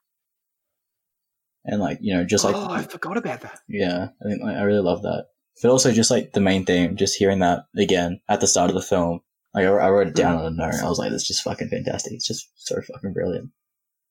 and 1.64 1.81
like 1.81 1.99
you 2.01 2.14
know 2.14 2.25
just 2.25 2.44
like 2.44 2.55
oh 2.55 2.71
I 2.71 2.83
forgot 2.83 3.16
about 3.16 3.42
that. 3.42 3.61
Yeah, 3.68 4.09
I 4.21 4.29
think 4.29 4.42
like, 4.42 4.57
I 4.57 4.62
really 4.62 4.81
love 4.81 5.03
that. 5.03 5.27
But 5.62 5.71
also 5.71 5.92
just 5.92 6.11
like 6.11 6.33
the 6.33 6.40
main 6.40 6.64
theme, 6.64 6.97
just 6.97 7.16
hearing 7.16 7.40
that 7.40 7.64
again 7.77 8.21
at 8.29 8.40
the 8.40 8.47
start 8.47 8.71
of 8.71 8.75
the 8.75 8.83
film. 8.83 9.21
Like 9.55 9.66
I, 9.66 9.68
I 9.68 9.90
wrote 9.90 10.09
it 10.09 10.14
down 10.14 10.37
mm. 10.37 10.40
on 10.40 10.47
a 10.47 10.51
note. 10.51 10.83
I 10.83 10.88
was 10.88 10.99
like, 10.99 11.11
"That's 11.11 11.27
just 11.27 11.42
fucking 11.42 11.68
fantastic. 11.68 12.12
It's 12.12 12.27
just 12.27 12.49
so 12.57 12.81
fucking 12.81 13.12
brilliant." 13.12 13.51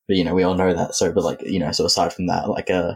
But 0.07 0.17
you 0.17 0.23
know, 0.23 0.33
we 0.33 0.43
all 0.43 0.55
know 0.55 0.73
that. 0.73 0.95
So, 0.95 1.11
but 1.11 1.23
like 1.23 1.41
you 1.43 1.59
know, 1.59 1.71
so 1.71 1.85
aside 1.85 2.13
from 2.13 2.27
that, 2.27 2.49
like 2.49 2.69
uh, 2.69 2.95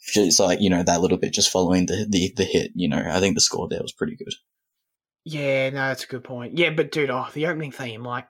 just 0.00 0.40
like 0.40 0.60
you 0.60 0.70
know 0.70 0.82
that 0.82 1.00
little 1.00 1.18
bit 1.18 1.32
just 1.32 1.50
following 1.50 1.86
the, 1.86 2.06
the 2.08 2.32
the 2.36 2.44
hit 2.44 2.70
you 2.74 2.88
know 2.88 3.02
i 3.10 3.20
think 3.20 3.34
the 3.34 3.40
score 3.40 3.68
there 3.68 3.82
was 3.82 3.92
pretty 3.92 4.16
good 4.16 4.32
yeah 5.24 5.70
no 5.70 5.88
that's 5.88 6.04
a 6.04 6.08
good 6.08 6.24
point 6.24 6.56
yeah 6.56 6.70
but 6.70 6.90
dude 6.90 7.10
oh 7.10 7.28
the 7.34 7.46
opening 7.46 7.72
theme 7.72 8.02
like 8.02 8.26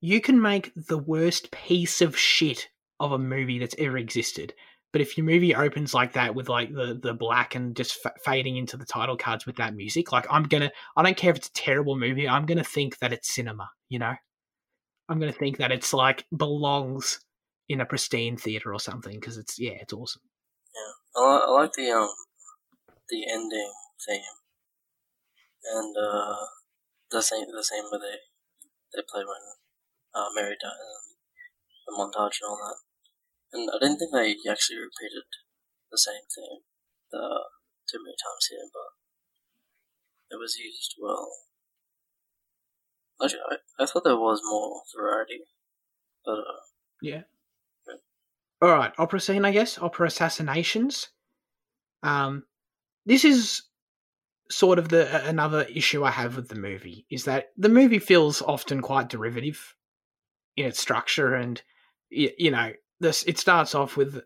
you 0.00 0.20
can 0.20 0.40
make 0.40 0.72
the 0.74 0.98
worst 0.98 1.50
piece 1.50 2.00
of 2.00 2.16
shit 2.16 2.68
of 3.00 3.12
a 3.12 3.18
movie 3.18 3.58
that's 3.58 3.74
ever 3.78 3.98
existed. 3.98 4.54
But 4.92 5.00
if 5.00 5.16
your 5.16 5.24
movie 5.24 5.54
opens 5.54 5.94
like 5.94 6.12
that 6.14 6.34
with 6.34 6.48
like 6.48 6.72
the 6.72 6.98
the 7.00 7.14
black 7.14 7.54
and 7.54 7.76
just 7.76 7.98
f- 8.04 8.12
fading 8.24 8.56
into 8.56 8.76
the 8.76 8.84
title 8.84 9.16
cards 9.16 9.46
with 9.46 9.54
that 9.56 9.72
music 9.72 10.10
like 10.10 10.26
i'm 10.28 10.42
gonna 10.42 10.72
i 10.96 11.02
don't 11.04 11.16
care 11.16 11.30
if 11.30 11.36
it's 11.36 11.46
a 11.46 11.52
terrible 11.52 11.96
movie 11.96 12.28
i'm 12.28 12.44
gonna 12.44 12.64
think 12.64 12.98
that 12.98 13.12
it's 13.12 13.32
cinema 13.32 13.70
you 13.90 13.98
know? 13.98 14.14
I'm 15.10 15.18
gonna 15.18 15.32
think 15.32 15.58
that 15.58 15.72
it's 15.72 15.92
like 15.92 16.24
belongs 16.34 17.20
in 17.68 17.80
a 17.80 17.84
pristine 17.84 18.36
theater 18.36 18.72
or 18.72 18.78
something 18.80 19.18
because 19.18 19.36
it's 19.36 19.58
yeah 19.58 19.74
it's 19.80 19.92
awesome. 19.92 20.22
I, 21.16 21.42
I 21.46 21.50
like 21.50 21.72
the 21.72 21.90
um 21.90 22.08
the 23.08 23.26
ending 23.30 23.72
theme. 24.06 24.22
And 25.64 25.96
uh 25.96 26.36
the 27.10 27.20
same 27.20 27.46
the 27.54 27.64
same 27.64 27.84
way 27.90 27.98
they 27.98 28.18
they 28.94 29.02
play 29.10 29.24
when 29.24 29.42
uh, 30.14 30.28
Mary 30.34 30.56
dies 30.60 30.72
and 30.72 31.16
the 31.86 31.92
montage 31.92 32.38
and 32.40 32.48
all 32.48 32.56
that. 32.56 32.89
And 33.52 33.68
I 33.70 33.78
didn't 33.80 33.98
think 33.98 34.12
they 34.12 34.36
actually 34.50 34.78
repeated 34.78 35.26
the 35.90 35.98
same 35.98 36.26
thing 36.34 36.60
uh, 37.12 37.44
too 37.90 37.98
many 37.98 38.14
times 38.14 38.46
here, 38.48 38.68
but 38.72 40.34
it 40.34 40.38
was 40.38 40.56
used 40.56 40.94
well. 41.00 41.28
Actually, 43.22 43.40
I, 43.50 43.82
I 43.82 43.86
thought 43.86 44.04
there 44.04 44.16
was 44.16 44.40
more 44.44 44.82
variety, 44.96 45.40
but 46.24 46.38
uh, 46.38 46.62
yeah. 47.02 47.22
All 48.62 48.68
right, 48.68 48.92
opera 48.98 49.20
scene, 49.20 49.44
I 49.44 49.52
guess. 49.52 49.78
Opera 49.78 50.08
assassinations. 50.08 51.08
Um, 52.02 52.44
this 53.06 53.24
is 53.24 53.62
sort 54.50 54.78
of 54.78 54.88
the 54.88 55.26
another 55.26 55.62
issue 55.62 56.04
I 56.04 56.10
have 56.10 56.36
with 56.36 56.48
the 56.48 56.56
movie 56.56 57.06
is 57.08 57.24
that 57.24 57.52
the 57.56 57.68
movie 57.68 58.00
feels 58.00 58.42
often 58.42 58.82
quite 58.82 59.08
derivative 59.08 59.76
in 60.56 60.66
its 60.66 60.80
structure, 60.80 61.34
and 61.34 61.62
you 62.10 62.50
know, 62.50 62.72
this 63.00 63.22
it 63.24 63.38
starts 63.38 63.74
off 63.74 63.96
with 63.96 64.22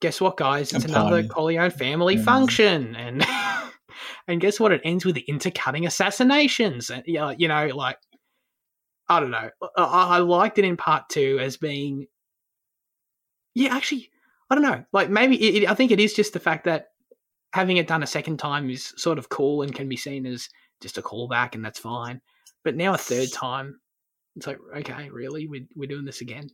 guess 0.00 0.20
what, 0.20 0.36
guys? 0.36 0.72
It's 0.72 0.84
another 0.84 1.24
Corleone 1.24 1.70
family 1.70 2.16
function, 2.16 2.94
and 2.96 3.24
and 4.28 4.40
guess 4.40 4.60
what? 4.60 4.72
It 4.72 4.82
ends 4.84 5.04
with 5.04 5.14
the 5.14 5.24
intercutting 5.28 5.86
assassinations, 5.86 6.90
and 6.90 7.02
yeah, 7.06 7.34
you 7.36 7.48
know, 7.48 7.68
like 7.68 7.98
I 9.08 9.20
don't 9.20 9.30
know. 9.30 9.50
I, 9.76 10.16
I 10.16 10.18
liked 10.18 10.58
it 10.58 10.64
in 10.64 10.76
part 10.76 11.08
two 11.08 11.38
as 11.40 11.56
being 11.56 12.06
yeah, 13.56 13.74
actually, 13.74 14.10
I 14.50 14.54
don't 14.54 14.64
know. 14.64 14.84
Like 14.92 15.08
maybe 15.08 15.42
it, 15.42 15.62
it, 15.62 15.70
I 15.70 15.74
think 15.74 15.90
it 15.90 15.98
is 15.98 16.12
just 16.12 16.34
the 16.34 16.40
fact 16.40 16.64
that 16.64 16.88
having 17.54 17.78
it 17.78 17.86
done 17.86 18.02
a 18.02 18.06
second 18.06 18.36
time 18.36 18.68
is 18.68 18.92
sort 18.98 19.18
of 19.18 19.30
cool 19.30 19.62
and 19.62 19.74
can 19.74 19.88
be 19.88 19.96
seen 19.96 20.26
as 20.26 20.50
just 20.82 20.98
a 20.98 21.02
callback, 21.02 21.54
and 21.54 21.64
that's 21.64 21.78
fine. 21.78 22.20
But 22.64 22.76
now 22.76 22.92
a 22.92 22.98
third 22.98 23.32
time, 23.32 23.80
it's 24.36 24.46
like 24.46 24.58
okay, 24.76 25.08
really, 25.08 25.46
we're 25.46 25.66
we're 25.74 25.88
doing 25.88 26.04
this 26.04 26.20
again. 26.20 26.50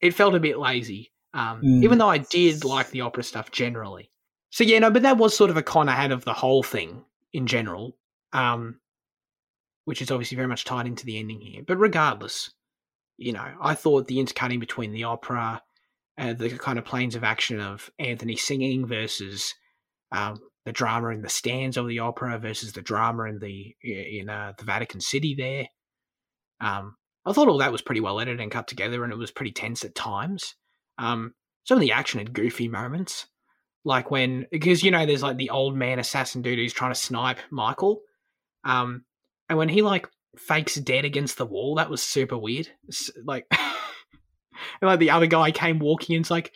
It 0.00 0.14
felt 0.14 0.34
a 0.34 0.40
bit 0.40 0.58
lazy, 0.58 1.12
um, 1.34 1.62
mm. 1.62 1.84
even 1.84 1.98
though 1.98 2.08
I 2.08 2.18
did 2.18 2.64
like 2.64 2.90
the 2.90 3.02
opera 3.02 3.22
stuff 3.22 3.50
generally. 3.50 4.10
So 4.50 4.64
yeah, 4.64 4.78
no, 4.80 4.90
but 4.90 5.02
that 5.02 5.18
was 5.18 5.36
sort 5.36 5.50
of 5.50 5.56
a 5.56 5.62
con 5.62 5.88
I 5.88 5.94
had 5.94 6.12
of 6.12 6.24
the 6.24 6.32
whole 6.32 6.62
thing 6.62 7.04
in 7.32 7.46
general, 7.46 7.96
um, 8.32 8.80
which 9.84 10.02
is 10.02 10.10
obviously 10.10 10.36
very 10.36 10.48
much 10.48 10.64
tied 10.64 10.86
into 10.86 11.06
the 11.06 11.18
ending 11.18 11.40
here. 11.40 11.62
But 11.66 11.76
regardless, 11.76 12.50
you 13.16 13.32
know, 13.32 13.46
I 13.60 13.74
thought 13.74 14.08
the 14.08 14.18
intercutting 14.20 14.58
between 14.58 14.92
the 14.92 15.04
opera 15.04 15.62
uh, 16.20 16.34
the 16.34 16.50
kind 16.50 16.78
of 16.78 16.84
planes 16.84 17.14
of 17.14 17.24
action 17.24 17.60
of 17.60 17.90
Anthony 17.98 18.36
singing 18.36 18.86
versus 18.86 19.54
um, 20.12 20.38
the 20.66 20.72
drama 20.72 21.08
in 21.08 21.22
the 21.22 21.30
stands 21.30 21.78
of 21.78 21.88
the 21.88 22.00
opera 22.00 22.38
versus 22.38 22.74
the 22.74 22.82
drama 22.82 23.24
in 23.24 23.38
the 23.38 23.74
in 23.82 24.28
uh, 24.28 24.52
the 24.58 24.64
Vatican 24.64 25.00
City 25.00 25.34
there. 25.34 25.68
Um, 26.60 26.96
I 27.24 27.32
thought 27.32 27.48
all 27.48 27.58
that 27.58 27.72
was 27.72 27.82
pretty 27.82 28.00
well 28.00 28.20
edited 28.20 28.40
and 28.40 28.50
cut 28.50 28.66
together, 28.66 29.04
and 29.04 29.12
it 29.12 29.18
was 29.18 29.30
pretty 29.30 29.52
tense 29.52 29.84
at 29.84 29.94
times. 29.94 30.54
Um, 30.98 31.34
some 31.64 31.76
of 31.76 31.82
the 31.82 31.92
action 31.92 32.18
had 32.18 32.32
goofy 32.32 32.68
moments, 32.68 33.26
like 33.84 34.10
when 34.10 34.46
because 34.50 34.82
you 34.82 34.90
know 34.90 35.06
there's 35.06 35.22
like 35.22 35.36
the 35.36 35.50
old 35.50 35.76
man 35.76 35.98
assassin 35.98 36.42
dude 36.42 36.58
who's 36.58 36.72
trying 36.72 36.92
to 36.92 36.98
snipe 36.98 37.38
Michael, 37.50 38.00
um, 38.64 39.04
and 39.48 39.58
when 39.58 39.68
he 39.68 39.82
like 39.82 40.08
fakes 40.36 40.76
dead 40.76 41.04
against 41.04 41.36
the 41.36 41.46
wall, 41.46 41.74
that 41.76 41.90
was 41.90 42.02
super 42.02 42.38
weird. 42.38 42.68
Like 43.24 43.46
and 44.80 44.88
like 44.88 44.98
the 44.98 45.10
other 45.10 45.26
guy 45.26 45.50
came 45.50 45.78
walking 45.78 46.16
and 46.16 46.22
it's 46.22 46.30
like 46.30 46.52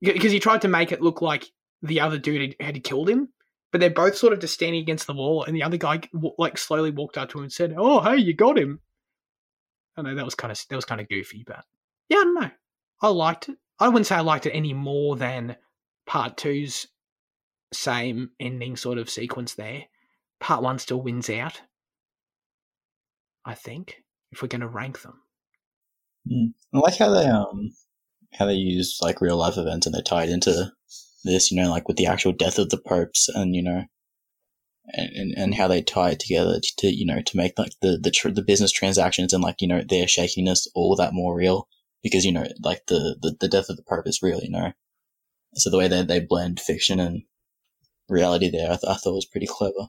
because 0.00 0.32
he 0.32 0.40
tried 0.40 0.62
to 0.62 0.68
make 0.68 0.92
it 0.92 1.02
look 1.02 1.22
like 1.22 1.46
the 1.82 2.00
other 2.00 2.18
dude 2.18 2.56
had 2.60 2.84
killed 2.84 3.08
him 3.08 3.28
but 3.72 3.80
they're 3.80 3.90
both 3.90 4.16
sort 4.16 4.32
of 4.32 4.40
just 4.40 4.54
standing 4.54 4.80
against 4.80 5.06
the 5.06 5.14
wall 5.14 5.44
and 5.44 5.54
the 5.54 5.62
other 5.62 5.76
guy 5.76 6.00
like 6.38 6.58
slowly 6.58 6.90
walked 6.90 7.18
up 7.18 7.28
to 7.28 7.38
him 7.38 7.44
and 7.44 7.52
said 7.52 7.74
oh 7.76 8.00
hey 8.00 8.16
you 8.16 8.34
got 8.34 8.58
him 8.58 8.80
i 9.96 10.02
know 10.02 10.14
that 10.14 10.24
was 10.24 10.34
kind 10.34 10.52
of 10.52 10.62
that 10.68 10.76
was 10.76 10.84
kind 10.84 11.00
of 11.00 11.08
goofy 11.08 11.44
but 11.46 11.64
yeah 12.08 12.18
i 12.18 12.24
don't 12.24 12.34
know. 12.34 12.50
I 13.02 13.08
liked 13.08 13.48
it. 13.48 13.58
I 13.78 13.88
wouldn't 13.88 14.06
say 14.06 14.14
i 14.14 14.20
liked 14.20 14.46
it 14.46 14.52
any 14.52 14.72
more 14.72 15.16
than 15.16 15.56
part 16.06 16.36
two's 16.36 16.86
same 17.74 18.30
ending 18.40 18.76
sort 18.76 18.98
of 18.98 19.10
sequence 19.10 19.54
there. 19.54 19.84
Part 20.40 20.62
one 20.62 20.78
still 20.78 21.00
wins 21.00 21.28
out. 21.28 21.60
I 23.44 23.54
think 23.54 24.02
if 24.32 24.40
we're 24.40 24.48
going 24.48 24.62
to 24.62 24.68
rank 24.68 25.02
them. 25.02 25.20
Mm. 26.30 26.54
I 26.72 26.78
like 26.78 26.96
how 26.96 27.10
they 27.10 27.26
um 27.26 27.72
how 28.32 28.46
they 28.46 28.54
use 28.54 28.98
like 29.02 29.20
real 29.20 29.36
life 29.36 29.58
events 29.58 29.86
and 29.86 29.94
they 29.94 30.00
tie 30.00 30.24
it 30.24 30.30
into 30.30 30.72
this, 31.24 31.50
you 31.50 31.62
know, 31.62 31.70
like 31.70 31.86
with 31.86 31.96
the 31.96 32.06
actual 32.06 32.32
death 32.32 32.58
of 32.58 32.70
the 32.70 32.78
popes 32.78 33.28
and 33.28 33.54
you 33.54 33.62
know, 33.62 33.84
and 34.92 35.10
and, 35.14 35.34
and 35.36 35.54
how 35.54 35.68
they 35.68 35.82
tie 35.82 36.10
it 36.10 36.20
together 36.20 36.60
to, 36.60 36.72
to 36.78 36.86
you 36.88 37.06
know 37.06 37.20
to 37.22 37.36
make 37.36 37.58
like 37.58 37.72
the 37.80 37.98
the 38.00 38.10
tr- 38.10 38.30
the 38.30 38.42
business 38.42 38.72
transactions 38.72 39.32
and 39.32 39.42
like 39.42 39.60
you 39.60 39.68
know 39.68 39.82
their 39.82 40.06
shakiness 40.06 40.68
all 40.74 40.94
that 40.96 41.12
more 41.12 41.34
real 41.36 41.68
because 42.02 42.24
you 42.24 42.32
know 42.32 42.46
like 42.62 42.86
the 42.86 43.16
the, 43.20 43.36
the 43.40 43.48
death 43.48 43.70
of 43.70 43.76
the 43.76 43.82
pope 43.82 44.06
is 44.06 44.20
real, 44.22 44.40
you 44.42 44.50
know, 44.50 44.72
So 45.54 45.70
the 45.70 45.78
way 45.78 45.88
that 45.88 46.06
they 46.08 46.20
blend 46.20 46.60
fiction 46.60 47.00
and 47.00 47.22
reality 48.08 48.50
there, 48.50 48.66
I, 48.66 48.76
th- 48.76 48.84
I 48.86 48.94
thought 48.94 49.14
was 49.14 49.24
pretty 49.26 49.46
clever. 49.46 49.88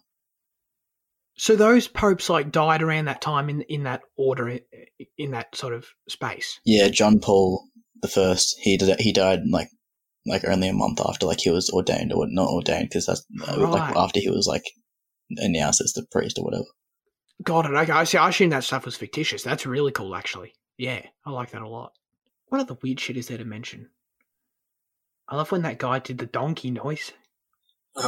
So 1.38 1.58
those 1.58 1.90
popes 1.90 2.30
like 2.30 2.52
died 2.52 2.82
around 2.82 3.06
that 3.06 3.22
time 3.22 3.50
in 3.50 3.62
in 3.64 3.84
that 3.84 4.02
order 4.16 4.60
in 5.18 5.32
that 5.32 5.56
sort 5.56 5.74
of 5.74 5.88
space. 6.08 6.62
Yeah, 6.64 6.88
John 6.88 7.20
Paul 7.20 7.66
the 8.02 8.08
first, 8.08 8.56
he 8.62 8.78
did 8.78 9.00
he 9.02 9.12
died 9.12 9.42
like 9.50 9.70
like 10.26 10.46
only 10.46 10.70
a 10.70 10.74
month 10.74 11.02
after 11.06 11.26
like 11.26 11.42
he 11.42 11.50
was 11.50 11.70
ordained 11.70 12.14
or 12.14 12.26
not 12.30 12.48
ordained 12.50 12.90
because 12.90 13.06
that's 13.08 13.26
uh, 13.48 13.60
Right. 13.60 13.72
like 13.72 13.96
after 13.98 14.20
he 14.20 14.30
was 14.30 14.48
like 14.48 14.64
announced 15.32 15.82
as 15.82 15.94
the 15.94 16.06
priest 16.12 16.38
or 16.38 16.46
whatever. 16.46 16.66
Got 17.44 17.66
it. 17.66 17.74
Okay. 17.74 17.92
I 17.92 18.04
see. 18.06 18.18
I 18.18 18.30
assume 18.30 18.50
that 18.52 18.64
stuff 18.64 18.86
was 18.86 18.96
fictitious. 18.96 19.44
That's 19.44 19.66
really 19.66 19.92
cool, 19.92 20.16
actually. 20.16 20.54
Yeah, 20.78 21.02
I 21.26 21.32
like 21.32 21.52
that 21.52 21.62
a 21.62 21.68
lot. 21.70 21.92
What 22.48 22.62
other 22.62 22.78
weird 22.82 23.00
shit 23.00 23.18
is 23.18 23.28
there 23.28 23.38
to 23.38 23.46
mention? 23.46 23.90
I 25.28 25.36
love 25.36 25.52
when 25.52 25.64
that 25.64 25.80
guy 25.80 26.00
did 26.00 26.18
the 26.20 26.26
donkey 26.28 26.72
noise. 26.72 27.12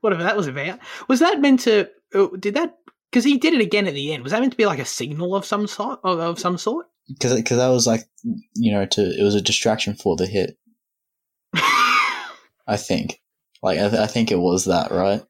Whatever 0.00 0.24
that 0.24 0.36
was 0.36 0.46
about. 0.48 0.80
Was 1.08 1.20
that 1.20 1.40
meant 1.40 1.60
to? 1.60 1.88
uh, 2.14 2.26
Did 2.38 2.54
that? 2.54 2.74
Because 3.10 3.24
he 3.24 3.38
did 3.38 3.54
it 3.54 3.60
again 3.60 3.86
at 3.86 3.94
the 3.94 4.12
end. 4.12 4.22
Was 4.24 4.32
that 4.32 4.40
meant 4.40 4.52
to 4.52 4.56
be 4.56 4.66
like 4.66 4.78
a 4.80 4.84
signal 4.84 5.34
of 5.36 5.44
some 5.44 5.66
sort? 5.66 6.00
Of, 6.02 6.18
of 6.18 6.38
some 6.40 6.58
sort? 6.58 6.86
Because 7.08 7.34
because 7.34 7.58
that 7.58 7.68
was 7.68 7.86
like 7.86 8.08
you 8.54 8.72
know 8.72 8.84
to 8.86 9.00
it 9.02 9.22
was 9.22 9.34
a 9.34 9.40
distraction 9.40 9.94
for 9.94 10.16
the 10.16 10.26
hit. 10.26 10.56
I 11.54 12.76
think 12.76 13.20
like 13.62 13.78
I, 13.78 13.88
th- 13.88 14.00
I 14.00 14.06
think 14.06 14.30
it 14.30 14.38
was 14.38 14.64
that 14.66 14.90
right. 14.90 15.22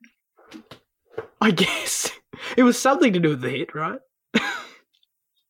I 1.41 1.51
guess 1.51 2.11
it 2.57 2.63
was 2.63 2.81
something 2.81 3.13
to 3.13 3.21
do 3.21 3.31
with 3.31 3.41
the 3.41 3.51
hit, 3.51 3.75
right? 3.75 4.01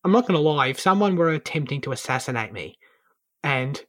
I'm 0.04 0.12
not 0.12 0.22
going 0.26 0.34
to 0.34 0.40
lie. 0.40 0.68
If 0.68 0.80
someone 0.80 1.16
were 1.16 1.30
attempting 1.30 1.80
to 1.82 1.92
assassinate 1.92 2.52
me, 2.52 2.78
and 3.44 3.80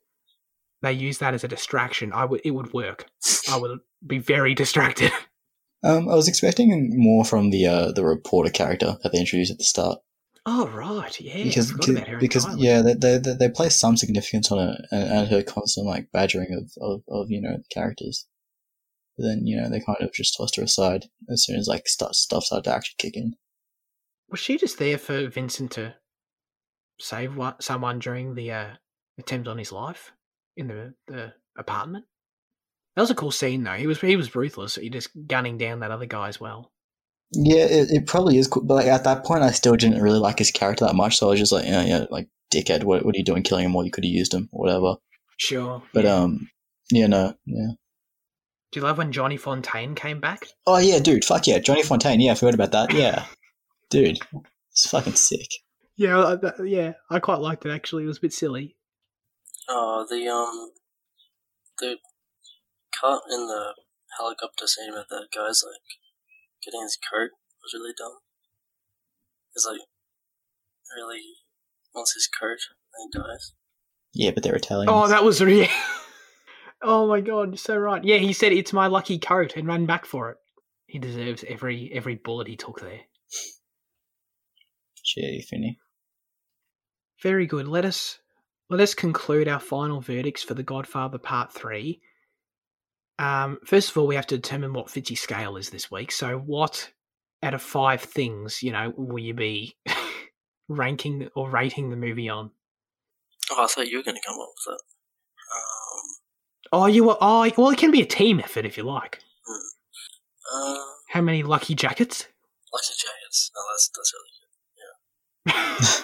they 0.82 0.94
use 0.94 1.20
that 1.20 1.34
as 1.34 1.44
a 1.44 1.48
distraction, 1.48 2.12
I 2.14 2.26
would. 2.26 2.41
It 2.44 2.52
would 2.52 2.74
work. 2.74 3.08
I 3.50 3.58
would 3.58 3.80
be 4.06 4.20
very 4.20 4.54
distracted. 4.56 5.12
Um, 5.84 6.08
I 6.08 6.16
was 6.16 6.28
expecting 6.28 6.91
more 6.94 7.26
from 7.26 7.50
the 7.50 7.66
uh, 7.66 7.91
the 7.91 8.06
reporter 8.06 8.50
character 8.52 8.98
that 9.04 9.12
they 9.12 9.20
introduced 9.20 9.52
at 9.52 9.58
the 9.58 9.64
start 9.64 10.00
Oh 10.46 10.68
right, 10.68 11.20
yeah. 11.22 11.41
because 11.44 11.72
because 11.72 12.44
entirely. 12.46 12.66
yeah 12.68 12.82
they, 12.82 12.94
they 12.96 13.18
they 13.18 13.34
they 13.36 13.50
place 13.50 13.80
some 13.80 13.96
significance 13.96 14.52
on 14.52 14.60
it 14.60 14.82
and, 14.91 15.04
and 15.04 15.28
her 15.30 15.41
constant 15.41 15.88
like 15.88 16.12
badgering 16.12 16.54
of, 16.54 16.72
of, 16.82 17.02
of 17.08 17.32
you 17.32 17.41
know 17.41 17.56
the 17.58 17.64
characters. 17.74 18.28
But 19.18 19.26
then 19.26 19.45
you 19.45 19.57
know 19.57 19.70
they 19.70 19.80
kind 19.80 19.97
of 20.01 20.11
just 20.14 20.36
tossed 20.38 20.55
her 20.55 20.64
aside 20.64 21.05
as 21.30 21.43
soon 21.43 21.57
as 21.57 21.68
like 21.68 21.88
stuff 21.88 22.16
stuff 22.16 22.43
started 22.43 22.64
to 22.70 22.76
actually 22.76 22.95
kick 22.97 23.16
in. 23.16 23.36
was 24.30 24.39
she 24.39 24.57
just 24.57 24.80
there 24.80 24.97
for 24.97 25.28
Vincent 25.28 25.72
to 25.72 25.95
save 26.99 27.36
one, 27.36 27.55
someone 27.59 27.99
during 27.99 28.36
the 28.36 28.51
uh, 28.51 28.70
attempt 29.20 29.47
on 29.47 29.57
his 29.57 29.72
life 29.72 30.11
in 30.57 30.68
the 30.68 30.93
the 31.07 31.34
apartment? 31.57 32.05
That 32.95 33.01
was 33.01 33.11
a 33.11 33.16
cool 33.16 33.32
scene, 33.32 33.64
though. 33.64 33.74
He 33.74 33.88
was 33.88 33.99
he 34.01 34.16
was 34.16 34.36
ruthless. 34.36 34.76
He 34.76 34.89
just 34.89 35.09
gunning 35.28 35.57
down 35.57 35.80
that 35.80 35.91
other 35.91 36.05
guy 36.05 36.28
as 36.28 36.39
well. 36.39 36.72
Yeah, 37.32 37.66
it, 37.66 37.89
it 37.89 38.07
probably 38.07 38.38
is 38.38 38.47
cool, 38.47 38.64
but 38.64 38.76
like 38.76 38.86
at 38.88 39.03
that 39.05 39.26
point 39.26 39.41
I 39.43 39.49
still 39.51 39.76
didn't 39.76 40.01
really 40.01 40.20
like 40.20 40.38
his 40.38 40.51
character 40.51 40.86
that 40.86 40.95
much, 40.95 41.18
so 41.18 41.28
I 41.28 41.32
was 41.32 41.39
just 41.39 41.51
like 41.51 41.66
yeah 41.66 41.84
yeah 41.84 42.05
like 42.11 42.28
dickhead, 42.53 42.84
what 42.84 43.03
what 43.05 43.16
are 43.16 43.18
you 43.18 43.24
doing 43.24 43.41
killing 43.43 43.66
him? 43.66 43.76
Or 43.76 43.84
you 43.84 43.89
could 43.91 44.03
have 44.03 44.11
used 44.11 44.34
him 44.34 44.49
or 44.51 44.66
whatever. 44.66 44.95
Sure, 45.38 45.82
But 45.93 46.03
yeah. 46.05 46.16
um 46.16 46.49
yeah 46.91 47.07
no 47.07 47.34
yeah. 47.45 47.72
Do 48.74 48.80
you 48.80 48.86
love 48.88 48.97
when 48.97 49.11
Johnny 49.11 49.38
Fontane 49.38 49.95
came 49.95 50.19
back? 50.19 50.47
Oh 50.65 50.80
yeah, 50.80 50.97
dude, 50.97 51.24
fuck 51.24 51.45
yeah, 51.45 51.59
Johnny 51.59 51.84
Fontane. 51.84 52.24
Yeah, 52.24 52.32
I 52.32 52.36
forgot 52.36 52.55
about 52.55 52.71
that. 52.71 52.91
Yeah, 52.91 53.26
dude, 53.91 54.17
it's 54.71 54.89
fucking 54.89 55.13
sick. 55.13 55.47
Yeah, 55.95 56.26
I- 56.26 56.36
that- 56.38 56.67
yeah, 56.67 56.93
I 57.11 57.19
quite 57.19 57.38
liked 57.39 57.67
it 57.67 57.69
actually. 57.71 58.03
It 58.03 58.07
was 58.07 58.17
a 58.17 58.21
bit 58.21 58.34
silly. 58.34 58.76
Oh, 59.69 60.07
the 60.09 60.28
um, 60.28 60.71
the 61.80 61.97
cut 62.99 63.21
in 63.30 63.45
the 63.45 63.76
helicopter 64.17 64.65
scene 64.65 64.91
with 64.91 65.05
that 65.09 65.28
guy's 65.36 65.63
like 65.63 65.82
getting 66.65 66.82
his 66.82 66.97
coat 66.97 67.30
was 67.61 67.76
really 67.76 67.93
dumb. 67.95 68.17
It's 69.53 69.67
like 69.69 69.82
really 70.97 71.21
wants 71.93 72.15
his 72.15 72.28
coat 72.28 72.57
and 72.97 73.11
he 73.13 73.19
dies. 73.19 73.53
Yeah, 74.15 74.32
but 74.32 74.41
they're 74.41 74.55
Italian. 74.55 74.89
Oh, 74.89 75.07
that 75.07 75.24
was 75.24 75.41
really. 75.43 75.69
oh 76.84 77.07
my 77.07 77.21
god, 77.21 77.49
you're 77.49 77.57
so 77.57 77.77
right. 77.77 78.03
Yeah, 78.03 78.17
he 78.17 78.34
said 78.34 78.51
it's 78.51 78.73
my 78.73 78.88
lucky 78.88 79.17
coat 79.17 79.55
and 79.55 79.67
ran 79.67 79.86
back 79.86 80.05
for 80.05 80.29
it. 80.31 80.38
He 80.88 80.99
deserves 80.99 81.43
every 81.47 81.91
every 81.93 82.15
bullet 82.15 82.47
he 82.47 82.55
took 82.55 82.81
there. 82.81 83.01
Gee, 85.03 85.45
Finny. 85.49 85.79
Very 87.21 87.45
good. 87.45 87.67
Let 87.67 87.86
us 87.86 88.19
let 88.69 88.79
us 88.79 88.93
conclude 88.93 89.47
our 89.47 89.59
final 89.59 90.01
verdicts 90.01 90.43
for 90.43 90.53
The 90.53 90.63
Godfather 90.63 91.17
Part 91.17 91.51
Three. 91.51 92.01
Um, 93.19 93.59
first 93.65 93.91
of 93.91 93.97
all, 93.97 94.07
we 94.07 94.15
have 94.15 94.27
to 94.27 94.38
determine 94.38 94.73
what 94.73 94.88
Fitzy's 94.88 95.21
scale 95.21 95.57
is 95.57 95.69
this 95.69 95.91
week. 95.91 96.11
So, 96.11 96.38
what 96.38 96.91
out 97.43 97.53
of 97.53 97.61
five 97.61 98.01
things, 98.01 98.63
you 98.63 98.71
know, 98.71 98.93
will 98.97 99.19
you 99.19 99.34
be 99.34 99.75
ranking 100.67 101.29
or 101.36 101.49
rating 101.49 101.89
the 101.89 101.95
movie 101.95 102.29
on? 102.29 102.51
Oh, 103.51 103.63
I 103.63 103.67
thought 103.67 103.88
you 103.88 103.97
were 103.97 104.03
going 104.03 104.15
to 104.15 104.21
come 104.25 104.39
up 104.39 104.47
with 104.47 104.77
that. 104.77 104.93
Oh, 106.76 106.88
you 106.88 107.03
were. 107.03 107.17
Oh, 107.21 107.49
well, 107.55 107.69
it 107.69 107.78
can 107.78 107.91
be 107.91 108.01
a 108.01 108.05
team 108.05 108.39
effort 108.39 108.65
if 108.65 108.78
you 108.78 108.84
like. 108.84 109.19
uh, 110.53 110.76
How 111.09 111.21
many 111.21 111.43
lucky 111.43 111.76
jackets? 111.76 112.26
Lucky 112.74 112.93
Jackets. 112.97 113.51
No, 113.53 113.61
that's 113.69 113.89
that's 113.93 114.11
really 114.17 114.34
good. 114.34 114.49
Yeah. 114.82 114.95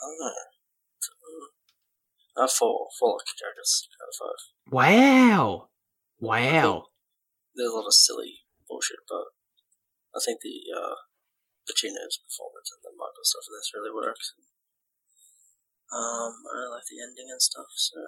I 0.00 0.02
don't 0.02 0.18
know. 0.18 0.34
Uh, 2.42 2.46
four, 2.46 2.86
four 2.98 3.18
Lucky 3.18 3.34
Jackets 3.38 3.88
out 4.02 4.10
of 4.10 4.14
five. 4.18 4.40
wow, 4.70 5.68
wow. 6.18 6.86
There's 7.54 7.70
a 7.70 7.74
lot 7.74 7.86
of 7.86 7.94
silly 7.94 8.46
bullshit, 8.68 9.02
but 9.10 9.34
I 10.14 10.22
think 10.22 10.38
the 10.42 10.58
uh, 10.70 10.94
Pacino's 11.66 12.18
performance 12.22 12.70
and 12.70 12.82
the 12.86 12.94
Michael 12.94 13.26
stuff 13.26 13.42
in 13.46 13.54
this 13.58 13.70
really 13.74 13.90
works. 13.94 14.34
Um, 15.90 16.34
I 16.46 16.50
really 16.58 16.74
like 16.78 16.86
the 16.90 17.02
ending 17.02 17.26
and 17.30 17.42
stuff. 17.42 17.70
So 17.74 17.98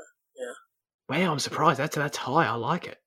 Wow, 1.11 1.33
I'm 1.33 1.41
surprised. 1.41 1.81
That's 1.81 1.97
that's 1.97 2.17
high. 2.17 2.47
I 2.47 2.53
like 2.53 2.87
it. 2.87 2.99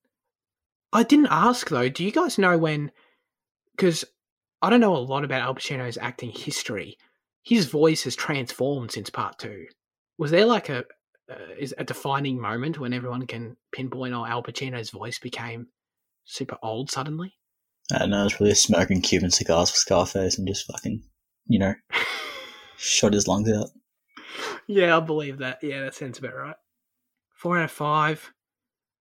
I 0.92 1.04
didn't 1.04 1.30
ask 1.32 1.70
though. 1.70 1.88
Do 1.88 2.04
you 2.04 2.12
guys 2.12 2.38
know 2.38 2.58
when? 2.58 2.92
Because 3.78 4.04
I 4.62 4.70
don't 4.70 4.82
know 4.82 4.98
a 4.98 4.98
lot 4.98 5.24
about 5.24 5.42
Al 5.42 5.56
Pacino's 5.56 5.98
acting 5.98 6.32
history. 6.32 6.98
His 7.44 7.68
voice 7.68 8.04
has 8.04 8.18
transformed 8.18 8.92
since 8.92 9.10
part 9.10 9.40
two. 9.40 9.68
Was 10.18 10.32
there 10.32 10.46
like 10.46 10.68
a 10.68 10.80
uh, 11.32 11.54
is 11.58 11.74
a 11.78 11.86
defining 11.86 12.42
moment 12.42 12.78
when 12.78 12.92
everyone 12.92 13.26
can 13.26 13.56
pinpoint 13.72 14.14
oh 14.14 14.26
Al 14.26 14.44
Pacino's 14.44 14.90
voice 14.90 15.18
became 15.18 15.68
super 16.26 16.58
old 16.62 16.92
suddenly? 16.92 17.34
I 17.94 18.00
don't 18.00 18.10
know. 18.10 18.20
I 18.20 18.24
was 18.26 18.38
really 18.42 18.54
smoking 18.54 19.02
Cuban 19.02 19.32
cigars 19.32 19.70
for 19.70 19.78
Scarface 19.78 20.38
and 20.38 20.46
just 20.46 20.70
fucking, 20.70 21.02
you 21.48 21.60
know, 21.60 21.74
shot 22.76 23.14
his 23.14 23.30
lungs 23.30 23.50
out. 23.50 23.70
yeah, 24.68 24.98
I 24.98 25.00
believe 25.00 25.38
that. 25.38 25.60
Yeah, 25.62 25.84
that 25.84 25.96
sounds 25.96 26.20
about 26.20 26.36
right. 26.36 26.56
Four 27.44 27.58
out 27.58 27.66
of 27.66 27.72
five. 27.72 28.32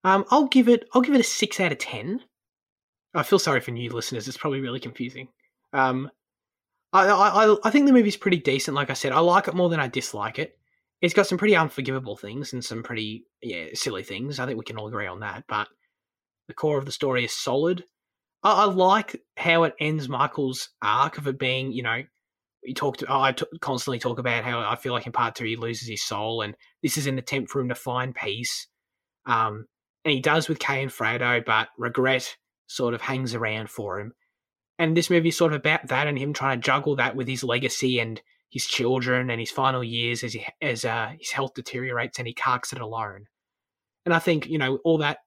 Um, 0.03 0.25
I'll 0.31 0.47
give 0.47 0.67
it. 0.67 0.89
I'll 0.93 1.03
give 1.03 1.13
it 1.13 1.21
a 1.21 1.23
six 1.23 1.59
out 1.59 1.71
of 1.71 1.77
ten. 1.77 2.21
I 3.13 3.21
feel 3.21 3.37
sorry 3.37 3.59
for 3.61 3.69
new 3.69 3.91
listeners. 3.91 4.27
It's 4.27 4.35
probably 4.35 4.61
really 4.61 4.79
confusing. 4.79 5.27
Um, 5.73 6.09
I, 6.91 7.05
I 7.07 7.55
I- 7.63 7.69
think 7.69 7.85
the 7.85 7.93
movie's 7.93 8.17
pretty 8.17 8.37
decent. 8.37 8.73
Like 8.73 8.89
I 8.89 8.93
said, 8.93 9.11
I 9.11 9.19
like 9.19 9.47
it 9.47 9.53
more 9.53 9.69
than 9.69 9.79
I 9.79 9.87
dislike 9.87 10.39
it. 10.39 10.57
It's 11.01 11.13
got 11.13 11.27
some 11.27 11.37
pretty 11.37 11.55
unforgivable 11.55 12.17
things 12.17 12.51
and 12.53 12.65
some 12.65 12.81
pretty 12.81 13.25
yeah 13.43 13.67
silly 13.75 14.01
things. 14.01 14.39
I 14.39 14.47
think 14.47 14.57
we 14.57 14.65
can 14.65 14.79
all 14.79 14.87
agree 14.87 15.05
on 15.05 15.19
that. 15.19 15.43
But 15.47 15.67
the 16.47 16.55
core 16.55 16.79
of 16.79 16.85
the 16.87 16.91
story 16.91 17.23
is 17.23 17.33
solid. 17.33 17.83
I, 18.41 18.63
I 18.63 18.65
like 18.65 19.21
how 19.37 19.65
it 19.65 19.75
ends 19.79 20.09
Michael's 20.09 20.69
arc 20.81 21.19
of 21.19 21.27
it 21.27 21.37
being 21.37 21.71
you 21.71 21.83
know 21.83 22.01
we 22.63 22.73
talked. 22.73 23.03
Oh, 23.07 23.21
I 23.21 23.31
t- 23.31 23.45
constantly 23.59 23.99
talk 23.99 24.19
about 24.19 24.43
how 24.43 24.59
I 24.59 24.75
feel 24.75 24.93
like 24.93 25.05
in 25.05 25.11
part 25.11 25.35
two 25.35 25.45
he 25.45 25.55
loses 25.55 25.87
his 25.87 26.03
soul, 26.03 26.41
and 26.41 26.55
this 26.83 26.97
is 26.97 27.07
an 27.07 27.17
attempt 27.17 27.49
for 27.51 27.59
him 27.59 27.69
to 27.69 27.75
find 27.75 28.15
peace. 28.15 28.67
Um, 29.25 29.65
and 30.03 30.13
he 30.13 30.19
does 30.19 30.47
with 30.47 30.59
Kay 30.59 30.81
and 30.81 30.91
Fredo, 30.91 31.43
but 31.45 31.69
regret 31.77 32.35
sort 32.67 32.93
of 32.93 33.01
hangs 33.01 33.35
around 33.35 33.69
for 33.69 33.99
him. 33.99 34.13
And 34.79 34.97
this 34.97 35.09
movie 35.09 35.29
is 35.29 35.37
sort 35.37 35.53
of 35.53 35.59
about 35.59 35.87
that 35.87 36.07
and 36.07 36.17
him 36.17 36.33
trying 36.33 36.59
to 36.59 36.65
juggle 36.65 36.95
that 36.95 37.15
with 37.15 37.27
his 37.27 37.43
legacy 37.43 37.99
and 37.99 38.19
his 38.49 38.65
children 38.65 39.29
and 39.29 39.39
his 39.39 39.51
final 39.51 39.83
years 39.83 40.23
as 40.23 40.33
he, 40.33 40.45
as 40.61 40.85
uh, 40.85 41.11
his 41.19 41.31
health 41.31 41.53
deteriorates 41.53 42.17
and 42.17 42.27
he 42.27 42.33
carks 42.33 42.73
it 42.73 42.81
alone. 42.81 43.25
And 44.05 44.13
I 44.13 44.19
think 44.19 44.47
you 44.47 44.57
know 44.57 44.79
all 44.83 44.99
that, 44.99 45.19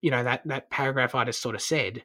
you 0.00 0.10
know 0.10 0.24
that 0.24 0.46
that 0.46 0.70
paragraph 0.70 1.14
I 1.14 1.24
just 1.24 1.42
sort 1.42 1.54
of 1.54 1.62
said. 1.62 2.04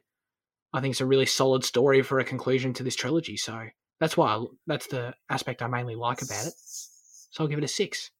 I 0.72 0.80
think 0.80 0.92
it's 0.92 1.00
a 1.00 1.06
really 1.06 1.26
solid 1.26 1.64
story 1.64 2.02
for 2.02 2.18
a 2.18 2.24
conclusion 2.24 2.72
to 2.74 2.82
this 2.82 2.96
trilogy. 2.96 3.36
So 3.36 3.68
that's 4.00 4.16
why 4.16 4.34
I, 4.34 4.44
that's 4.66 4.86
the 4.88 5.14
aspect 5.30 5.62
I 5.62 5.66
mainly 5.66 5.94
like 5.94 6.22
about 6.22 6.46
it. 6.46 6.54
So 6.56 7.44
I'll 7.44 7.48
give 7.48 7.58
it 7.58 7.64
a 7.64 7.68
six. 7.68 8.10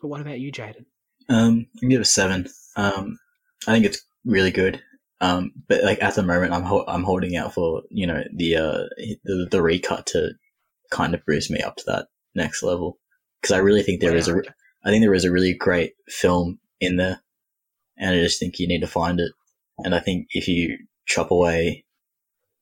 But 0.00 0.08
what 0.08 0.20
about 0.20 0.40
you, 0.40 0.50
Jaden? 0.50 0.86
Um, 1.28 1.66
I 1.82 1.86
give 1.86 2.00
it 2.00 2.02
a 2.02 2.06
seven. 2.06 2.48
Um, 2.76 3.18
I 3.66 3.72
think 3.72 3.84
it's 3.84 4.00
really 4.24 4.50
good. 4.50 4.82
Um, 5.20 5.52
but 5.68 5.84
like 5.84 6.02
at 6.02 6.14
the 6.14 6.22
moment, 6.22 6.52
I'm 6.52 6.62
ho- 6.62 6.84
I'm 6.88 7.04
holding 7.04 7.36
out 7.36 7.52
for 7.52 7.82
you 7.90 8.06
know 8.06 8.22
the 8.34 8.56
uh 8.56 9.04
the, 9.24 9.48
the 9.50 9.62
recut 9.62 10.06
to 10.06 10.30
kind 10.90 11.14
of 11.14 11.24
boost 11.26 11.50
me 11.50 11.60
up 11.60 11.76
to 11.76 11.84
that 11.86 12.06
next 12.34 12.62
level 12.62 12.98
because 13.40 13.54
I 13.54 13.58
really 13.58 13.82
think 13.82 14.00
there 14.00 14.10
there 14.10 14.18
is 14.18 14.28
a 14.28 14.42
I 14.84 14.90
think 14.90 15.02
there 15.02 15.14
is 15.14 15.26
a 15.26 15.30
really 15.30 15.52
great 15.52 15.92
film 16.08 16.58
in 16.80 16.96
there, 16.96 17.20
and 17.98 18.14
I 18.14 18.18
just 18.20 18.40
think 18.40 18.58
you 18.58 18.66
need 18.66 18.80
to 18.80 18.86
find 18.86 19.20
it. 19.20 19.32
And 19.78 19.94
I 19.94 20.00
think 20.00 20.28
if 20.30 20.48
you 20.48 20.78
chop 21.06 21.30
away, 21.30 21.84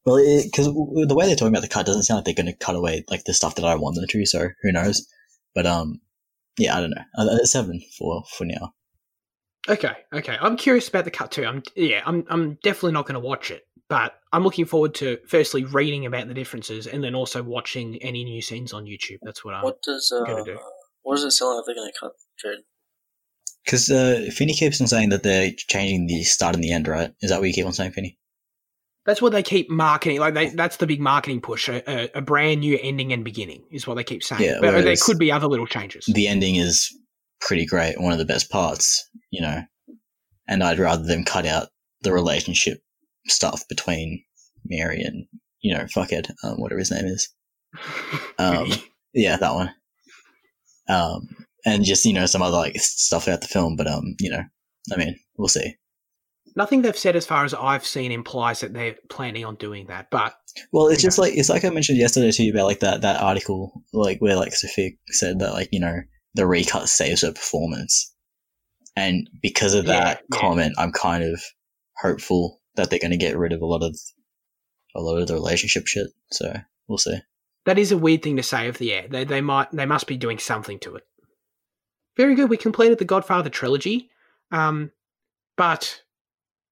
well, 0.08 0.42
because 0.44 0.66
the 0.66 1.14
way 1.14 1.26
they're 1.26 1.36
talking 1.36 1.52
about 1.52 1.62
the 1.62 1.68
cut 1.68 1.86
doesn't 1.86 2.04
sound 2.04 2.18
like 2.18 2.24
they're 2.24 2.42
going 2.42 2.52
to 2.52 2.64
cut 2.64 2.74
away 2.76 3.04
like 3.10 3.24
the 3.24 3.34
stuff 3.34 3.56
that 3.56 3.64
I 3.64 3.74
want 3.74 3.94
them 3.96 4.06
to. 4.08 4.26
So 4.26 4.48
who 4.62 4.72
knows? 4.72 5.06
But 5.54 5.66
um, 5.66 6.00
yeah, 6.58 6.76
I 6.76 6.80
don't 6.80 6.90
know. 6.90 7.02
Uh, 7.16 7.44
seven 7.44 7.80
for 7.98 8.24
for 8.36 8.44
now. 8.44 8.72
Okay, 9.68 9.92
okay. 10.14 10.36
I'm 10.40 10.56
curious 10.56 10.88
about 10.88 11.04
the 11.04 11.10
cut 11.10 11.30
too. 11.30 11.44
I'm 11.44 11.62
yeah, 11.76 12.02
I'm 12.06 12.24
I'm 12.30 12.54
definitely 12.62 12.92
not 12.92 13.06
going 13.06 13.20
to 13.20 13.26
watch 13.26 13.50
it, 13.50 13.64
but 13.88 14.14
I'm 14.32 14.42
looking 14.42 14.64
forward 14.64 14.94
to 14.96 15.18
firstly 15.28 15.64
reading 15.64 16.06
about 16.06 16.28
the 16.28 16.34
differences 16.34 16.86
and 16.86 17.04
then 17.04 17.14
also 17.14 17.42
watching 17.42 17.96
any 18.00 18.24
new 18.24 18.40
scenes 18.40 18.72
on 18.72 18.84
YouTube. 18.84 19.18
That's 19.22 19.44
what 19.44 19.54
I'm 19.54 19.62
What 19.64 19.82
does 19.82 20.10
uh, 20.10 20.24
going 20.24 20.44
to 20.44 20.52
do. 20.52 20.58
what 21.02 21.16
does 21.16 21.24
it 21.24 21.32
sound 21.32 21.56
like 21.56 21.66
they're 21.66 21.74
going 21.74 21.90
to 21.92 21.98
cut, 22.00 22.12
Jared? 22.40 22.60
Because 23.64 23.90
uh, 23.90 24.30
Finney 24.32 24.54
keeps 24.54 24.80
on 24.80 24.86
saying 24.86 25.10
that 25.10 25.22
they're 25.22 25.50
changing 25.54 26.06
the 26.06 26.22
start 26.22 26.54
and 26.54 26.64
the 26.64 26.72
end, 26.72 26.88
right? 26.88 27.12
Is 27.20 27.28
that 27.28 27.40
what 27.40 27.48
you 27.48 27.52
keep 27.54 27.66
on 27.66 27.74
saying, 27.74 27.92
Finney? 27.92 28.17
That's 29.08 29.22
what 29.22 29.32
they 29.32 29.42
keep 29.42 29.70
marketing. 29.70 30.20
Like 30.20 30.34
they, 30.34 30.50
that's 30.50 30.76
the 30.76 30.86
big 30.86 31.00
marketing 31.00 31.40
push. 31.40 31.70
A, 31.70 32.10
a, 32.14 32.20
brand 32.20 32.60
new 32.60 32.78
ending 32.82 33.10
and 33.10 33.24
beginning 33.24 33.64
is 33.70 33.86
what 33.86 33.94
they 33.94 34.04
keep 34.04 34.22
saying. 34.22 34.42
Yeah, 34.42 34.58
but 34.60 34.84
there 34.84 34.96
could 35.00 35.18
be 35.18 35.32
other 35.32 35.46
little 35.46 35.66
changes. 35.66 36.04
The 36.12 36.28
ending 36.28 36.56
is 36.56 36.94
pretty 37.40 37.64
great, 37.64 37.98
one 37.98 38.12
of 38.12 38.18
the 38.18 38.26
best 38.26 38.50
parts, 38.50 39.08
you 39.30 39.40
know. 39.40 39.62
And 40.46 40.62
I'd 40.62 40.78
rather 40.78 41.04
them 41.04 41.24
cut 41.24 41.46
out 41.46 41.68
the 42.02 42.12
relationship 42.12 42.82
stuff 43.28 43.66
between 43.66 44.22
Mary 44.66 45.00
and 45.00 45.24
you 45.62 45.74
know 45.74 45.84
fuckhead, 45.84 46.30
um, 46.44 46.60
whatever 46.60 46.78
his 46.78 46.90
name 46.90 47.06
is. 47.06 47.30
Um, 48.38 48.70
yeah, 49.14 49.38
that 49.38 49.54
one. 49.54 49.74
Um, 50.86 51.28
and 51.64 51.82
just 51.82 52.04
you 52.04 52.12
know 52.12 52.26
some 52.26 52.42
other 52.42 52.58
like 52.58 52.76
stuff 52.76 53.26
about 53.26 53.40
the 53.40 53.48
film, 53.48 53.74
but 53.74 53.86
um, 53.86 54.16
you 54.20 54.28
know, 54.28 54.42
I 54.92 54.96
mean, 54.98 55.18
we'll 55.38 55.48
see. 55.48 55.76
Nothing 56.56 56.82
they've 56.82 56.96
said, 56.96 57.16
as 57.16 57.26
far 57.26 57.44
as 57.44 57.54
I've 57.54 57.86
seen, 57.86 58.12
implies 58.12 58.60
that 58.60 58.72
they're 58.72 58.96
planning 59.08 59.44
on 59.44 59.56
doing 59.56 59.86
that. 59.86 60.10
But 60.10 60.34
Well, 60.72 60.88
it's 60.88 61.02
just 61.02 61.18
like 61.18 61.34
it's 61.36 61.48
like 61.48 61.64
I 61.64 61.70
mentioned 61.70 61.98
yesterday 61.98 62.30
to 62.30 62.42
you 62.42 62.52
about 62.52 62.66
like 62.66 62.80
that 62.80 63.02
that 63.02 63.20
article, 63.20 63.82
like 63.92 64.20
where 64.20 64.36
like 64.36 64.54
Sofia 64.54 64.90
said 65.08 65.38
that 65.40 65.52
like 65.52 65.68
you 65.72 65.80
know 65.80 66.00
the 66.34 66.46
recut 66.46 66.88
saves 66.88 67.22
her 67.22 67.32
performance, 67.32 68.12
and 68.96 69.28
because 69.42 69.74
of 69.74 69.86
that 69.86 70.22
yeah. 70.32 70.38
comment, 70.38 70.74
I'm 70.78 70.92
kind 70.92 71.24
of 71.24 71.42
hopeful 71.96 72.60
that 72.76 72.90
they're 72.90 72.98
going 72.98 73.10
to 73.10 73.16
get 73.16 73.36
rid 73.36 73.52
of 73.52 73.60
a 73.60 73.66
lot 73.66 73.82
of 73.82 73.98
a 74.94 75.00
lot 75.00 75.18
of 75.18 75.28
the 75.28 75.34
relationship 75.34 75.86
shit. 75.86 76.08
So 76.30 76.52
we'll 76.88 76.98
see. 76.98 77.18
that 77.64 77.78
is 77.78 77.92
a 77.92 77.98
weird 77.98 78.22
thing 78.22 78.36
to 78.36 78.42
say 78.42 78.68
of 78.68 78.78
the 78.78 78.92
air. 78.92 79.06
They, 79.08 79.24
they 79.24 79.40
might 79.40 79.70
they 79.72 79.86
must 79.86 80.06
be 80.06 80.16
doing 80.16 80.38
something 80.38 80.78
to 80.80 80.96
it. 80.96 81.04
Very 82.16 82.34
good. 82.34 82.50
We 82.50 82.56
completed 82.56 82.98
the 82.98 83.04
Godfather 83.04 83.50
trilogy. 83.50 84.10
Um, 84.50 84.90
but 85.56 86.02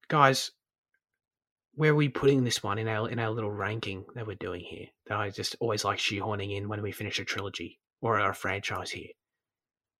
guys, 0.07 0.51
where 1.73 1.91
are 1.91 1.95
we 1.95 2.09
putting 2.09 2.43
this 2.43 2.63
one 2.63 2.79
in 2.79 2.87
our 2.87 3.09
in 3.09 3.19
our 3.19 3.29
little 3.29 3.51
ranking 3.51 4.05
that 4.15 4.25
we're 4.25 4.35
doing 4.35 4.61
here? 4.61 4.87
That 5.07 5.17
I 5.17 5.29
just 5.29 5.55
always 5.59 5.85
like 5.85 5.99
shoehorning 5.99 6.55
in 6.55 6.69
when 6.69 6.81
we 6.81 6.91
finish 6.91 7.19
a 7.19 7.25
trilogy 7.25 7.79
or 8.01 8.19
a 8.19 8.33
franchise 8.33 8.91
here. 8.91 9.09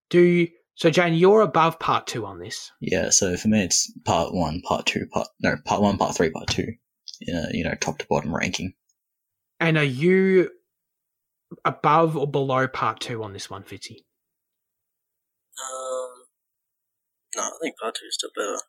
Do 0.10 0.22
you, 0.22 0.48
so, 0.76 0.90
Jane? 0.90 1.14
You're 1.16 1.42
above 1.42 1.80
part 1.80 2.08
two 2.08 2.26
on 2.26 2.40
this. 2.40 2.72
Yeah. 2.80 3.10
So 3.10 3.36
for 3.36 3.48
me, 3.48 3.64
it's 3.64 3.92
part 4.06 4.34
one, 4.34 4.62
part 4.62 4.86
two, 4.86 5.06
part 5.08 5.28
no, 5.42 5.56
part 5.66 5.82
one, 5.82 5.98
part 5.98 6.16
three, 6.16 6.30
part 6.30 6.48
two. 6.48 6.74
Yeah, 7.20 7.48
you 7.52 7.64
know, 7.64 7.74
top 7.80 7.98
to 8.00 8.08
bottom 8.08 8.36
ranking. 8.36 8.74
And 9.60 9.78
are 9.78 9.84
you 9.84 10.52
above 11.66 12.16
or 12.16 12.30
below 12.30 12.68
part 12.68 13.00
two 13.00 13.24
on 13.24 13.34
this 13.34 13.50
one, 13.50 13.64
Fitzy? 13.64 14.04
Um, 15.58 16.10
no, 17.36 17.42
I 17.42 17.52
think 17.62 17.76
part 17.82 17.96
two 17.96 18.06
is 18.08 18.16
still 18.16 18.30
better, 18.36 18.60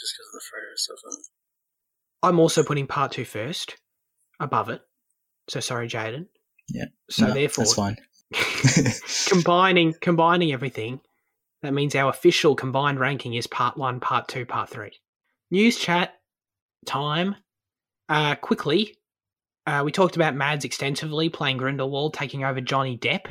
just 0.00 0.14
because 0.16 0.28
of 0.28 0.40
the 0.40 0.44
Fredo 0.48 0.76
stuff. 0.76 0.98
And 1.04 1.24
I'm 2.22 2.40
also 2.40 2.62
putting 2.62 2.86
part 2.86 3.12
two 3.12 3.24
first, 3.24 3.76
above 4.40 4.68
it. 4.68 4.82
So 5.48 5.60
sorry, 5.60 5.88
Jaden. 5.88 6.26
Yeah. 6.68 6.86
So 7.10 7.26
No, 7.26 7.34
therefore, 7.34 7.64
that's 7.64 7.74
fine. 7.74 7.96
combining 9.28 9.94
combining 10.00 10.52
everything, 10.52 11.00
that 11.62 11.74
means 11.74 11.94
our 11.94 12.10
official 12.10 12.54
combined 12.54 13.00
ranking 13.00 13.34
is 13.34 13.46
part 13.46 13.76
one, 13.76 14.00
part 14.00 14.28
two, 14.28 14.46
part 14.46 14.68
three. 14.68 14.92
News 15.50 15.76
chat 15.76 16.14
time. 16.86 17.36
Uh, 18.08 18.34
quickly, 18.34 18.96
uh, 19.66 19.82
we 19.84 19.92
talked 19.92 20.16
about 20.16 20.34
Mads 20.34 20.64
extensively 20.64 21.28
playing 21.28 21.58
Grindelwald, 21.58 22.14
taking 22.14 22.44
over 22.44 22.60
Johnny 22.60 22.98
Depp 22.98 23.26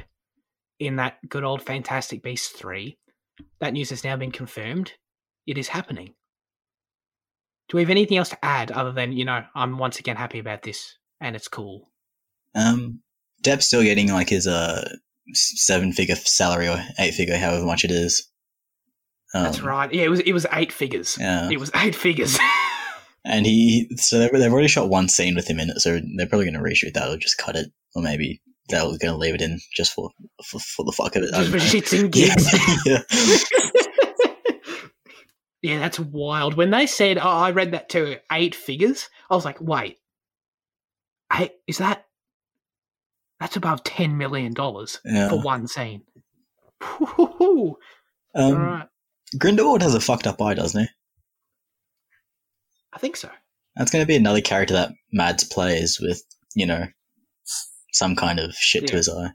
in 0.80 0.96
that 0.98 1.18
good 1.28 1.44
old 1.44 1.62
Fantastic 1.62 2.24
Beasts 2.24 2.50
three. 2.50 2.98
That 3.60 3.74
news 3.74 3.90
has 3.90 4.04
now 4.04 4.16
been 4.16 4.32
confirmed. 4.32 4.94
It 5.48 5.58
is 5.58 5.68
happening. 5.68 6.14
Do 7.70 7.78
we 7.78 7.84
have 7.84 7.90
anything 7.90 8.18
else 8.18 8.30
to 8.30 8.46
add 8.46 8.72
other 8.72 8.92
than 8.92 9.12
you 9.12 9.26
know 9.26 9.44
I'm 9.56 9.78
once 9.78 10.00
again 10.00 10.16
happy 10.16 10.40
about 10.40 10.64
this 10.64 10.98
and 11.22 11.36
it's 11.36 11.48
cool? 11.48 11.92
Um, 12.56 13.02
Depp's 13.44 13.68
still 13.68 13.84
getting 13.84 14.12
like 14.12 14.30
his 14.30 14.48
uh 14.48 14.88
seven 15.34 15.94
figure 15.94 16.16
salary 16.16 16.68
or 16.68 16.84
eight 17.00 17.14
figure, 17.14 17.38
however 17.38 17.66
much 17.66 17.86
it 17.86 17.92
is. 17.92 18.28
Um, 19.34 19.44
That's 19.44 19.62
right. 19.62 19.94
Yeah, 19.94 20.04
it 20.04 20.10
was 20.10 20.20
it 20.22 20.34
was 20.34 20.46
eight 20.54 20.72
figures. 20.72 21.18
Yeah, 21.20 21.50
It 21.52 21.60
was 21.60 21.72
eight 21.76 21.96
figures. 21.96 22.38
and 23.26 23.46
he 23.46 23.88
so 23.98 24.20
they've, 24.20 24.32
they've 24.32 24.52
already 24.52 24.68
shot 24.68 24.90
one 24.90 25.08
scene 25.08 25.36
with 25.36 25.48
him 25.48 25.60
in 25.60 25.70
it, 25.70 25.80
so 25.80 26.00
they're 26.18 26.28
probably 26.28 26.50
going 26.50 26.62
to 26.62 26.68
reshoot 26.68 26.94
that 26.94 27.10
or 27.10 27.18
just 27.18 27.38
cut 27.38 27.56
it, 27.56 27.72
or 27.94 28.02
maybe 28.02 28.42
they're 28.70 28.82
going 28.82 29.00
to 29.00 29.18
leave 29.18 29.36
it 29.36 29.42
in 29.42 29.60
just 29.74 29.94
for 29.94 30.10
for, 30.44 30.60
for 30.60 30.86
the 30.86 30.92
fuck 30.92 31.16
of 31.16 31.24
it. 31.24 31.34
Just 31.34 31.52
for 31.52 31.58
shits 31.58 32.00
and 32.00 32.16
Yeah, 32.16 32.36
gigs. 32.36 32.86
yeah. 32.86 33.84
Yeah, 35.62 35.80
that's 35.80 36.00
wild. 36.00 36.56
When 36.56 36.72
they 36.72 36.86
said, 36.88 37.18
oh, 37.18 37.22
I 37.28 37.52
read 37.52 37.72
that 37.74 37.90
to 37.90 38.18
eight 38.32 38.56
figures, 38.56 39.10
I 39.30 39.36
was 39.36 39.44
like, 39.46 39.60
wait, 39.60 39.98
eight, 41.38 41.52
is 41.68 41.80
that, 41.80 42.06
that's 43.40 43.56
above 43.58 43.84
$10 43.84 44.16
million 44.16 44.54
Yeah. 45.06 45.30
for 45.30 45.42
one 45.42 45.68
scene. 45.68 46.04
Um, 48.36 48.54
All 48.54 48.54
right. 48.60 48.88
Grindelwald 49.40 49.82
has 49.82 49.96
a 49.96 50.00
fucked 50.00 50.28
up 50.28 50.40
eye, 50.40 50.54
doesn't 50.54 50.82
he? 50.82 50.88
I 52.94 53.00
think 53.00 53.16
so. 53.18 53.30
That's 53.76 53.90
going 53.90 54.04
to 54.04 54.08
be 54.08 54.16
another 54.16 54.40
character 54.42 54.76
that 54.76 54.92
Mads 55.12 55.44
plays 55.44 56.00
with, 56.00 56.22
you 56.54 56.68
know, 56.68 56.86
some 57.92 58.16
kind 58.16 58.40
of 58.40 58.54
shit 58.54 58.86
to 58.88 58.96
his 58.96 59.10
eye. 59.10 59.32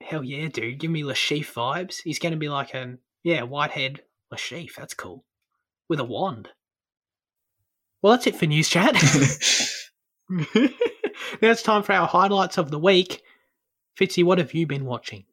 Hell 0.00 0.22
yeah, 0.22 0.46
dude. 0.46 0.78
Give 0.78 0.92
me 0.92 1.04
Le 1.04 1.14
Chiffre 1.14 1.52
vibes. 1.52 2.02
He's 2.02 2.20
going 2.20 2.32
to 2.32 2.38
be 2.38 2.48
like 2.48 2.72
an, 2.74 2.98
yeah, 3.24 3.42
whitehead 3.42 4.00
Le 4.32 4.38
Chiffre. 4.38 4.76
That's 4.76 4.94
cool. 4.94 5.24
With 5.88 6.00
a 6.00 6.04
wand. 6.04 6.48
Well, 8.00 8.12
that's 8.12 8.26
it 8.26 8.34
for 8.34 8.46
news 8.46 8.68
chat. 8.68 8.94
now 10.28 11.50
it's 11.50 11.62
time 11.62 11.84
for 11.84 11.92
our 11.92 12.08
highlights 12.08 12.58
of 12.58 12.70
the 12.70 12.78
week. 12.78 13.22
Fitzy, 14.00 14.24
what 14.24 14.38
have 14.38 14.54
you 14.54 14.66
been 14.66 14.84
watching? 14.84 15.24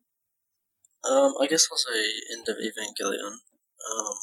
um, 1.09 1.33
I 1.41 1.47
guess 1.47 1.65
I'll 1.71 1.77
say 1.77 2.11
End 2.33 2.47
of 2.49 2.57
Evangelion, 2.57 3.31
um, 3.31 4.13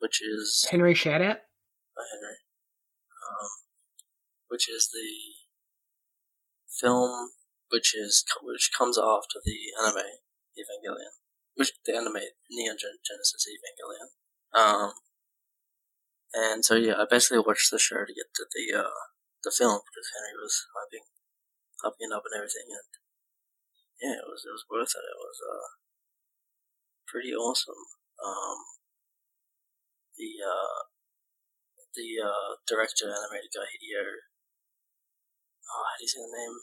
which 0.00 0.20
is 0.22 0.68
Henry, 0.70 0.94
shout 0.94 1.22
out. 1.22 1.38
by 1.96 2.02
Henry, 2.12 2.36
um, 3.24 3.48
which 4.48 4.68
is 4.68 4.90
the 4.92 5.08
film 6.80 7.30
which 7.70 7.94
is 7.94 8.24
which 8.42 8.70
comes 8.76 8.98
after 8.98 9.40
the 9.44 9.56
anime 9.82 10.20
Evangelion, 10.58 11.16
which 11.54 11.72
the 11.84 11.96
anime 11.96 12.22
Neon 12.50 12.76
Gen- 12.78 13.02
Genesis 13.04 13.46
Evangelion. 13.48 14.08
Um, 14.52 14.92
and 16.32 16.64
so 16.64 16.74
yeah, 16.76 16.96
I 16.96 17.04
basically 17.08 17.44
watched 17.44 17.70
the 17.70 17.78
show 17.78 18.04
to 18.04 18.14
get 18.14 18.32
to 18.36 18.44
the 18.48 18.78
uh, 18.78 19.00
the 19.44 19.52
film 19.52 19.80
because 19.84 20.08
Henry 20.16 20.36
was 20.40 20.56
hyping, 20.72 21.06
hyping 21.84 22.08
it 22.08 22.16
up 22.16 22.24
and 22.24 22.36
everything, 22.36 22.68
and 22.72 22.88
yeah, 24.00 24.16
it 24.20 24.28
was 24.28 24.44
it 24.48 24.52
was 24.52 24.64
worth 24.70 24.96
it. 24.96 25.04
It 25.04 25.18
was 25.20 25.38
uh 25.44 25.68
pretty 27.08 27.36
awesome. 27.36 27.84
Um, 28.24 28.58
the 30.16 30.40
uh, 30.40 30.80
the 31.92 32.08
uh, 32.24 32.50
director 32.66 33.12
animated 33.12 33.52
guy 33.52 33.68
Hideo. 33.68 34.04
Oh, 35.68 35.84
how 35.84 35.96
do 35.98 36.04
you 36.04 36.08
say 36.08 36.20
the 36.24 36.32
name? 36.32 36.56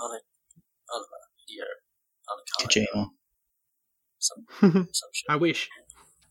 Ana, 0.00 0.20
I 0.20 0.92
don't 0.92 1.08
know. 1.08 1.24
Hideo. 1.40 1.70
Some 4.26 4.42
some 4.92 5.12
shit. 5.12 5.30
I 5.30 5.36
wish. 5.36 5.68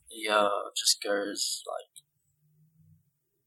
He 0.09 0.27
uh 0.27 0.71
just 0.75 1.01
goes 1.03 1.63
like 1.67 1.91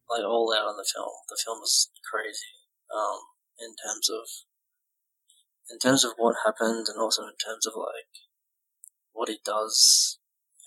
like 0.08 0.24
all 0.24 0.54
out 0.56 0.66
on 0.66 0.76
the 0.76 0.88
film. 0.88 1.12
The 1.28 1.38
film 1.44 1.60
is 1.62 1.90
crazy. 2.10 2.56
Um, 2.88 3.20
in 3.60 3.76
terms 3.76 4.08
of 4.08 4.24
in 5.70 5.78
terms 5.78 6.04
of 6.04 6.12
what 6.16 6.46
happened, 6.46 6.86
and 6.88 6.98
also 6.98 7.22
in 7.22 7.36
terms 7.36 7.66
of 7.66 7.74
like 7.76 8.24
what 9.12 9.28
he 9.28 9.38
does, 9.44 10.18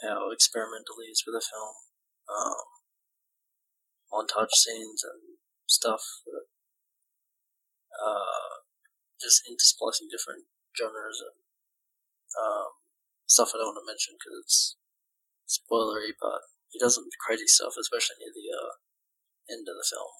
how 0.03 0.29
experimental 0.29 1.01
he 1.01 1.09
is 1.09 1.23
with 1.25 1.33
the 1.33 1.41
film. 1.41 1.75
Um, 2.29 2.69
montage 4.13 4.53
scenes 4.53 5.01
and 5.03 5.39
stuff. 5.65 6.01
That, 6.25 6.45
uh, 7.97 8.61
just 9.21 9.45
intersplicing 9.45 10.09
different 10.09 10.45
genres 10.73 11.21
and 11.21 11.37
um, 12.41 12.80
stuff 13.31 13.51
I 13.55 13.57
don't 13.57 13.67
want 13.67 13.79
to 13.81 13.91
mention 13.91 14.13
because 14.19 14.35
it's 14.43 14.75
spoilery, 15.47 16.11
but 16.19 16.41
he 16.69 16.79
does 16.79 16.95
some 16.95 17.05
crazy 17.25 17.47
stuff, 17.47 17.73
especially 17.79 18.15
near 18.19 18.31
the 18.33 18.47
uh, 18.57 18.71
end 19.55 19.67
of 19.67 19.75
the 19.75 19.85
film. 19.89 20.11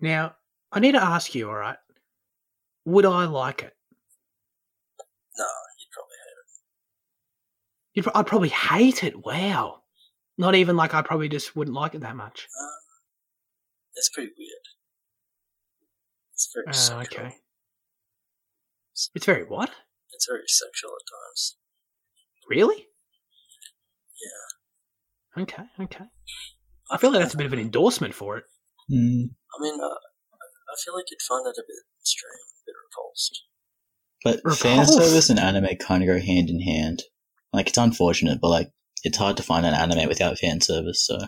Now, 0.00 0.36
I 0.72 0.80
need 0.80 0.92
to 0.92 1.02
ask 1.02 1.34
you, 1.34 1.48
all 1.48 1.56
right? 1.56 1.76
Would 2.86 3.04
I 3.04 3.24
like 3.26 3.62
it? 3.62 3.74
No, 5.36 5.44
you'd 5.78 5.92
probably 5.92 6.16
hate 6.24 6.38
it. 6.40 6.48
You'd, 7.94 8.08
I'd 8.14 8.26
probably 8.26 8.48
hate 8.48 9.04
it. 9.04 9.24
Wow. 9.24 9.82
Not 10.38 10.54
even 10.54 10.76
like 10.76 10.94
I 10.94 11.02
probably 11.02 11.28
just 11.28 11.54
wouldn't 11.56 11.74
like 11.76 11.94
it 11.94 12.00
that 12.00 12.16
much. 12.16 12.46
Um, 12.60 12.68
it's 13.94 14.08
pretty 14.08 14.30
weird. 14.38 14.66
It's 16.32 16.48
very 16.54 16.66
Oh, 16.68 16.72
sexual. 16.72 17.26
okay. 17.26 17.34
It's 18.94 19.24
very 19.24 19.44
what? 19.44 19.70
It's 20.12 20.26
very 20.28 20.44
sexual 20.46 20.90
at 20.90 21.04
times. 21.10 21.56
Really? 22.48 22.86
Yeah. 25.36 25.42
Okay, 25.42 25.62
okay. 25.80 26.04
I 26.90 26.96
feel 26.96 27.10
like 27.12 27.20
that's 27.20 27.34
a 27.34 27.36
bit 27.36 27.46
of 27.46 27.52
an 27.52 27.58
endorsement 27.58 28.14
for 28.14 28.38
it. 28.38 28.44
Mm. 28.90 29.30
I 29.58 29.62
mean, 29.62 29.74
uh, 29.80 29.86
I 29.86 30.74
feel 30.84 30.94
like 30.94 31.04
you'd 31.10 31.20
find 31.28 31.44
that 31.44 31.58
a 31.58 31.64
bit 31.66 31.76
strange, 32.02 32.40
a 32.62 32.64
bit 32.66 32.74
repulsed. 32.86 33.42
But 34.24 34.36
Repulsed. 34.44 34.62
fan 34.62 34.86
service 34.86 35.30
and 35.30 35.38
anime 35.38 35.76
kind 35.78 36.02
of 36.02 36.06
go 36.08 36.18
hand 36.18 36.48
in 36.50 36.60
hand. 36.60 37.02
Like 37.52 37.68
it's 37.68 37.78
unfortunate, 37.78 38.40
but 38.40 38.48
like 38.48 38.70
it's 39.04 39.18
hard 39.18 39.36
to 39.36 39.42
find 39.42 39.64
an 39.66 39.74
anime 39.74 40.08
without 40.08 40.38
fan 40.38 40.60
service. 40.60 41.04
So 41.06 41.18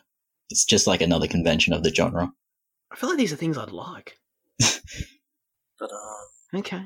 it's 0.49 0.65
just 0.65 0.87
like 0.87 1.01
another 1.03 1.29
convention 1.29 1.73
of 1.73 1.83
the 1.83 1.95
genre. 1.95 2.33
I 2.91 2.97
feel 2.97 3.11
like 3.11 3.19
these 3.19 3.33
are 3.33 3.37
things 3.37 3.57
I'd 3.59 3.71
like. 3.71 4.17
But 5.79 5.91
um, 5.93 6.59
Okay, 6.61 6.83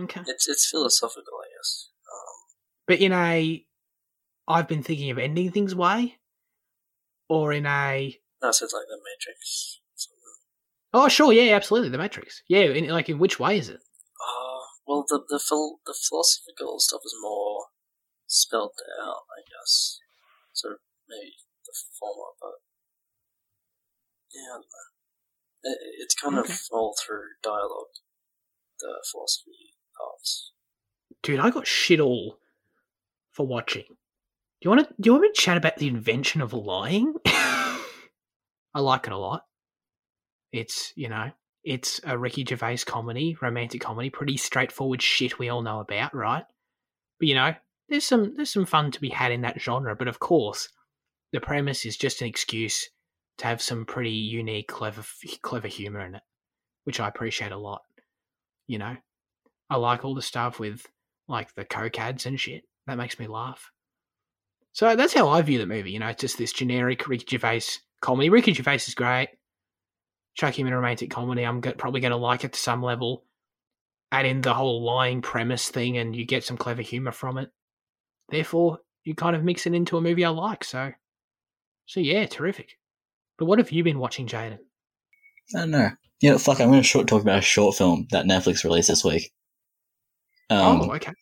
okay. 0.00 0.20
it's 0.26 0.48
it's 0.48 0.68
philosophical, 0.68 1.34
I 1.44 1.46
guess. 1.56 1.90
Um, 2.12 2.34
But 2.88 2.98
in 3.00 3.12
a, 3.12 3.64
I've 4.48 4.68
been 4.68 4.82
thinking 4.82 5.10
of 5.10 5.18
ending 5.18 5.50
things 5.50 5.74
way, 5.74 6.18
or 7.28 7.52
in 7.52 7.66
a, 7.66 8.18
no, 8.42 8.50
so 8.50 8.64
it's 8.64 8.74
like 8.74 8.86
the 8.88 8.98
Matrix. 8.98 9.80
oh 10.92 11.08
sure, 11.08 11.32
yeah, 11.32 11.54
absolutely, 11.54 11.90
the 11.90 11.98
Matrix. 11.98 12.42
Yeah, 12.48 12.62
in, 12.62 12.88
like 12.88 13.08
in 13.08 13.18
which 13.18 13.38
way 13.38 13.58
is 13.58 13.68
it? 13.68 13.76
Uh, 13.76 14.60
well, 14.86 15.04
the 15.08 15.22
the 15.28 15.38
phil- 15.40 15.78
the 15.86 15.94
philosophical 16.08 16.78
stuff 16.80 17.00
is 17.04 17.14
more 17.22 17.66
spelled 18.26 18.72
out, 19.02 19.22
I 19.30 19.40
guess. 19.42 19.98
So 20.52 20.68
maybe 21.08 21.32
the 21.66 21.72
former, 21.98 22.32
but 22.40 22.54
yeah, 24.34 24.42
I 24.42 24.54
don't 24.54 24.60
know. 24.62 25.70
It, 25.70 25.78
it's 26.00 26.14
kind 26.14 26.38
Okay. 26.38 26.52
of 26.52 26.58
all 26.72 26.96
through 27.04 27.26
dialogue, 27.42 27.94
the 28.80 29.04
philosophy 29.10 29.76
parts. 29.96 30.52
Dude, 31.22 31.38
I 31.38 31.50
got 31.50 31.66
shit 31.68 32.00
all 32.00 32.38
for 33.30 33.46
watching. 33.46 33.84
Do 34.62 34.68
you 34.68 34.76
want 34.76 34.88
to? 34.88 34.94
Do 35.00 35.08
you 35.08 35.12
want 35.14 35.22
me 35.22 35.28
to 35.34 35.40
chat 35.40 35.56
about 35.56 35.78
the 35.78 35.88
invention 35.88 36.40
of 36.40 36.52
lying? 36.52 37.14
I 37.26 37.80
like 38.76 39.08
it 39.08 39.12
a 39.12 39.18
lot. 39.18 39.42
It's 40.52 40.92
you 40.94 41.08
know, 41.08 41.32
it's 41.64 42.00
a 42.04 42.16
Ricky 42.16 42.44
Gervais 42.48 42.84
comedy, 42.86 43.36
romantic 43.42 43.80
comedy, 43.80 44.08
pretty 44.08 44.36
straightforward 44.36 45.02
shit 45.02 45.40
we 45.40 45.48
all 45.48 45.62
know 45.62 45.80
about, 45.80 46.14
right? 46.14 46.44
But 47.18 47.26
you 47.26 47.34
know, 47.34 47.54
there's 47.88 48.04
some 48.04 48.36
there's 48.36 48.52
some 48.52 48.64
fun 48.64 48.92
to 48.92 49.00
be 49.00 49.08
had 49.08 49.32
in 49.32 49.40
that 49.40 49.60
genre. 49.60 49.96
But 49.96 50.06
of 50.06 50.20
course, 50.20 50.68
the 51.32 51.40
premise 51.40 51.84
is 51.84 51.96
just 51.96 52.22
an 52.22 52.28
excuse 52.28 52.88
to 53.38 53.46
have 53.48 53.60
some 53.60 53.84
pretty 53.84 54.12
unique, 54.12 54.68
clever, 54.68 55.02
clever 55.42 55.66
humor 55.66 56.06
in 56.06 56.14
it, 56.14 56.22
which 56.84 57.00
I 57.00 57.08
appreciate 57.08 57.50
a 57.50 57.56
lot. 57.56 57.82
You 58.68 58.78
know, 58.78 58.96
I 59.68 59.76
like 59.76 60.04
all 60.04 60.14
the 60.14 60.22
stuff 60.22 60.60
with 60.60 60.86
like 61.26 61.52
the 61.56 61.64
cocads 61.64 62.26
and 62.26 62.38
shit. 62.38 62.62
That 62.86 62.96
makes 62.96 63.18
me 63.18 63.26
laugh. 63.26 63.72
So 64.72 64.96
that's 64.96 65.12
how 65.12 65.28
I 65.28 65.42
view 65.42 65.58
the 65.58 65.66
movie. 65.66 65.92
You 65.92 65.98
know, 65.98 66.08
it's 66.08 66.20
just 66.20 66.38
this 66.38 66.52
generic 66.52 67.06
Ricky 67.06 67.26
Gervais 67.28 67.62
comedy. 68.00 68.30
Ricky 68.30 68.54
Gervais 68.54 68.76
is 68.76 68.94
great. 68.94 69.28
Chuck 70.34 70.58
him 70.58 70.66
in 70.66 70.72
a 70.72 70.76
romantic 70.76 71.10
comedy. 71.10 71.42
I'm 71.42 71.60
go- 71.60 71.72
probably 71.72 72.00
going 72.00 72.12
to 72.12 72.16
like 72.16 72.44
it 72.44 72.54
to 72.54 72.58
some 72.58 72.82
level. 72.82 73.24
Add 74.10 74.26
in 74.26 74.40
the 74.40 74.54
whole 74.54 74.82
lying 74.82 75.22
premise 75.22 75.68
thing, 75.68 75.98
and 75.98 76.14
you 76.16 76.24
get 76.24 76.44
some 76.44 76.56
clever 76.56 76.82
humor 76.82 77.12
from 77.12 77.38
it. 77.38 77.50
Therefore, 78.28 78.78
you 79.04 79.14
kind 79.14 79.36
of 79.36 79.44
mix 79.44 79.66
it 79.66 79.74
into 79.74 79.96
a 79.96 80.02
movie 80.02 80.24
I 80.24 80.30
like. 80.30 80.64
So, 80.64 80.92
so 81.86 82.00
yeah, 82.00 82.26
terrific. 82.26 82.78
But 83.38 83.46
what 83.46 83.58
have 83.58 83.72
you 83.72 83.84
been 83.84 83.98
watching, 83.98 84.26
Jaden? 84.26 84.58
I 85.54 85.58
don't 85.58 85.70
know. 85.70 85.90
Yeah, 86.20 86.36
fuck. 86.38 86.60
I'm 86.60 86.68
going 86.68 86.80
to 86.80 86.86
short 86.86 87.08
talk 87.08 87.22
about 87.22 87.38
a 87.38 87.42
short 87.42 87.76
film 87.76 88.06
that 88.10 88.26
Netflix 88.26 88.64
released 88.64 88.88
this 88.88 89.04
week. 89.04 89.32
Um, 90.48 90.82
oh, 90.82 90.94
okay. 90.94 91.12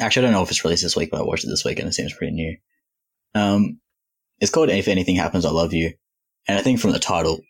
Actually, 0.00 0.22
I 0.22 0.26
don't 0.26 0.34
know 0.34 0.42
if 0.42 0.50
it's 0.50 0.64
released 0.64 0.82
this 0.82 0.96
week, 0.96 1.10
but 1.10 1.20
I 1.20 1.24
watched 1.24 1.44
it 1.44 1.48
this 1.48 1.64
week 1.64 1.78
and 1.78 1.88
it 1.88 1.92
seems 1.92 2.12
pretty 2.12 2.32
new. 2.32 2.56
Um, 3.34 3.80
it's 4.40 4.50
called 4.50 4.70
If 4.70 4.88
Anything 4.88 5.16
Happens, 5.16 5.44
I 5.44 5.50
Love 5.50 5.72
You. 5.72 5.92
And 6.46 6.58
I 6.58 6.62
think 6.62 6.80
from 6.80 6.92
the 6.92 6.98
title, 6.98 7.40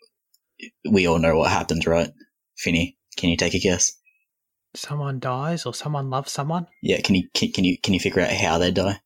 we 0.89 1.05
all 1.07 1.19
know 1.19 1.35
what 1.37 1.51
happens, 1.51 1.85
right? 1.85 2.09
Finny, 2.57 2.97
can 3.17 3.29
you 3.29 3.37
take 3.37 3.53
a 3.53 3.59
guess? 3.59 3.91
Someone 4.75 5.19
dies 5.19 5.65
or 5.65 5.73
someone 5.73 6.09
loves 6.09 6.31
someone. 6.31 6.67
Yeah, 6.81 6.99
can 7.01 7.15
you 7.15 7.29
can, 7.33 7.51
can 7.51 7.63
you 7.63 7.77
can 7.79 7.93
you 7.93 7.99
figure 7.99 8.21
out 8.21 8.31
how 8.31 8.57
they 8.57 8.71
die? 8.71 8.99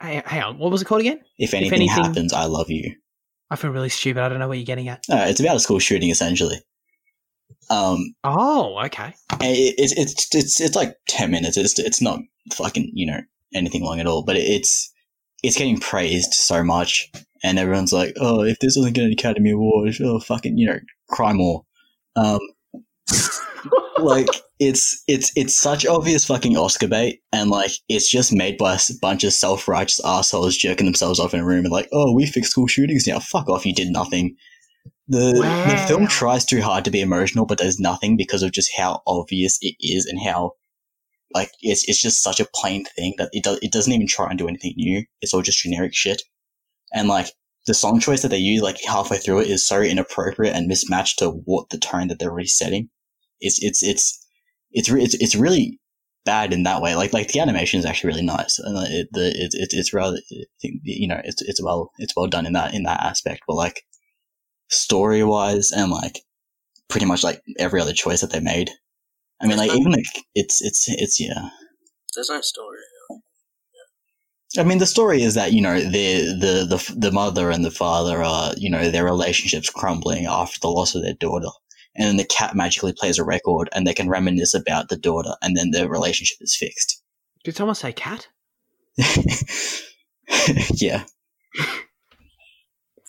Hey, 0.00 0.22
hang 0.24 0.42
on, 0.42 0.58
what 0.58 0.70
was 0.70 0.80
it 0.82 0.86
called 0.86 1.00
again? 1.02 1.20
If 1.38 1.54
anything, 1.54 1.74
anything- 1.80 2.04
happens, 2.04 2.32
I 2.32 2.44
love 2.44 2.70
you. 2.70 2.94
I 3.50 3.56
feel 3.56 3.70
really 3.72 3.88
stupid. 3.88 4.22
I 4.22 4.28
don't 4.28 4.38
know 4.38 4.46
what 4.46 4.58
you're 4.58 4.64
getting 4.64 4.88
at. 4.88 5.00
Uh, 5.10 5.26
it's 5.28 5.40
about 5.40 5.56
a 5.56 5.60
school 5.60 5.80
shooting, 5.80 6.08
essentially. 6.10 6.60
Um, 7.68 8.14
Oh, 8.22 8.80
okay. 8.86 9.14
it, 9.40 9.74
it's 9.76 9.92
it's 9.98 10.34
it's 10.34 10.60
it's 10.60 10.76
like 10.76 10.94
ten 11.08 11.32
minutes. 11.32 11.56
It's 11.56 11.76
it's 11.80 12.00
not 12.00 12.20
fucking 12.52 12.90
you 12.94 13.06
know 13.06 13.20
anything 13.54 13.82
long 13.82 14.00
at 14.00 14.06
all, 14.06 14.24
but 14.24 14.36
it's 14.36 14.92
it's 15.42 15.56
getting 15.56 15.80
praised 15.80 16.34
so 16.34 16.62
much, 16.62 17.10
and 17.42 17.58
everyone's 17.58 17.92
like, 17.92 18.14
oh, 18.20 18.42
if 18.42 18.58
this 18.58 18.76
doesn't 18.76 18.92
get 18.92 19.04
an 19.04 19.12
Academy 19.12 19.50
Award, 19.50 19.94
oh 20.02 20.20
fucking 20.20 20.58
you 20.58 20.66
know, 20.66 20.78
cry 21.08 21.32
more. 21.32 21.64
Um, 22.16 22.40
like 23.98 24.28
it's 24.58 25.02
it's 25.08 25.32
it's 25.36 25.54
such 25.54 25.86
obvious 25.86 26.24
fucking 26.26 26.56
Oscar 26.56 26.88
bait, 26.88 27.20
and 27.32 27.50
like 27.50 27.72
it's 27.88 28.10
just 28.10 28.32
made 28.32 28.58
by 28.58 28.74
a 28.74 28.78
bunch 29.00 29.24
of 29.24 29.32
self 29.32 29.66
righteous 29.68 30.00
assholes 30.04 30.56
jerking 30.56 30.86
themselves 30.86 31.18
off 31.18 31.34
in 31.34 31.40
a 31.40 31.44
room 31.44 31.64
and 31.64 31.72
like, 31.72 31.88
oh, 31.92 32.12
we 32.12 32.26
fix 32.26 32.50
school 32.50 32.66
shootings 32.66 33.06
now. 33.06 33.18
Fuck 33.18 33.48
off, 33.48 33.66
you 33.66 33.74
did 33.74 33.88
nothing. 33.88 34.36
The 35.08 35.32
the 35.32 35.84
film 35.88 36.06
tries 36.06 36.44
too 36.44 36.62
hard 36.62 36.84
to 36.84 36.90
be 36.90 37.00
emotional, 37.00 37.46
but 37.46 37.58
does 37.58 37.80
nothing 37.80 38.16
because 38.16 38.42
of 38.42 38.52
just 38.52 38.70
how 38.76 39.02
obvious 39.06 39.58
it 39.60 39.74
is 39.80 40.06
and 40.06 40.20
how 40.20 40.52
like 41.32 41.50
it's 41.60 41.88
it's 41.88 42.00
just 42.00 42.22
such 42.22 42.40
a 42.40 42.48
plain 42.54 42.84
thing 42.96 43.14
that 43.18 43.30
it 43.32 43.44
does 43.44 43.58
it 43.62 43.72
doesn't 43.72 43.92
even 43.92 44.06
try 44.06 44.28
and 44.28 44.38
do 44.38 44.48
anything 44.48 44.74
new. 44.76 45.04
It's 45.20 45.34
all 45.34 45.42
just 45.42 45.62
generic 45.62 45.94
shit, 45.94 46.22
and 46.92 47.08
like 47.08 47.28
the 47.66 47.74
song 47.74 48.00
choice 48.00 48.22
that 48.22 48.28
they 48.28 48.38
use 48.38 48.62
like 48.62 48.82
halfway 48.86 49.18
through 49.18 49.40
it 49.40 49.50
is 49.50 49.66
so 49.66 49.80
inappropriate 49.82 50.54
and 50.54 50.66
mismatched 50.66 51.18
to 51.18 51.30
what 51.30 51.70
the 51.70 51.78
tone 51.78 52.08
that 52.08 52.18
they're 52.18 52.32
resetting. 52.32 52.88
It's 53.40 53.62
it's 53.62 53.82
it's 53.82 54.26
it's 54.72 54.90
it's, 54.90 55.14
it's 55.14 55.34
really 55.34 55.78
bad 56.24 56.52
in 56.52 56.64
that 56.64 56.82
way. 56.82 56.94
Like 56.94 57.12
like 57.12 57.28
the 57.28 57.40
animation 57.40 57.78
is 57.78 57.86
actually 57.86 58.08
really 58.08 58.26
nice, 58.26 58.58
and 58.58 58.76
it, 58.88 59.08
the 59.12 59.28
it, 59.28 59.50
it, 59.52 59.68
it's 59.72 59.92
rather 59.92 60.18
you 60.62 61.08
know 61.08 61.20
it's 61.24 61.42
it's 61.42 61.62
well 61.62 61.90
it's 61.98 62.14
well 62.16 62.26
done 62.26 62.46
in 62.46 62.52
that 62.54 62.74
in 62.74 62.84
that 62.84 63.02
aspect. 63.02 63.42
But 63.46 63.54
like 63.56 63.82
story 64.68 65.22
wise 65.22 65.70
and 65.72 65.90
like 65.90 66.20
pretty 66.88 67.06
much 67.06 67.22
like 67.24 67.40
every 67.58 67.80
other 67.80 67.92
choice 67.92 68.20
that 68.20 68.30
they 68.30 68.40
made. 68.40 68.70
I 69.42 69.46
mean, 69.46 69.56
like 69.56 69.72
even 69.72 69.92
like 69.92 70.04
it's 70.34 70.60
it's 70.62 70.86
it's 70.88 71.18
yeah. 71.20 71.48
There's 72.14 72.28
no 72.28 72.40
story. 72.40 72.78
I 74.58 74.64
mean, 74.64 74.78
the 74.78 74.86
story 74.86 75.22
is 75.22 75.34
that 75.34 75.52
you 75.52 75.60
know 75.62 75.80
the 75.80 76.24
the 76.38 76.66
the 76.68 76.94
the 76.96 77.12
mother 77.12 77.50
and 77.50 77.64
the 77.64 77.70
father 77.70 78.22
are 78.22 78.52
you 78.56 78.68
know 78.68 78.90
their 78.90 79.04
relationships 79.04 79.70
crumbling 79.70 80.26
after 80.26 80.58
the 80.60 80.68
loss 80.68 80.94
of 80.94 81.02
their 81.02 81.14
daughter, 81.14 81.48
and 81.94 82.08
then 82.08 82.16
the 82.16 82.24
cat 82.24 82.56
magically 82.56 82.92
plays 82.92 83.18
a 83.18 83.24
record, 83.24 83.68
and 83.72 83.86
they 83.86 83.94
can 83.94 84.08
reminisce 84.08 84.52
about 84.54 84.88
the 84.88 84.96
daughter, 84.96 85.36
and 85.40 85.56
then 85.56 85.70
their 85.70 85.88
relationship 85.88 86.38
is 86.40 86.56
fixed. 86.56 87.00
Did 87.44 87.54
someone 87.56 87.76
say 87.76 87.92
cat? 87.92 88.26
yeah, 90.74 91.04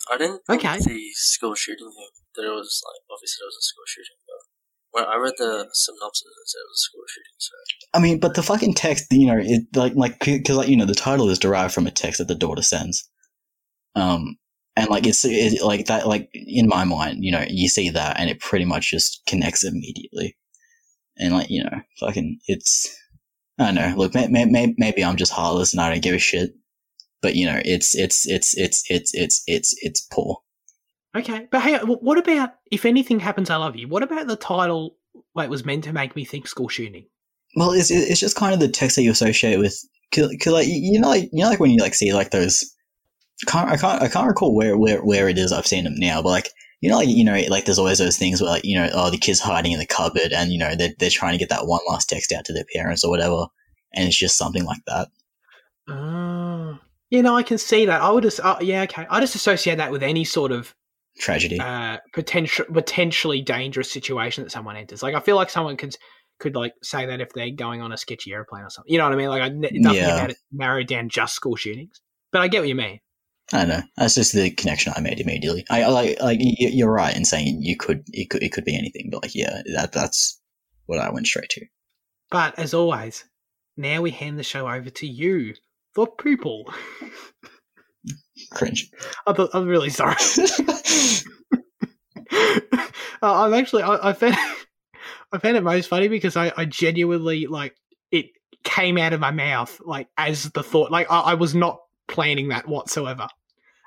I 0.09 0.17
didn't 0.17 0.45
think 0.45 0.63
Okay. 0.63 0.77
the 0.77 1.09
school 1.15 1.55
shooting 1.55 1.89
thing 1.89 2.09
that 2.35 2.45
it 2.45 2.51
was 2.53 2.81
like 2.85 3.01
obviously 3.11 3.43
it 3.43 3.47
was 3.49 3.57
a 3.59 3.65
school 3.65 3.85
shooting, 3.87 4.17
when 4.91 5.05
I 5.05 5.15
read 5.17 5.33
the 5.37 5.67
synopsis, 5.73 6.27
it 6.27 6.47
said 6.47 6.59
it 6.59 6.69
was 6.69 6.75
a 6.75 6.83
school 6.83 7.03
shooting. 7.07 7.37
So 7.37 7.53
I 7.93 7.99
mean, 7.99 8.19
but 8.19 8.35
the 8.35 8.43
fucking 8.43 8.73
text, 8.73 9.05
you 9.11 9.27
know, 9.27 9.39
it 9.39 9.63
like 9.75 9.95
like 9.95 10.19
because 10.19 10.57
like 10.57 10.67
you 10.67 10.77
know 10.77 10.85
the 10.85 10.95
title 10.95 11.29
is 11.29 11.39
derived 11.39 11.73
from 11.73 11.87
a 11.87 11.91
text 11.91 12.19
that 12.19 12.27
the 12.27 12.35
daughter 12.35 12.61
sends, 12.61 13.09
um, 13.95 14.37
and 14.75 14.89
like 14.89 15.07
it's 15.07 15.23
it, 15.25 15.61
like 15.61 15.85
that 15.87 16.07
like 16.07 16.29
in 16.33 16.67
my 16.67 16.83
mind, 16.83 17.23
you 17.23 17.31
know, 17.31 17.45
you 17.47 17.69
see 17.69 17.89
that 17.89 18.19
and 18.19 18.29
it 18.29 18.39
pretty 18.39 18.65
much 18.65 18.91
just 18.91 19.21
connects 19.27 19.63
immediately, 19.63 20.37
and 21.17 21.33
like 21.33 21.49
you 21.49 21.63
know, 21.63 21.81
fucking 21.99 22.39
it's 22.47 22.95
I 23.59 23.65
don't 23.65 23.75
know. 23.75 23.93
Look, 23.95 24.13
may, 24.15 24.27
may, 24.27 24.45
may, 24.45 24.73
maybe 24.77 25.03
I'm 25.03 25.17
just 25.17 25.31
heartless 25.31 25.73
and 25.73 25.81
I 25.81 25.91
don't 25.91 26.01
give 26.01 26.15
a 26.15 26.19
shit, 26.19 26.51
but 27.21 27.35
you 27.35 27.45
know, 27.45 27.61
it's 27.63 27.95
it's 27.95 28.27
it's 28.27 28.57
it's 28.57 28.83
it's 28.89 29.13
it's 29.13 29.43
it's 29.47 29.75
it's 29.79 30.01
poor. 30.11 30.39
Okay, 31.15 31.47
but 31.51 31.61
hey, 31.61 31.77
what 31.79 32.17
about 32.17 32.51
if 32.71 32.85
anything 32.85 33.19
happens, 33.19 33.49
I 33.49 33.57
love 33.57 33.75
you? 33.75 33.87
What 33.87 34.03
about 34.03 34.27
the 34.27 34.35
title? 34.35 34.95
Like, 35.35 35.49
was 35.49 35.65
meant 35.65 35.83
to 35.85 35.93
make 35.93 36.15
me 36.15 36.23
think 36.23 36.47
school 36.47 36.69
shooting. 36.69 37.05
Well, 37.55 37.71
it's 37.71 37.91
it's 37.91 38.19
just 38.19 38.37
kind 38.37 38.53
of 38.53 38.59
the 38.59 38.69
text 38.69 38.95
that 38.95 39.03
you 39.03 39.11
associate 39.11 39.59
with 39.59 39.77
because 40.09 40.47
like 40.47 40.67
you 40.67 40.99
know, 40.99 41.09
like 41.09 41.29
you 41.33 41.43
know, 41.43 41.49
like 41.49 41.59
when 41.59 41.71
you 41.71 41.81
like 41.81 41.93
see 41.93 42.13
like 42.13 42.31
those. 42.31 42.75
I 43.47 43.51
can't 43.51 43.69
I 43.69 43.77
can't 43.77 44.01
I 44.03 44.07
can't 44.07 44.27
recall 44.27 44.55
where 44.55 44.77
where 44.77 45.03
where 45.03 45.27
it 45.27 45.37
is. 45.37 45.51
I've 45.51 45.67
seen 45.67 45.83
them 45.83 45.95
now, 45.97 46.21
but 46.21 46.29
like 46.29 46.49
you 46.79 46.89
know, 46.89 46.97
like 46.97 47.09
you 47.09 47.25
know, 47.25 47.41
like 47.49 47.65
there's 47.65 47.79
always 47.79 47.97
those 47.97 48.17
things 48.17 48.39
where 48.39 48.51
like 48.51 48.63
you 48.63 48.77
know, 48.77 48.89
oh, 48.93 49.09
the 49.09 49.17
kid's 49.17 49.39
hiding 49.39 49.71
in 49.71 49.79
the 49.79 49.85
cupboard, 49.85 50.31
and 50.31 50.51
you 50.51 50.59
know 50.59 50.75
they're 50.75 50.93
they're 50.99 51.09
trying 51.09 51.33
to 51.33 51.39
get 51.39 51.49
that 51.49 51.67
one 51.67 51.81
last 51.89 52.07
text 52.07 52.31
out 52.31 52.45
to 52.45 52.53
their 52.53 52.65
parents 52.73 53.03
or 53.03 53.09
whatever, 53.09 53.47
and 53.93 54.07
it's 54.07 54.17
just 54.17 54.37
something 54.37 54.63
like 54.63 54.81
that. 54.87 55.09
Oh. 55.87 56.79
You 57.09 57.21
know, 57.21 57.35
I 57.35 57.43
can 57.43 57.57
see 57.57 57.85
that. 57.85 58.01
I 58.01 58.09
would 58.09 58.23
just, 58.23 58.39
uh, 58.39 58.57
yeah, 58.61 58.83
okay. 58.83 59.05
I 59.09 59.19
just 59.19 59.35
associate 59.35 59.75
that 59.75 59.91
with 59.91 60.01
any 60.01 60.23
sort 60.23 60.53
of 60.53 60.73
Tragedy. 61.19 61.59
uh, 61.59 61.97
potential, 62.13 62.65
potentially 62.71 63.41
dangerous 63.41 63.91
situation 63.91 64.43
that 64.43 64.49
someone 64.51 64.75
enters. 64.77 65.03
Like, 65.03 65.15
I 65.15 65.19
feel 65.19 65.35
like 65.35 65.49
someone 65.49 65.77
could 65.77 65.95
could 66.39 66.55
like 66.55 66.73
say 66.81 67.05
that 67.05 67.21
if 67.21 67.29
they're 67.33 67.51
going 67.51 67.81
on 67.81 67.91
a 67.91 67.97
sketchy 67.97 68.33
airplane 68.33 68.63
or 68.63 68.69
something. 68.71 68.91
You 68.91 68.97
know 68.97 69.03
what 69.03 69.13
I 69.13 69.15
mean? 69.17 69.29
Like, 69.29 69.41
I, 69.43 69.49
nothing 69.49 69.83
Yeah. 69.83 70.15
about 70.15 70.31
it 70.31 70.37
narrowed 70.51 70.87
down 70.87 71.09
just 71.09 71.35
school 71.35 71.55
shootings. 71.55 72.01
But 72.31 72.41
I 72.41 72.47
get 72.47 72.61
what 72.61 72.69
you 72.69 72.75
mean. 72.75 72.99
I 73.53 73.65
know. 73.65 73.81
That's 73.97 74.15
just 74.15 74.33
the 74.33 74.49
connection 74.49 74.93
I 74.95 75.01
made 75.01 75.19
immediately. 75.19 75.65
I 75.69 75.83
I 75.83 75.87
like 75.87 76.21
like 76.21 76.39
you're 76.41 76.91
right 76.91 77.15
in 77.15 77.25
saying 77.25 77.59
you 77.61 77.75
could 77.77 78.03
it 78.13 78.29
could 78.29 78.41
it 78.41 78.53
could 78.53 78.63
be 78.63 78.77
anything, 78.77 79.09
but 79.11 79.23
like 79.23 79.35
yeah, 79.35 79.61
that 79.75 79.91
that's 79.91 80.39
what 80.85 80.99
I 80.99 81.11
went 81.11 81.27
straight 81.27 81.49
to. 81.49 81.65
But 82.31 82.57
as 82.57 82.73
always, 82.73 83.25
now 83.75 84.01
we 84.01 84.11
hand 84.11 84.39
the 84.39 84.43
show 84.43 84.69
over 84.69 84.89
to 84.89 85.05
you, 85.05 85.53
the 85.95 86.05
people. 86.07 86.73
Cringe. 88.51 88.91
I'm, 89.27 89.35
I'm 89.53 89.67
really 89.67 89.89
sorry. 89.89 90.15
uh, 92.31 92.85
I'm 93.21 93.53
actually 93.53 93.83
I, 93.83 94.09
I 94.09 94.13
found 94.13 94.35
I 95.31 95.37
found 95.37 95.57
it 95.57 95.63
most 95.63 95.87
funny 95.87 96.07
because 96.07 96.35
I, 96.35 96.51
I 96.57 96.65
genuinely 96.65 97.47
like 97.47 97.75
it 98.11 98.27
came 98.63 98.97
out 98.97 99.13
of 99.13 99.19
my 99.19 99.31
mouth 99.31 99.79
like 99.85 100.07
as 100.17 100.49
the 100.51 100.63
thought 100.63 100.91
like 100.91 101.09
I, 101.11 101.19
I 101.19 101.33
was 101.35 101.55
not 101.55 101.79
planning 102.07 102.49
that 102.49 102.67
whatsoever. 102.67 103.27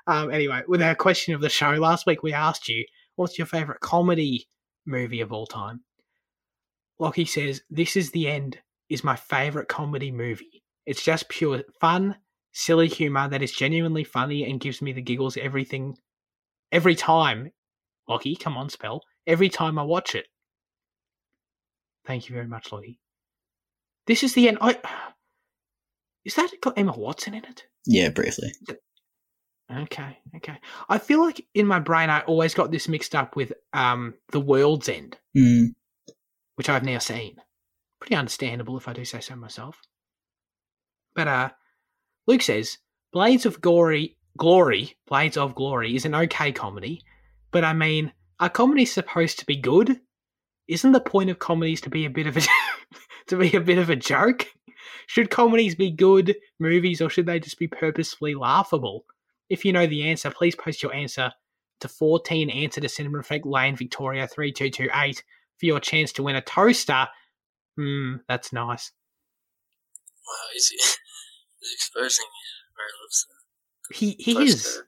Um, 0.07 0.31
anyway, 0.31 0.61
with 0.67 0.81
our 0.81 0.95
question 0.95 1.33
of 1.33 1.41
the 1.41 1.49
show 1.49 1.71
last 1.71 2.05
week, 2.05 2.23
we 2.23 2.33
asked 2.33 2.69
you 2.69 2.85
what's 3.15 3.37
your 3.37 3.47
favorite 3.47 3.79
comedy 3.79 4.47
movie 4.85 5.21
of 5.21 5.31
all 5.31 5.47
time. 5.47 5.81
Lockie 6.99 7.25
says 7.25 7.61
this 7.69 7.95
is 7.95 8.11
the 8.11 8.27
end 8.27 8.59
is 8.89 9.03
my 9.03 9.15
favorite 9.15 9.67
comedy 9.67 10.11
movie. 10.11 10.63
It's 10.85 11.03
just 11.03 11.29
pure 11.29 11.63
fun, 11.81 12.15
silly 12.57 12.87
humor 12.87 13.27
that 13.27 13.43
is 13.43 13.51
genuinely 13.51 14.05
funny 14.05 14.49
and 14.49 14.61
gives 14.61 14.81
me 14.81 14.93
the 14.93 15.01
giggles 15.01 15.35
everything 15.37 15.97
every 16.71 16.95
time. 16.95 17.51
Lockie, 18.07 18.35
come 18.35 18.55
on, 18.55 18.69
spell. 18.69 19.01
Every 19.27 19.49
time 19.49 19.77
I 19.77 19.83
watch 19.83 20.15
it. 20.15 20.25
Thank 22.05 22.29
you 22.29 22.35
very 22.35 22.47
much, 22.47 22.71
Lockie. 22.71 22.99
This 24.07 24.23
is 24.23 24.33
the 24.33 24.47
end. 24.47 24.59
I 24.61 24.77
is 26.23 26.35
that 26.35 26.49
got 26.61 26.77
Emma 26.77 26.93
Watson 26.97 27.33
in 27.35 27.43
it? 27.43 27.65
yeah, 27.85 28.09
briefly. 28.09 28.51
Okay, 29.71 30.17
okay. 30.37 30.57
I 30.87 30.97
feel 30.99 31.19
like 31.21 31.45
in 31.55 31.65
my 31.67 31.79
brain 31.79 32.09
I 32.09 32.21
always 32.21 32.53
got 32.53 32.71
this 32.71 32.87
mixed 32.87 33.15
up 33.15 33.35
with 33.35 33.51
um 33.73 34.13
The 34.31 34.39
World's 34.39 34.87
End, 34.87 35.17
Mm, 35.35 35.73
which 36.55 36.69
I've 36.69 36.83
now 36.83 36.99
seen. 36.99 37.35
Pretty 37.99 38.15
understandable 38.15 38.77
if 38.77 38.87
I 38.87 38.93
do 38.93 39.03
say 39.03 39.19
so 39.19 39.35
myself. 39.35 39.81
But 41.15 41.27
uh 41.27 41.49
Luke 42.27 42.41
says 42.41 42.77
Blades 43.11 43.45
of 43.45 43.61
Glory 43.61 44.17
Glory, 44.37 44.97
Blades 45.07 45.37
of 45.37 45.55
Glory 45.55 45.95
is 45.95 46.05
an 46.05 46.13
okay 46.13 46.51
comedy, 46.51 47.01
but 47.51 47.63
I 47.63 47.73
mean, 47.73 48.11
are 48.39 48.49
comedies 48.49 48.91
supposed 48.91 49.39
to 49.39 49.45
be 49.45 49.55
good? 49.55 50.01
Isn't 50.67 50.91
the 50.91 50.99
point 50.99 51.29
of 51.29 51.39
comedies 51.39 51.79
to 51.81 51.89
be 51.89 52.05
a 52.05 52.09
bit 52.09 52.27
of 52.27 52.35
a 52.35 52.41
to 53.27 53.37
be 53.37 53.55
a 53.55 53.61
bit 53.61 53.77
of 53.77 53.89
a 53.89 53.95
joke? 53.95 54.47
Should 55.07 55.29
comedies 55.29 55.75
be 55.75 55.91
good 55.91 56.35
movies 56.59 57.01
or 57.01 57.09
should 57.09 57.27
they 57.27 57.39
just 57.39 57.59
be 57.59 57.67
purposefully 57.67 58.35
laughable? 58.35 59.05
If 59.49 59.63
you 59.63 59.71
know 59.71 59.87
the 59.87 60.09
answer, 60.09 60.31
please 60.31 60.55
post 60.55 60.83
your 60.83 60.93
answer 60.93 61.31
to 61.79 61.87
14 61.87 62.49
answer 62.49 62.81
to 62.81 62.89
Cinema 62.89 63.19
Effect 63.19 63.45
Lane 63.45 63.75
Victoria 63.75 64.27
3228 64.27 65.23
for 65.59 65.65
your 65.65 65.79
chance 65.79 66.11
to 66.13 66.23
win 66.23 66.35
a 66.35 66.41
toaster. 66.41 67.07
Hmm, 67.77 68.15
that's 68.27 68.51
nice. 68.51 68.91
Wow, 70.27 70.49
he's, 70.53 70.69
he's 70.69 70.97
exposing 71.73 72.25
where 72.75 72.87
he 72.87 73.03
lives. 73.03 74.17
He 74.17 74.23
he 74.23 74.35
Postcode. 74.35 74.45
is. 74.47 74.81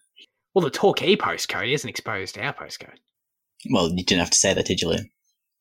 Well, 0.53 0.63
the 0.63 0.71
Torquay 0.71 1.15
postcode 1.15 1.71
isn't 1.71 1.89
exposed 1.89 2.35
to 2.35 2.41
our 2.41 2.53
postcode. 2.53 2.97
well, 3.69 3.89
you 3.89 4.03
didn't 4.03 4.21
have 4.21 4.31
to 4.31 4.37
say 4.37 4.53
that, 4.55 4.65
did 4.65 4.81
you, 4.81 4.87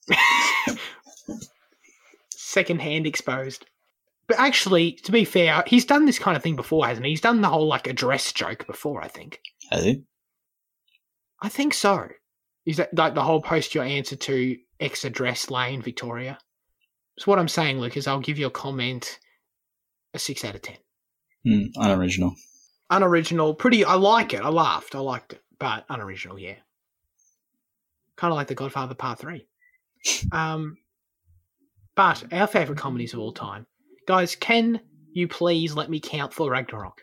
Liam? 0.09 0.79
Second 2.31 2.81
hand 2.81 3.07
exposed. 3.07 3.67
But 4.29 4.39
actually, 4.41 4.93
to 4.93 5.12
be 5.12 5.25
fair, 5.25 5.62
he's 5.67 5.85
done 5.85 6.07
this 6.07 6.19
kind 6.19 6.37
of 6.37 6.43
thing 6.43 6.57
before, 6.57 6.87
hasn't 6.87 7.05
he? 7.05 7.12
He's 7.12 7.21
done 7.21 7.43
the 7.43 7.49
whole 7.49 7.67
like 7.67 7.87
address 7.87 8.33
joke 8.33 8.67
before, 8.67 9.03
I 9.03 9.09
think. 9.09 9.41
Has 9.71 9.85
he? 9.85 10.03
I 11.43 11.49
think 11.49 11.75
so. 11.75 12.09
Is 12.64 12.79
that 12.79 12.95
like 12.97 13.14
the 13.14 13.23
whole 13.23 13.41
post 13.43 13.75
your 13.75 13.85
answer 13.85 14.17
to 14.17 14.57
X 14.81 15.05
address 15.05 15.51
lane, 15.51 15.83
Victoria? 15.83 16.39
So 17.19 17.31
what 17.31 17.39
I'm 17.39 17.49
saying, 17.49 17.79
Luke, 17.79 17.97
is 17.97 18.07
I'll 18.07 18.21
give 18.21 18.39
your 18.39 18.51
comment 18.51 19.21
a 20.14 20.19
six 20.19 20.45
out 20.45 20.55
of 20.57 20.62
ten. 20.62 20.77
Mm, 21.47 21.70
unoriginal. 21.76 22.34
Unoriginal, 22.90 23.55
pretty. 23.55 23.84
I 23.84 23.94
like 23.94 24.34
it. 24.34 24.40
I 24.40 24.49
laughed. 24.49 24.94
I 24.94 24.99
liked 24.99 25.34
it, 25.34 25.42
but 25.59 25.84
unoriginal, 25.88 26.38
yeah. 26.38 26.57
Kind 28.16 28.32
of 28.32 28.36
like 28.36 28.49
The 28.49 28.55
Godfather 28.55 28.94
Part 28.94 29.18
Three. 29.18 29.47
um, 30.32 30.76
but 31.94 32.32
our 32.32 32.47
favorite 32.47 32.78
comedies 32.78 33.14
of 33.14 33.20
all 33.20 33.32
time, 33.32 33.66
guys. 34.07 34.34
Can 34.34 34.80
you 35.12 35.28
please 35.28 35.74
let 35.74 35.90
me 35.90 36.01
count 36.01 36.32
for 36.32 36.51
Ragnarok? 36.51 37.03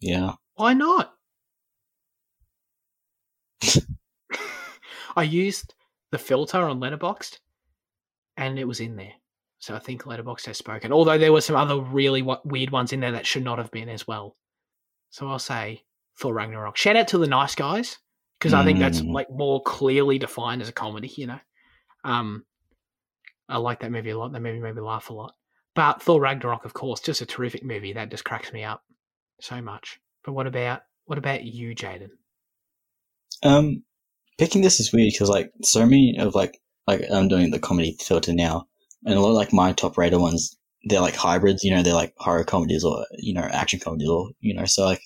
Yeah. 0.00 0.32
Why 0.54 0.74
not? 0.74 1.14
I 5.16 5.22
used 5.22 5.74
the 6.10 6.18
filter 6.18 6.58
on 6.58 6.80
Letterboxd, 6.80 7.38
and 8.36 8.58
it 8.58 8.66
was 8.66 8.80
in 8.80 8.96
there. 8.96 9.14
So 9.62 9.76
I 9.76 9.78
think 9.78 10.02
Letterboxd 10.02 10.46
has 10.46 10.58
spoken. 10.58 10.92
Although 10.92 11.18
there 11.18 11.32
were 11.32 11.40
some 11.40 11.54
other 11.54 11.78
really 11.80 12.20
weird 12.44 12.70
ones 12.70 12.92
in 12.92 12.98
there 12.98 13.12
that 13.12 13.26
should 13.28 13.44
not 13.44 13.58
have 13.58 13.70
been 13.70 13.88
as 13.88 14.08
well. 14.08 14.34
So 15.10 15.28
I'll 15.28 15.38
say 15.38 15.84
Thor 16.18 16.34
Ragnarok. 16.34 16.76
Shout 16.76 16.96
out 16.96 17.06
to 17.08 17.18
the 17.18 17.28
nice 17.28 17.54
guys 17.54 17.98
because 18.40 18.54
I 18.54 18.64
think 18.64 18.80
that's 18.80 19.02
Mm. 19.02 19.12
like 19.12 19.30
more 19.30 19.62
clearly 19.62 20.18
defined 20.18 20.62
as 20.62 20.68
a 20.68 20.72
comedy. 20.72 21.12
You 21.16 21.28
know, 21.28 21.38
um, 22.02 22.44
I 23.48 23.58
like 23.58 23.78
that 23.80 23.92
movie 23.92 24.10
a 24.10 24.18
lot. 24.18 24.32
That 24.32 24.40
movie 24.42 24.58
made 24.58 24.74
me 24.74 24.80
laugh 24.82 25.10
a 25.10 25.14
lot. 25.14 25.34
But 25.76 26.02
Thor 26.02 26.20
Ragnarok, 26.20 26.64
of 26.64 26.74
course, 26.74 26.98
just 27.00 27.20
a 27.20 27.26
terrific 27.26 27.62
movie 27.62 27.92
that 27.92 28.10
just 28.10 28.24
cracks 28.24 28.52
me 28.52 28.64
up 28.64 28.82
so 29.40 29.62
much. 29.62 30.00
But 30.24 30.32
what 30.32 30.48
about 30.48 30.82
what 31.04 31.18
about 31.18 31.44
you, 31.44 31.72
Jaden? 31.76 32.10
Um, 33.44 33.84
picking 34.38 34.62
this 34.62 34.80
is 34.80 34.92
weird 34.92 35.12
because 35.12 35.28
like 35.28 35.52
so 35.62 35.84
many 35.84 36.16
of 36.18 36.34
like 36.34 36.58
like 36.88 37.02
I'm 37.12 37.28
doing 37.28 37.52
the 37.52 37.60
comedy 37.60 37.96
filter 38.00 38.32
now, 38.32 38.66
and 39.04 39.14
a 39.14 39.20
lot 39.20 39.30
of 39.30 39.36
like 39.36 39.52
my 39.52 39.72
top 39.72 39.98
rated 39.98 40.20
ones, 40.20 40.56
they're 40.84 41.00
like 41.00 41.16
hybrids. 41.16 41.64
You 41.64 41.74
know, 41.74 41.82
they're 41.82 41.94
like 41.94 42.14
horror 42.18 42.44
comedies 42.44 42.84
or 42.84 43.06
you 43.18 43.34
know 43.34 43.42
action 43.42 43.80
comedies 43.80 44.08
or 44.08 44.30
you 44.40 44.54
know 44.54 44.64
so 44.64 44.84
like, 44.84 45.02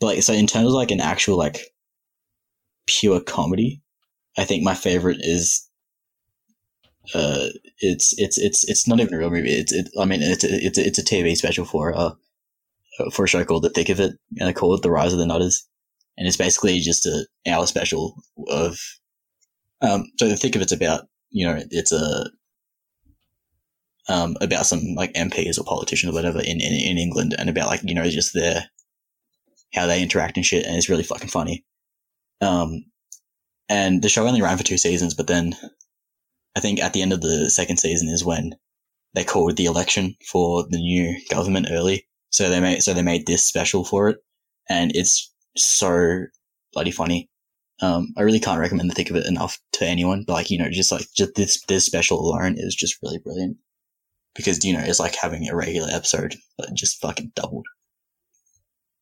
but 0.00 0.06
like 0.06 0.22
so 0.22 0.32
in 0.32 0.46
terms 0.46 0.68
of 0.68 0.72
like 0.72 0.90
an 0.90 1.00
actual 1.00 1.36
like 1.36 1.58
pure 2.86 3.20
comedy, 3.20 3.82
I 4.38 4.44
think 4.44 4.62
my 4.62 4.74
favorite 4.74 5.18
is. 5.20 5.62
Uh, 7.14 7.50
it's 7.78 8.18
it's 8.18 8.36
it's 8.36 8.68
it's 8.68 8.88
not 8.88 8.98
even 8.98 9.14
a 9.14 9.18
real 9.18 9.30
movie. 9.30 9.52
It's 9.52 9.72
it. 9.72 9.88
I 9.96 10.04
mean, 10.06 10.22
it's 10.22 10.42
a, 10.42 10.48
it's 10.50 10.76
it's 10.76 10.98
a 10.98 11.04
TV 11.04 11.36
special 11.36 11.64
for 11.64 11.96
uh 11.96 12.10
for 13.12 13.24
a 13.24 13.28
show 13.28 13.44
called 13.44 13.62
The 13.62 13.70
Thick 13.70 13.90
of 13.90 14.00
It, 14.00 14.14
and 14.40 14.48
I 14.48 14.52
call 14.52 14.74
it 14.74 14.82
The 14.82 14.90
Rise 14.90 15.12
of 15.12 15.20
the 15.20 15.26
Nutters 15.26 15.68
and 16.16 16.26
it's 16.26 16.36
basically 16.36 16.78
just 16.80 17.06
a 17.06 17.26
hour 17.48 17.66
special 17.66 18.16
of 18.48 18.78
um 19.82 20.04
so 20.18 20.28
the 20.28 20.36
thick 20.36 20.56
of 20.56 20.62
it's 20.62 20.72
about 20.72 21.06
you 21.30 21.46
know 21.46 21.60
it's 21.70 21.92
a 21.92 22.30
um 24.08 24.36
about 24.40 24.66
some 24.66 24.80
like 24.94 25.12
MPs 25.14 25.58
or 25.58 25.64
politicians 25.64 26.12
or 26.12 26.14
whatever 26.14 26.40
in, 26.40 26.60
in 26.60 26.72
in 26.72 26.98
England 26.98 27.34
and 27.38 27.48
about 27.48 27.68
like 27.68 27.80
you 27.84 27.94
know 27.94 28.08
just 28.08 28.34
their 28.34 28.64
how 29.74 29.86
they 29.86 30.02
interact 30.02 30.36
and 30.36 30.46
shit 30.46 30.64
and 30.64 30.76
it's 30.76 30.88
really 30.88 31.02
fucking 31.02 31.28
funny 31.28 31.64
um 32.40 32.84
and 33.68 34.02
the 34.02 34.08
show 34.08 34.26
only 34.26 34.42
ran 34.42 34.56
for 34.56 34.64
two 34.64 34.78
seasons 34.78 35.14
but 35.14 35.26
then 35.26 35.54
I 36.56 36.60
think 36.60 36.80
at 36.80 36.92
the 36.92 37.02
end 37.02 37.12
of 37.12 37.20
the 37.20 37.50
second 37.50 37.78
season 37.78 38.08
is 38.08 38.24
when 38.24 38.54
they 39.14 39.24
called 39.24 39.56
the 39.56 39.66
election 39.66 40.14
for 40.30 40.64
the 40.68 40.78
new 40.78 41.18
government 41.28 41.68
early 41.70 42.06
so 42.30 42.48
they 42.48 42.60
made 42.60 42.82
so 42.82 42.94
they 42.94 43.02
made 43.02 43.26
this 43.26 43.44
special 43.44 43.84
for 43.84 44.08
it 44.08 44.18
and 44.68 44.92
it's 44.94 45.32
so 45.56 46.26
bloody 46.76 46.90
funny. 46.90 47.28
Um, 47.80 48.12
I 48.16 48.22
really 48.22 48.40
can't 48.40 48.60
recommend 48.60 48.90
the 48.90 48.94
thick 48.94 49.10
of 49.10 49.16
it 49.16 49.26
enough 49.26 49.58
to 49.72 49.86
anyone, 49.86 50.24
but 50.26 50.34
like, 50.34 50.50
you 50.50 50.58
know, 50.58 50.70
just 50.70 50.92
like, 50.92 51.06
just 51.16 51.34
this, 51.34 51.62
this 51.68 51.84
special 51.84 52.20
alone 52.20 52.54
is 52.56 52.74
just 52.74 52.96
really 53.02 53.18
brilliant. 53.18 53.56
Because, 54.36 54.64
you 54.64 54.72
know, 54.72 54.84
it's 54.84 55.00
like 55.00 55.14
having 55.14 55.48
a 55.48 55.56
regular 55.56 55.88
episode, 55.90 56.34
but 56.58 56.74
just 56.74 57.00
fucking 57.00 57.32
doubled. 57.34 57.66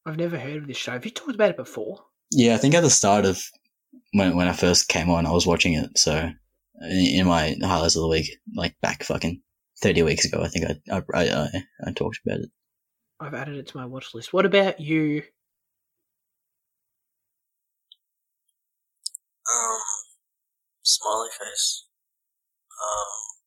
I've 0.07 0.17
never 0.17 0.39
heard 0.39 0.57
of 0.57 0.67
this 0.67 0.77
show. 0.77 0.93
Have 0.93 1.05
you 1.05 1.11
talked 1.11 1.35
about 1.35 1.51
it 1.51 1.57
before? 1.57 2.05
Yeah, 2.31 2.55
I 2.55 2.59
think 2.59 2.75
at 2.75 2.83
the 2.83 2.91
start 2.91 3.25
of 3.25 3.43
when, 4.13 4.37
when 4.37 4.49
I 4.49 4.53
first 4.53 4.89
came 4.89 5.11
on, 5.11 5.27
I 5.27 5.33
was 5.33 5.47
watching 5.47 5.75
it, 5.75 5.99
so 5.99 6.31
in, 6.83 7.21
in 7.21 7.27
my 7.27 7.57
highlights 7.63 7.97
of 7.97 8.03
the 8.03 8.09
week, 8.09 8.31
like 8.55 8.75
back 8.81 9.03
fucking 9.05 9.41
thirty 9.83 10.03
weeks 10.03 10.25
ago. 10.25 10.43
I 10.43 10.49
think 10.49 10.67
I 10.67 10.97
I 10.97 11.03
I, 11.15 11.43
I, 11.43 11.49
I 11.87 11.93
talked 11.93 12.21
about 12.25 12.41
it. 12.41 12.51
I've 13.21 13.35
added 13.35 13.57
it 13.57 13.69
to 13.69 13.77
my 13.77 13.87
watch 13.87 14.15
list. 14.15 14.33
What 14.33 14.47
about 14.47 14.81
you? 14.81 15.23
Um, 19.51 19.79
Smiley 20.83 21.29
Face. 21.39 21.87
Um, 22.71 23.44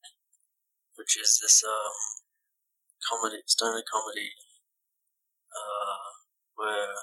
which 0.97 1.15
is 1.17 1.39
this 1.41 1.63
um 1.63 1.95
comedy, 3.07 3.41
stoner 3.45 3.83
comedy. 3.85 4.33
Uh, 5.47 6.11
where 6.57 6.93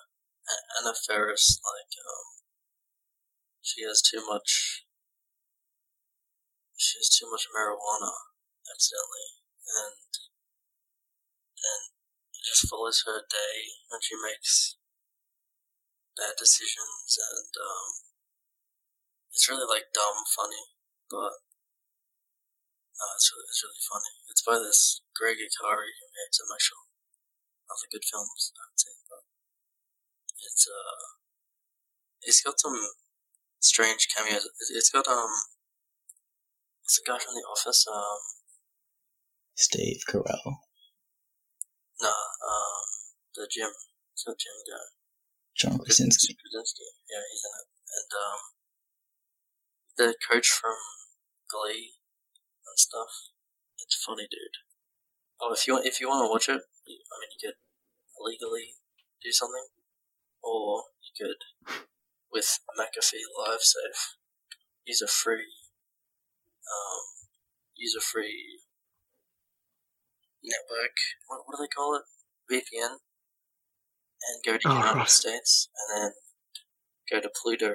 Anna 0.79 0.93
Faris 1.07 1.59
like 1.65 1.95
um 2.03 2.35
she 3.65 3.81
has 3.89 4.03
too 4.03 4.21
much. 4.29 4.85
She 6.77 6.99
has 7.01 7.09
too 7.09 7.31
much 7.31 7.49
marijuana 7.49 8.13
accidentally, 8.69 9.41
and 9.65 10.13
and 11.65 11.83
it 12.37 12.43
just 12.45 12.69
follows 12.69 13.03
her 13.07 13.25
day, 13.25 13.57
and 13.91 14.05
she 14.05 14.15
makes 14.21 14.77
bad 16.13 16.37
decisions, 16.37 17.17
and 17.17 17.53
um, 17.57 17.91
it's 19.33 19.49
really 19.49 19.67
like 19.67 19.97
dumb 19.97 20.29
funny, 20.37 20.77
but 21.09 21.41
uh, 23.01 23.13
it's 23.19 23.29
really 23.35 23.49
it's 23.51 23.63
really 23.65 23.85
funny. 23.91 24.13
It's 24.31 24.45
by 24.45 24.57
this 24.63 25.03
Gregg 25.17 25.39
Araki 25.43 25.93
who 25.99 26.07
made 26.15 26.33
some 26.33 26.51
actual 26.55 26.83
other 27.71 27.89
good 27.91 28.05
films. 28.07 28.53
I'd 28.55 28.79
say, 28.79 28.95
but 29.11 29.25
it's 30.41 30.65
uh, 30.69 31.05
it's 32.23 32.43
got 32.43 32.61
some 32.61 32.79
strange 33.61 34.09
cameos. 34.15 34.45
It- 34.47 34.77
It's 34.79 34.91
got 34.91 35.09
um, 35.09 35.33
it's 36.85 37.01
a 37.01 37.05
guy 37.07 37.19
from 37.19 37.35
The 37.35 37.47
Office. 37.49 37.87
Um, 37.91 38.21
Steve 39.57 40.03
Carell, 40.11 40.59
nah, 42.03 42.09
um, 42.11 42.85
the 43.37 43.47
Jim, 43.51 43.71
it's 44.13 44.25
got 44.27 44.37
Jim 44.39 44.59
guy. 44.67 44.87
John 45.57 45.79
Krasinski. 45.79 46.35
Krasinski. 46.35 46.83
Yeah, 47.09 47.23
he's 47.31 47.45
in 47.47 47.55
it. 47.55 47.69
And 47.95 48.11
um, 48.19 48.41
the 49.97 50.09
coach 50.29 50.49
from 50.51 50.75
Glee 51.49 51.95
and 52.75 52.79
stuff. 52.83 53.31
It's 53.79 53.95
funny, 54.03 54.27
dude. 54.31 54.59
Oh, 55.41 55.53
if 55.55 55.67
you 55.69 55.79
if 55.83 56.01
you 56.01 56.09
want 56.09 56.27
to 56.27 56.31
watch 56.31 56.49
it, 56.49 56.63
you, 56.87 56.99
I 57.13 57.15
mean, 57.23 57.31
you 57.35 57.41
could 57.43 57.59
legally 58.19 58.75
do 59.23 59.31
something, 59.33 59.67
or 60.43 60.85
you 61.03 61.13
could 61.15 61.41
with 62.33 62.61
McAfee 62.79 63.27
Live 63.39 63.63
Safe 63.63 64.17
use 64.87 65.03
a 65.03 65.09
free 65.09 65.53
um 66.69 67.03
use 67.77 67.95
a 67.97 68.01
free 68.03 68.61
network. 70.45 70.97
What, 71.27 71.43
what 71.47 71.57
do 71.59 71.65
they 71.65 71.69
call 71.75 71.97
it? 71.97 72.05
VPN. 72.51 72.99
And 74.29 74.43
go 74.45 74.57
to 74.59 74.69
Oh, 74.69 74.75
United 74.75 74.97
right. 74.97 75.09
States, 75.09 75.69
and 75.77 76.03
then 76.05 76.13
go 77.11 77.21
to 77.21 77.31
Pluto. 77.43 77.75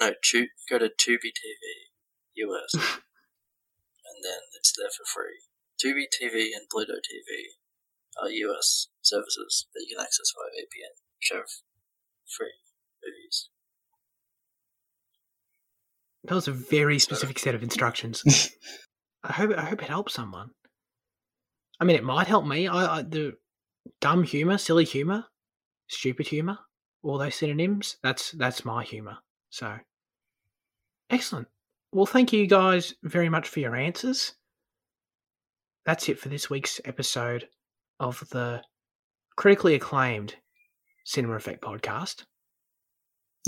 No, 0.00 0.14
tu- 0.22 0.48
go 0.68 0.78
to 0.78 0.88
Tubi 0.88 1.32
TV 1.32 1.90
US, 2.36 2.74
and 4.06 4.24
then 4.24 4.40
it's 4.54 4.72
there 4.76 4.90
for 4.90 5.04
free. 5.04 5.44
Tubi 5.80 6.06
TV 6.06 6.54
and 6.54 6.68
Pluto 6.70 6.94
TV 6.94 7.58
are 8.22 8.30
US 8.30 8.88
services 9.02 9.66
that 9.74 9.84
you 9.86 9.96
can 9.96 10.04
access 10.04 10.32
via 10.36 10.62
VPN, 10.62 10.94
which 11.18 11.30
have 11.32 11.50
free 12.26 12.54
movies. 13.02 13.48
That 16.24 16.34
was 16.34 16.48
a 16.48 16.52
very 16.52 16.98
specific 16.98 17.38
set 17.38 17.54
of 17.54 17.62
instructions. 17.62 18.22
I 19.24 19.32
hope 19.32 19.50
I 19.56 19.64
hope 19.64 19.82
it 19.82 19.88
helps 19.88 20.14
someone. 20.14 20.50
I 21.80 21.84
mean, 21.84 21.96
it 21.96 22.04
might 22.04 22.26
help 22.26 22.46
me. 22.46 22.68
I, 22.68 22.98
I 22.98 23.02
the 23.02 23.34
dumb 24.00 24.22
humor, 24.22 24.58
silly 24.58 24.84
humor, 24.84 25.24
stupid 25.88 26.28
humor, 26.28 26.58
all 27.02 27.18
those 27.18 27.34
synonyms. 27.34 27.96
That's 28.02 28.32
that's 28.32 28.64
my 28.64 28.84
humor. 28.84 29.18
So 29.50 29.76
excellent. 31.10 31.48
Well, 31.94 32.06
thank 32.06 32.32
you 32.32 32.48
guys 32.48 32.92
very 33.04 33.28
much 33.28 33.48
for 33.48 33.60
your 33.60 33.76
answers. 33.76 34.32
That's 35.86 36.08
it 36.08 36.18
for 36.18 36.28
this 36.28 36.50
week's 36.50 36.80
episode 36.84 37.46
of 38.00 38.28
the 38.30 38.62
critically 39.36 39.76
acclaimed 39.76 40.34
Cinema 41.04 41.36
Effect 41.36 41.62
podcast. 41.62 42.24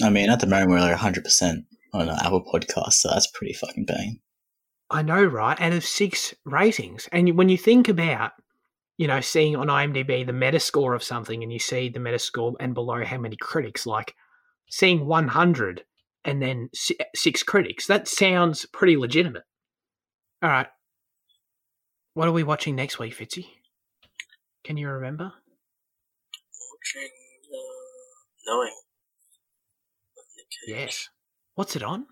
I 0.01 0.11
mean, 0.11 0.30
at 0.30 0.38
the 0.38 0.47
moment 0.47 0.70
we're 0.70 0.78
like 0.78 0.94
hundred 0.94 1.24
percent 1.24 1.64
on 1.92 2.09
an 2.09 2.16
Apple 2.20 2.44
Podcast, 2.44 2.92
so 2.92 3.09
that's 3.09 3.26
pretty 3.26 3.53
fucking 3.53 3.84
bang. 3.84 4.20
I 4.90 5.03
know, 5.03 5.24
right? 5.24 5.61
Out 5.61 5.72
of 5.72 5.84
six 5.84 6.32
ratings. 6.44 7.09
And 7.11 7.36
when 7.36 7.49
you 7.49 7.59
think 7.59 7.88
about, 7.88 8.30
you 8.97 9.09
know, 9.09 9.20
seeing 9.20 9.57
on 9.57 9.66
IMDb 9.66 10.24
the 10.24 10.30
Metascore 10.30 10.94
of 10.94 11.03
something 11.03 11.42
and 11.42 11.53
you 11.53 11.59
see 11.59 11.88
the 11.88 11.99
Metascore 11.99 12.55
and 12.61 12.74
below 12.74 13.05
how 13.05 13.18
many 13.18 13.34
critics, 13.34 13.86
like 13.86 14.14
seeing 14.70 15.05
100 15.05 15.82
and 16.27 16.43
then 16.43 16.68
six 17.14 17.43
critics, 17.45 17.87
that 17.87 18.09
sounds 18.09 18.66
pretty 18.66 18.97
legitimate. 18.97 19.45
All 20.43 20.51
right. 20.51 20.66
What 22.14 22.27
are 22.29 22.33
we 22.33 22.43
watching 22.43 22.74
next 22.74 22.99
week, 22.99 23.16
Fitzy? 23.16 23.47
Can 24.64 24.77
you 24.77 24.89
remember? 24.89 25.33
Watching 26.95 27.09
uh, 27.45 27.57
Knowing. 28.47 28.74
with 30.16 30.27
Nick 30.37 30.47
Cage. 30.51 30.81
Yes. 30.81 31.09
What's 31.55 31.77
it 31.77 31.83
on? 31.83 32.07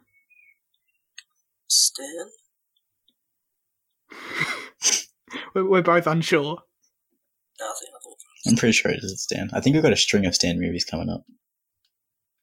Stan? 1.69 2.27
We're, 5.55 5.69
we're 5.69 5.83
both 5.83 6.07
unsure. 6.07 6.59
Nothing. 7.61 7.89
I 7.89 7.99
thought 8.03 8.17
I'm 8.47 8.57
pretty 8.57 8.73
sure 8.73 8.91
it 8.91 9.01
is 9.03 9.23
Stan. 9.23 9.51
I 9.53 9.61
think 9.61 9.75
we've 9.75 9.83
got 9.83 9.93
a 9.93 9.97
string 9.97 10.27
of 10.27 10.35
Stan 10.35 10.61
movies 10.61 10.85
coming 10.85 11.09
up. 11.09 11.25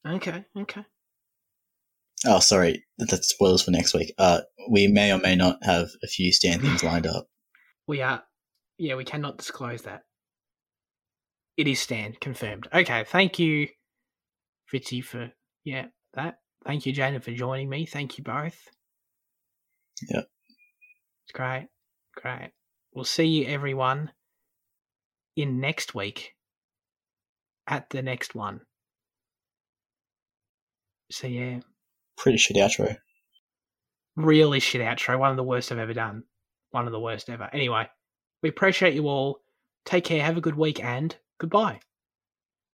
Okay, 0.05 0.45
okay. 0.57 0.85
Oh, 2.25 2.39
sorry, 2.39 2.83
that's 2.99 3.29
spoilers 3.29 3.63
for 3.63 3.71
next 3.71 3.93
week. 3.93 4.13
Uh, 4.17 4.41
we 4.69 4.87
may 4.87 5.11
or 5.11 5.17
may 5.17 5.35
not 5.35 5.57
have 5.63 5.89
a 6.03 6.07
few 6.07 6.31
Stan 6.31 6.59
things 6.61 6.83
lined 6.83 7.07
up. 7.07 7.27
We 7.87 8.01
are, 8.01 8.23
yeah, 8.77 8.95
we 8.95 9.03
cannot 9.03 9.37
disclose 9.37 9.81
that. 9.83 10.03
It 11.57 11.67
is 11.67 11.79
stand 11.79 12.19
confirmed. 12.19 12.67
Okay, 12.73 13.03
thank 13.03 13.37
you, 13.37 13.67
Fitzy, 14.71 15.03
for, 15.03 15.31
yeah, 15.63 15.87
that. 16.13 16.37
Thank 16.65 16.85
you, 16.85 16.93
Jaden, 16.93 17.23
for 17.23 17.31
joining 17.31 17.69
me. 17.69 17.85
Thank 17.85 18.17
you 18.17 18.23
both. 18.23 18.69
Yep. 20.09 20.27
It's 21.25 21.31
great, 21.33 21.67
great. 22.15 22.51
We'll 22.93 23.03
see 23.03 23.25
you, 23.25 23.47
everyone, 23.47 24.11
in 25.35 25.59
next 25.59 25.95
week 25.95 26.35
at 27.67 27.89
the 27.89 28.01
next 28.01 28.35
one. 28.35 28.61
So, 31.11 31.27
yeah, 31.27 31.59
Pretty 32.21 32.37
shit 32.37 32.57
outro. 32.57 32.97
really 34.15 34.59
shit 34.59 34.79
outro. 34.79 35.17
One 35.17 35.31
of 35.31 35.37
the 35.37 35.43
worst 35.43 35.71
I've 35.71 35.79
ever 35.79 35.93
done. 35.93 36.23
One 36.69 36.85
of 36.85 36.91
the 36.91 36.99
worst 36.99 37.31
ever. 37.31 37.49
Anyway, 37.51 37.89
we 38.43 38.49
appreciate 38.49 38.93
you 38.93 39.07
all. 39.07 39.41
Take 39.85 40.03
care. 40.03 40.23
Have 40.23 40.37
a 40.37 40.41
good 40.41 40.55
week 40.55 40.83
and 40.83 41.15
goodbye. 41.39 41.79